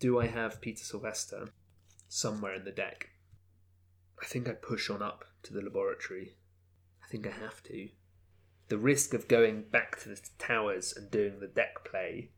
[0.00, 1.48] Do I have Peter Sylvester
[2.08, 3.10] somewhere in the deck?
[4.20, 6.36] I think I push on up to the laboratory.
[7.04, 7.88] I think I have to.
[8.68, 12.30] The risk of going back to the towers and doing the deck play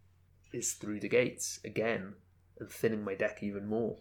[0.53, 2.15] is through the gates again
[2.59, 3.99] and thinning my deck even more.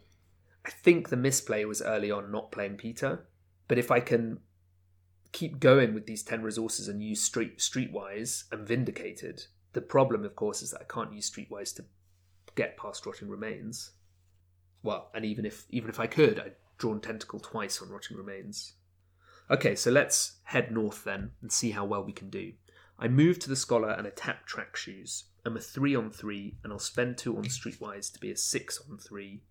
[0.65, 3.27] I think the misplay was early on not playing Peter,
[3.67, 4.39] but if I can
[5.31, 9.45] keep going with these 10 resources and use street streetwise, I'm vindicated.
[9.73, 11.85] The problem, of course, is that I can't use Streetwise to
[12.55, 13.91] get past Rotting Remains.
[14.83, 18.73] Well, and even if even if I could, I'd drawn Tentacle twice on Rotting Remains.
[19.49, 22.53] Okay, so let's head north then and see how well we can do.
[22.97, 25.25] I move to the Scholar and I tap Track Shoes.
[25.45, 28.83] I'm a 3 on 3, and I'll spend 2 on Streetwise to be a 6
[28.89, 29.41] on 3.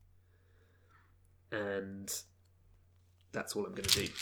[1.50, 2.14] And
[3.32, 4.12] that's all I'm going to do.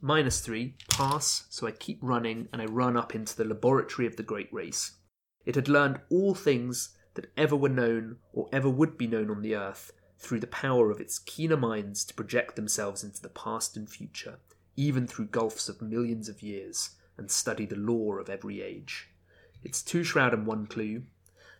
[0.00, 4.16] Minus three, pass, so I keep running and I run up into the laboratory of
[4.16, 4.92] the great race.
[5.44, 9.42] It had learned all things that ever were known or ever would be known on
[9.42, 13.76] the earth through the power of its keener minds to project themselves into the past
[13.76, 14.38] and future,
[14.76, 19.08] even through gulfs of millions of years, and study the lore of every age.
[19.62, 21.02] It's two shroud and one clue.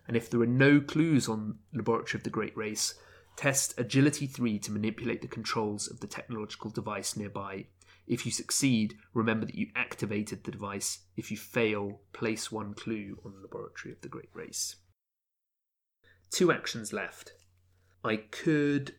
[0.07, 2.95] And if there are no clues on Laboratory of the Great Race,
[3.37, 7.67] test Agility 3 to manipulate the controls of the technological device nearby.
[8.09, 11.01] If you succeed, remember that you activated the device.
[11.17, 14.77] If you fail, place one clue on the Laboratory of the Great Race.
[16.31, 17.33] Two actions left.
[18.03, 18.95] I could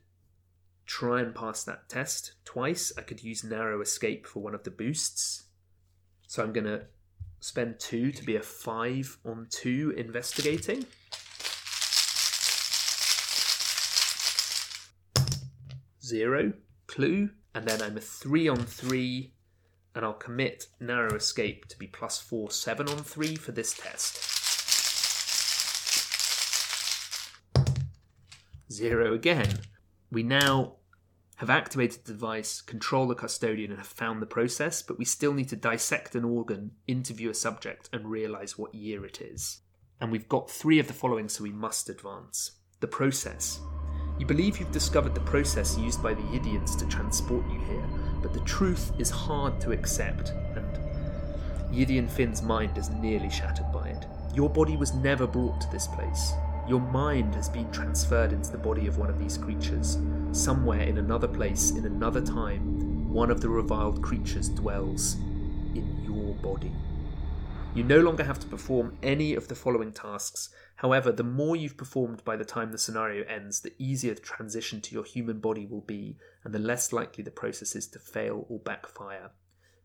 [0.85, 2.93] try and pass that test twice.
[2.97, 5.45] I could use Narrow Escape for one of the boosts.
[6.27, 6.85] So I'm going to
[7.39, 10.85] spend two to be a five on two investigating.
[16.03, 16.53] Zero,
[16.89, 19.33] clue, and then I'm a three on three,
[19.93, 24.25] and I'll commit narrow escape to be plus four, seven on three for this test.
[28.71, 29.59] Zero again.
[30.11, 30.77] We now
[31.37, 35.33] have activated the device, control the custodian, and have found the process, but we still
[35.33, 39.61] need to dissect an organ, interview a subject, and realise what year it is.
[40.01, 42.51] And we've got three of the following, so we must advance.
[42.79, 43.59] The process.
[44.19, 47.85] You believe you've discovered the process used by the Yithians to transport you here,
[48.21, 50.77] but the truth is hard to accept, and
[51.73, 54.05] Yithian Finn's mind is nearly shattered by it.
[54.35, 56.33] Your body was never brought to this place.
[56.67, 59.97] Your mind has been transferred into the body of one of these creatures.
[60.33, 65.15] Somewhere in another place, in another time, one of the reviled creatures dwells
[65.73, 66.71] in your body.
[67.75, 70.49] You no longer have to perform any of the following tasks.
[70.77, 74.81] However, the more you've performed by the time the scenario ends, the easier the transition
[74.81, 78.45] to your human body will be, and the less likely the process is to fail
[78.49, 79.31] or backfire.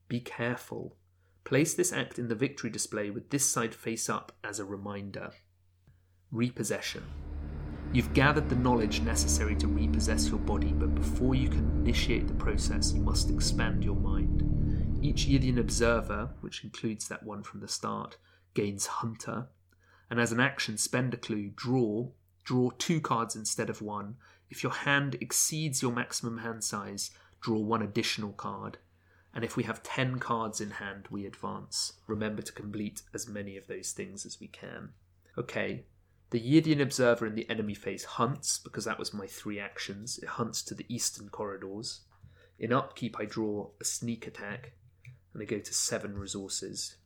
[0.08, 0.96] Be careful.
[1.44, 5.32] Place this act in the victory display with this side face up as a reminder.
[6.32, 7.02] Repossession.
[7.92, 12.34] You've gathered the knowledge necessary to repossess your body, but before you can initiate the
[12.34, 14.53] process, you must expand your mind.
[15.04, 18.16] Each Yithian observer, which includes that one from the start,
[18.54, 19.48] gains Hunter,
[20.08, 22.08] and as an action, spend a clue, draw,
[22.42, 24.16] draw two cards instead of one.
[24.48, 27.10] If your hand exceeds your maximum hand size,
[27.42, 28.78] draw one additional card.
[29.34, 31.92] And if we have 10 cards in hand, we advance.
[32.06, 34.94] Remember to complete as many of those things as we can.
[35.36, 35.84] Okay,
[36.30, 40.18] the Yithian observer in the enemy phase hunts, because that was my three actions.
[40.22, 42.00] It hunts to the eastern corridors.
[42.58, 44.72] In upkeep, I draw a sneak attack,
[45.34, 46.96] and I go to seven resources.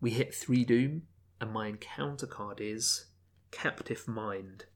[0.00, 1.02] We hit three doom,
[1.40, 3.06] and my encounter card is
[3.50, 4.66] Captive Mind.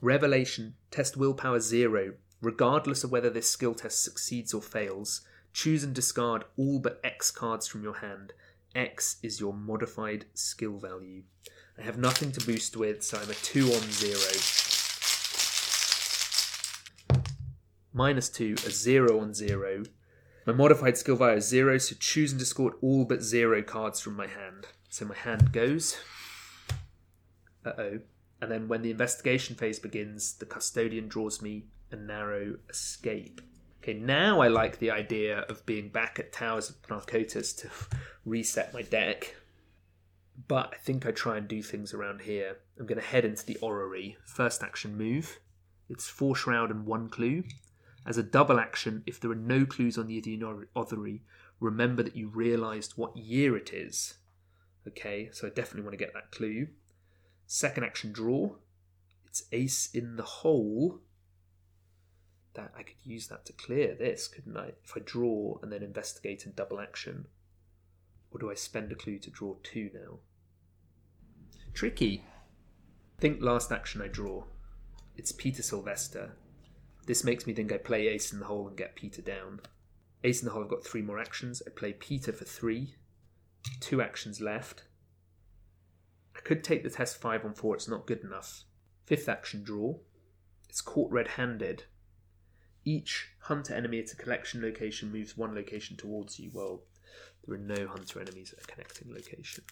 [0.00, 2.14] Revelation, test willpower zero.
[2.40, 5.22] Regardless of whether this skill test succeeds or fails,
[5.52, 8.32] choose and discard all but X cards from your hand.
[8.74, 11.22] X is your modified skill value.
[11.78, 14.18] I have nothing to boost with, so I'm a 2 on 0.
[17.92, 19.84] Minus 2, a 0 on 0.
[20.46, 24.14] My modified skill value is 0, so choose and discard all but 0 cards from
[24.14, 24.66] my hand.
[24.90, 25.96] So my hand goes.
[27.64, 27.98] Uh oh.
[28.42, 33.40] And then when the investigation phase begins, the custodian draws me a narrow escape.
[33.82, 37.70] Okay, now I like the idea of being back at Towers of Pnakotus to
[38.26, 39.34] reset my deck.
[40.48, 42.58] But I think I try and do things around here.
[42.78, 44.18] I'm going to head into the orrery.
[44.24, 45.38] First action move.
[45.88, 47.44] It's four shroud and one clue.
[48.06, 51.22] As a double action, if there are no clues on the orrery,
[51.58, 54.14] remember that you realised what year it is.
[54.86, 56.68] Okay, so I definitely want to get that clue.
[57.46, 58.56] Second action draw.
[59.26, 61.00] It's ace in the hole.
[62.52, 64.72] That I could use that to clear this, couldn't I?
[64.84, 67.26] If I draw and then investigate and double action.
[68.30, 70.18] Or do I spend a clue to draw two now?
[71.72, 72.24] Tricky.
[73.18, 74.44] Think last action I draw.
[75.16, 76.36] It's Peter Sylvester.
[77.06, 79.60] This makes me think I play ace in the hole and get Peter down.
[80.22, 81.62] Ace in the hole, I've got three more actions.
[81.66, 82.94] I play Peter for three.
[83.80, 84.84] Two actions left.
[86.36, 88.64] I could take the test five on four, it's not good enough.
[89.04, 89.98] Fifth action, draw.
[90.68, 91.84] It's caught red handed.
[92.84, 96.50] Each hunter enemy at a collection location moves one location towards you.
[96.52, 96.82] Well,
[97.46, 99.64] there are no hunter enemies at a connecting location.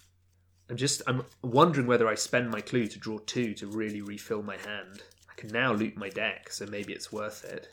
[0.71, 4.43] I'm just I'm wondering whether I spend my clue to draw two to really refill
[4.43, 5.03] my hand.
[5.43, 7.69] Can now loot my deck, so maybe it's worth it.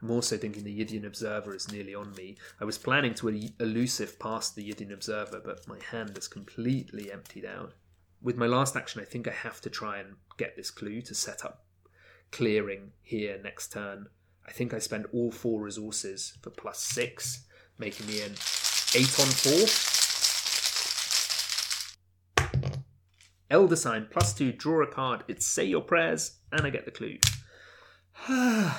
[0.00, 2.38] I'm also thinking the Yithian Observer is nearly on me.
[2.58, 3.28] I was planning to
[3.60, 7.74] elusive past the Yithian Observer, but my hand is completely emptied out.
[8.22, 11.14] With my last action, I think I have to try and get this clue to
[11.14, 11.66] set up
[12.30, 14.06] clearing here next turn.
[14.48, 17.44] I think I spend all four resources for plus six,
[17.76, 18.32] making me an
[18.94, 19.26] 8 on
[22.46, 22.72] 4.
[23.50, 25.24] Elder sign, plus 2, draw a card.
[25.28, 27.18] It's say your prayers, and I get the clue.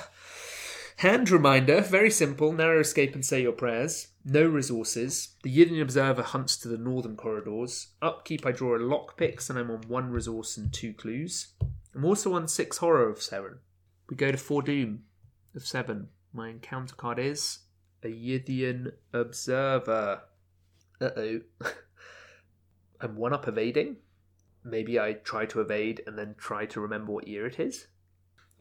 [0.98, 4.08] Hand reminder, very simple, narrow escape and say your prayers.
[4.24, 5.36] No resources.
[5.44, 7.88] The Yithian Observer hunts to the northern corridors.
[8.02, 11.48] Upkeep, I draw a lockpicks and I'm on one resource and two clues.
[11.94, 13.60] I'm also on six horror of seven.
[14.10, 15.04] We go to four doom
[15.56, 16.10] of seven.
[16.32, 17.60] My encounter card is
[18.04, 20.22] a Yithian Observer.
[21.02, 21.42] Uh oh.
[23.02, 23.98] I'm one up evading.
[24.66, 27.88] Maybe I try to evade and then try to remember what year it is.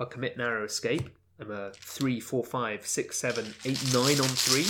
[0.00, 1.10] I'll commit narrow escape.
[1.38, 4.64] I'm a 3, 4, 5, 6, 7, 8, 9 on 3.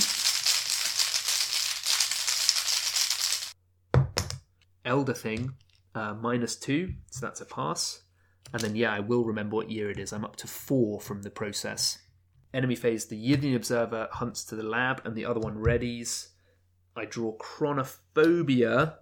[4.84, 5.54] Elder Thing,
[5.94, 8.02] uh, minus 2, so that's a pass.
[8.52, 10.12] And then, yeah, I will remember what year it is.
[10.12, 11.98] I'm up to 4 from the process.
[12.52, 16.28] Enemy phase, the Yithian Observer hunts to the lab, and the other one readies.
[16.94, 18.96] I draw Chronophobia.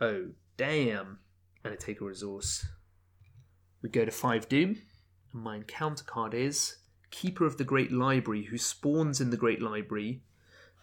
[0.00, 1.18] Oh, damn.
[1.64, 2.66] And I take a resource.
[3.82, 4.82] We go to 5 Doom,
[5.32, 6.76] and my encounter card is
[7.10, 10.22] Keeper of the Great Library, who spawns in the Great Library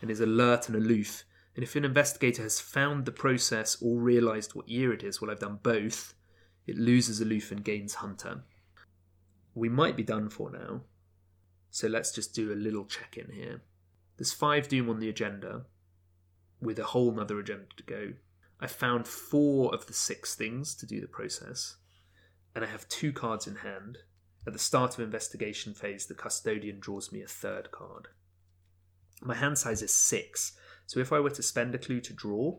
[0.01, 1.23] and is alert and aloof.
[1.55, 5.31] And if an investigator has found the process or realised what year it is, well,
[5.31, 6.13] I've done both,
[6.67, 8.43] it loses aloof and gains hunter.
[9.55, 10.81] We might be done for now,
[11.71, 13.63] so let's just do a little check in here.
[14.17, 15.65] There's five Doom on the agenda,
[16.61, 18.13] with a whole nother agenda to go.
[18.59, 21.75] I found four of the six things to do the process,
[22.55, 23.99] and I have two cards in hand.
[24.47, 28.07] At the start of investigation phase, the custodian draws me a third card.
[29.21, 32.57] My hand size is six, so if I were to spend a clue to draw,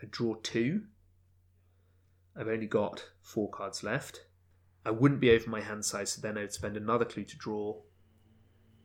[0.00, 0.82] I draw two.
[2.36, 4.26] I've only got four cards left.
[4.84, 7.36] I wouldn't be over my hand size, so then I would spend another clue to
[7.36, 7.80] draw,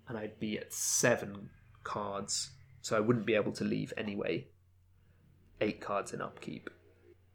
[0.07, 1.49] and I'd be at seven
[1.84, 4.47] cards, so I wouldn't be able to leave anyway.
[5.61, 6.69] Eight cards in upkeep.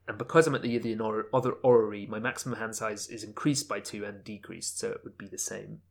[0.07, 3.81] And because I'm at the Yithian other orrery, my maximum hand size is increased by
[3.81, 5.83] two and decreased, so it would be the same.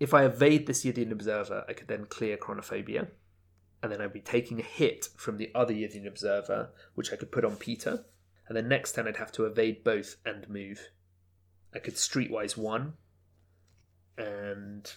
[0.00, 3.08] If I evade this Yithian observer, I could then clear Chronophobia,
[3.82, 7.32] and then I'd be taking a hit from the other Yithian observer, which I could
[7.32, 8.04] put on Peter,
[8.48, 10.90] and then next turn I'd have to evade both and move.
[11.74, 12.94] I could streetwise one,
[14.16, 14.90] and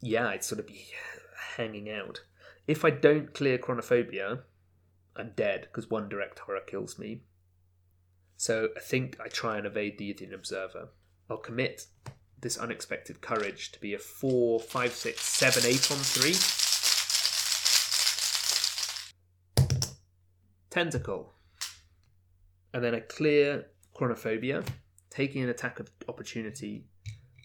[0.00, 0.86] yeah, I'd sort of be
[1.56, 2.24] hanging out.
[2.66, 4.40] If I don't clear Chronophobia,
[5.16, 7.22] I'm dead because one direct horror kills me.
[8.36, 10.88] So I think I try and evade the Yithian Observer.
[11.30, 11.86] I'll commit
[12.40, 16.34] this unexpected courage to be a 4, 5, 6, 7, 8 on 3.
[20.70, 21.32] Tentacle.
[22.74, 24.66] And then I clear Chronophobia,
[25.10, 26.86] taking an attack of opportunity.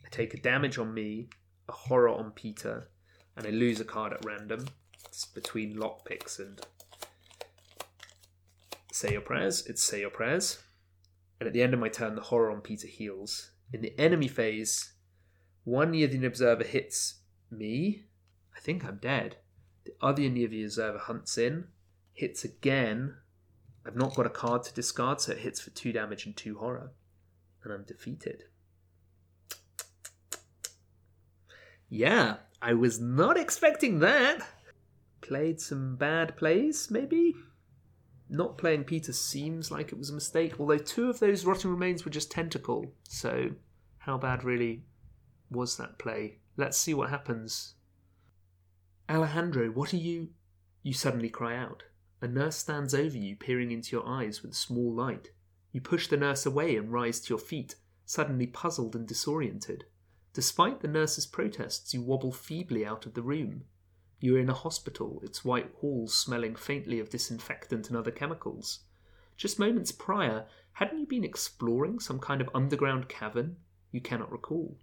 [0.05, 1.29] I take a damage on me,
[1.67, 2.89] a horror on Peter,
[3.35, 4.65] and I lose a card at random.
[5.05, 6.59] It's between lockpicks and
[8.97, 9.65] say your prayers.
[9.67, 10.59] It's say your prayers
[11.39, 13.51] and at the end of my turn, the horror on Peter heals.
[13.71, 14.93] In the enemy phase,
[15.63, 17.15] one Yithian Observer hits
[17.51, 18.05] me.
[18.55, 19.37] I think I'm dead.
[19.85, 21.65] The other Yithian Observer hunts in,
[22.13, 23.15] hits again.
[23.85, 26.57] I've not got a card to discard, so it hits for two damage and two
[26.57, 26.91] horror.
[27.63, 28.45] And I'm defeated.
[31.89, 34.45] Yeah, I was not expecting that.
[35.21, 37.35] Played some bad plays, maybe?
[38.29, 42.03] Not playing Peter seems like it was a mistake, although two of those rotting remains
[42.03, 42.93] were just tentacle.
[43.07, 43.51] So,
[43.99, 44.83] how bad really
[45.49, 46.39] was that play?
[46.57, 47.75] Let's see what happens.
[49.09, 50.29] Alejandro, what are you?
[50.83, 51.83] You suddenly cry out.
[52.21, 55.29] A nurse stands over you, peering into your eyes with a small light.
[55.71, 57.75] You push the nurse away and rise to your feet,
[58.05, 59.85] suddenly puzzled and disoriented.
[60.33, 63.63] Despite the nurse's protests, you wobble feebly out of the room.
[64.19, 68.79] You were in a hospital, its white walls smelling faintly of disinfectant and other chemicals.
[69.35, 73.57] Just moments prior, hadn't you been exploring some kind of underground cavern?
[73.91, 74.77] You cannot recall.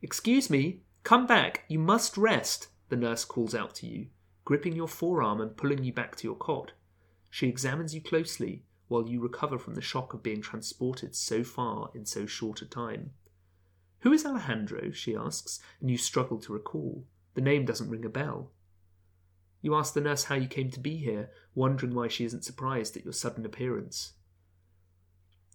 [0.00, 4.08] Excuse me, come back, you must rest, the nurse calls out to you,
[4.44, 6.72] gripping your forearm and pulling you back to your cot.
[7.30, 11.90] She examines you closely while you recover from the shock of being transported so far
[11.94, 13.10] in so short a time.
[14.00, 14.90] Who is Alejandro?
[14.90, 17.06] she asks, and you struggle to recall.
[17.34, 18.50] The name doesn't ring a bell.
[19.60, 22.96] You ask the nurse how you came to be here, wondering why she isn't surprised
[22.96, 24.14] at your sudden appearance.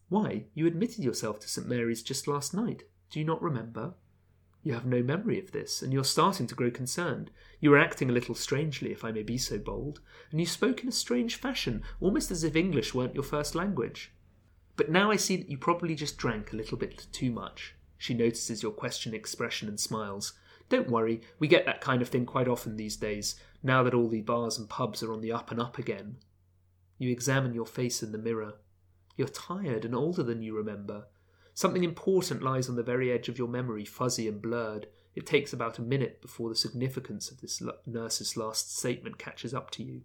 [0.09, 1.67] Why, you admitted yourself to St.
[1.67, 2.83] Mary's just last night.
[3.09, 3.95] Do you not remember?
[4.63, 7.31] You have no memory of this, and you're starting to grow concerned.
[7.59, 9.99] You were acting a little strangely, if I may be so bold,
[10.31, 14.13] and you spoke in a strange fashion, almost as if English weren't your first language.
[14.75, 17.75] But now I see that you probably just drank a little bit too much.
[17.97, 20.33] She notices your questioning expression and smiles.
[20.69, 24.09] Don't worry, we get that kind of thing quite often these days, now that all
[24.09, 26.17] the bars and pubs are on the up and up again.
[26.97, 28.55] You examine your face in the mirror.
[29.15, 31.05] You're tired and older than you remember.
[31.53, 34.87] Something important lies on the very edge of your memory, fuzzy and blurred.
[35.15, 39.71] It takes about a minute before the significance of this nurse's last statement catches up
[39.71, 40.01] to you.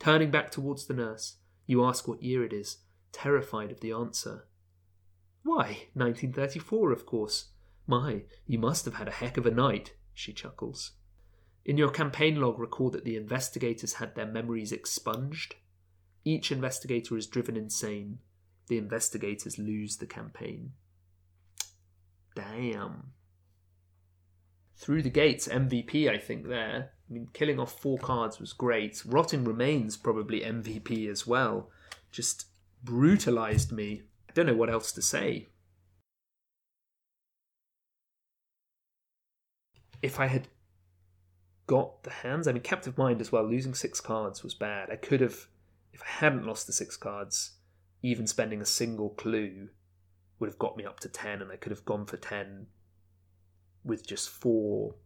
[0.00, 1.36] Turning back towards the nurse,
[1.66, 2.78] you ask what year it is,
[3.12, 4.46] terrified of the answer.
[5.44, 7.50] Why, 1934, of course.
[7.86, 10.92] My, you must have had a heck of a night, she chuckles.
[11.64, 15.54] In your campaign log, record that the investigators had their memories expunged.
[16.24, 18.18] Each investigator is driven insane.
[18.68, 20.72] The investigators lose the campaign.
[22.34, 23.12] Damn.
[24.76, 26.92] Through the gates, MVP, I think, there.
[27.08, 29.02] I mean, killing off four cards was great.
[29.04, 31.70] Rotting Remains, probably MVP as well.
[32.10, 32.46] Just
[32.82, 34.02] brutalized me.
[34.28, 35.48] I don't know what else to say.
[40.02, 40.48] If I had
[41.66, 42.46] got the hands.
[42.46, 44.90] I mean, Captive Mind as well, losing six cards was bad.
[44.90, 45.46] I could have,
[45.92, 47.52] if I hadn't lost the six cards,
[48.02, 49.68] even spending a single clue
[50.38, 52.66] would have got me up to 10, and I could have gone for 10
[53.84, 54.96] with just four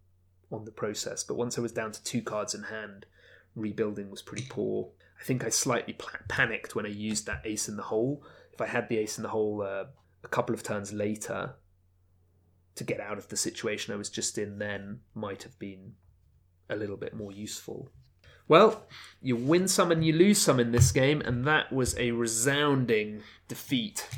[0.51, 1.23] on the process.
[1.23, 3.07] But once I was down to two cards in hand,
[3.55, 4.91] rebuilding was pretty poor.
[5.21, 5.97] I think I slightly
[6.29, 8.25] panicked when I used that ace in the hole.
[8.53, 9.85] If I had the ace in the hole uh,
[10.25, 11.55] a couple of turns later
[12.77, 15.95] to get out of the situation I was just in, then might have been
[16.69, 17.91] a little bit more useful.
[18.49, 18.87] Well,
[19.21, 23.23] you win some and you lose some in this game, and that was a resounding
[23.49, 24.09] defeat.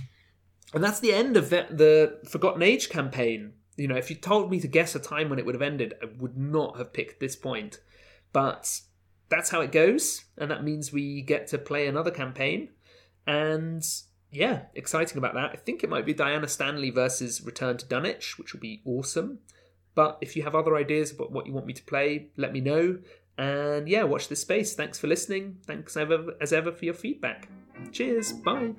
[0.74, 3.54] And that's the end of the, the Forgotten Age campaign.
[3.76, 5.94] You know, if you told me to guess a time when it would have ended,
[6.02, 7.80] I would not have picked this point.
[8.32, 8.80] But
[9.30, 12.70] that's how it goes, and that means we get to play another campaign.
[13.26, 13.82] And
[14.30, 15.50] yeah, exciting about that.
[15.52, 19.38] I think it might be Diana Stanley versus Return to Dunwich, which will be awesome.
[19.94, 22.60] But if you have other ideas about what you want me to play, let me
[22.60, 22.98] know.
[23.36, 24.74] And yeah, watch this space.
[24.74, 25.58] Thanks for listening.
[25.66, 27.48] Thanks ever, as ever for your feedback.
[27.92, 28.32] Cheers.
[28.32, 28.74] Bye.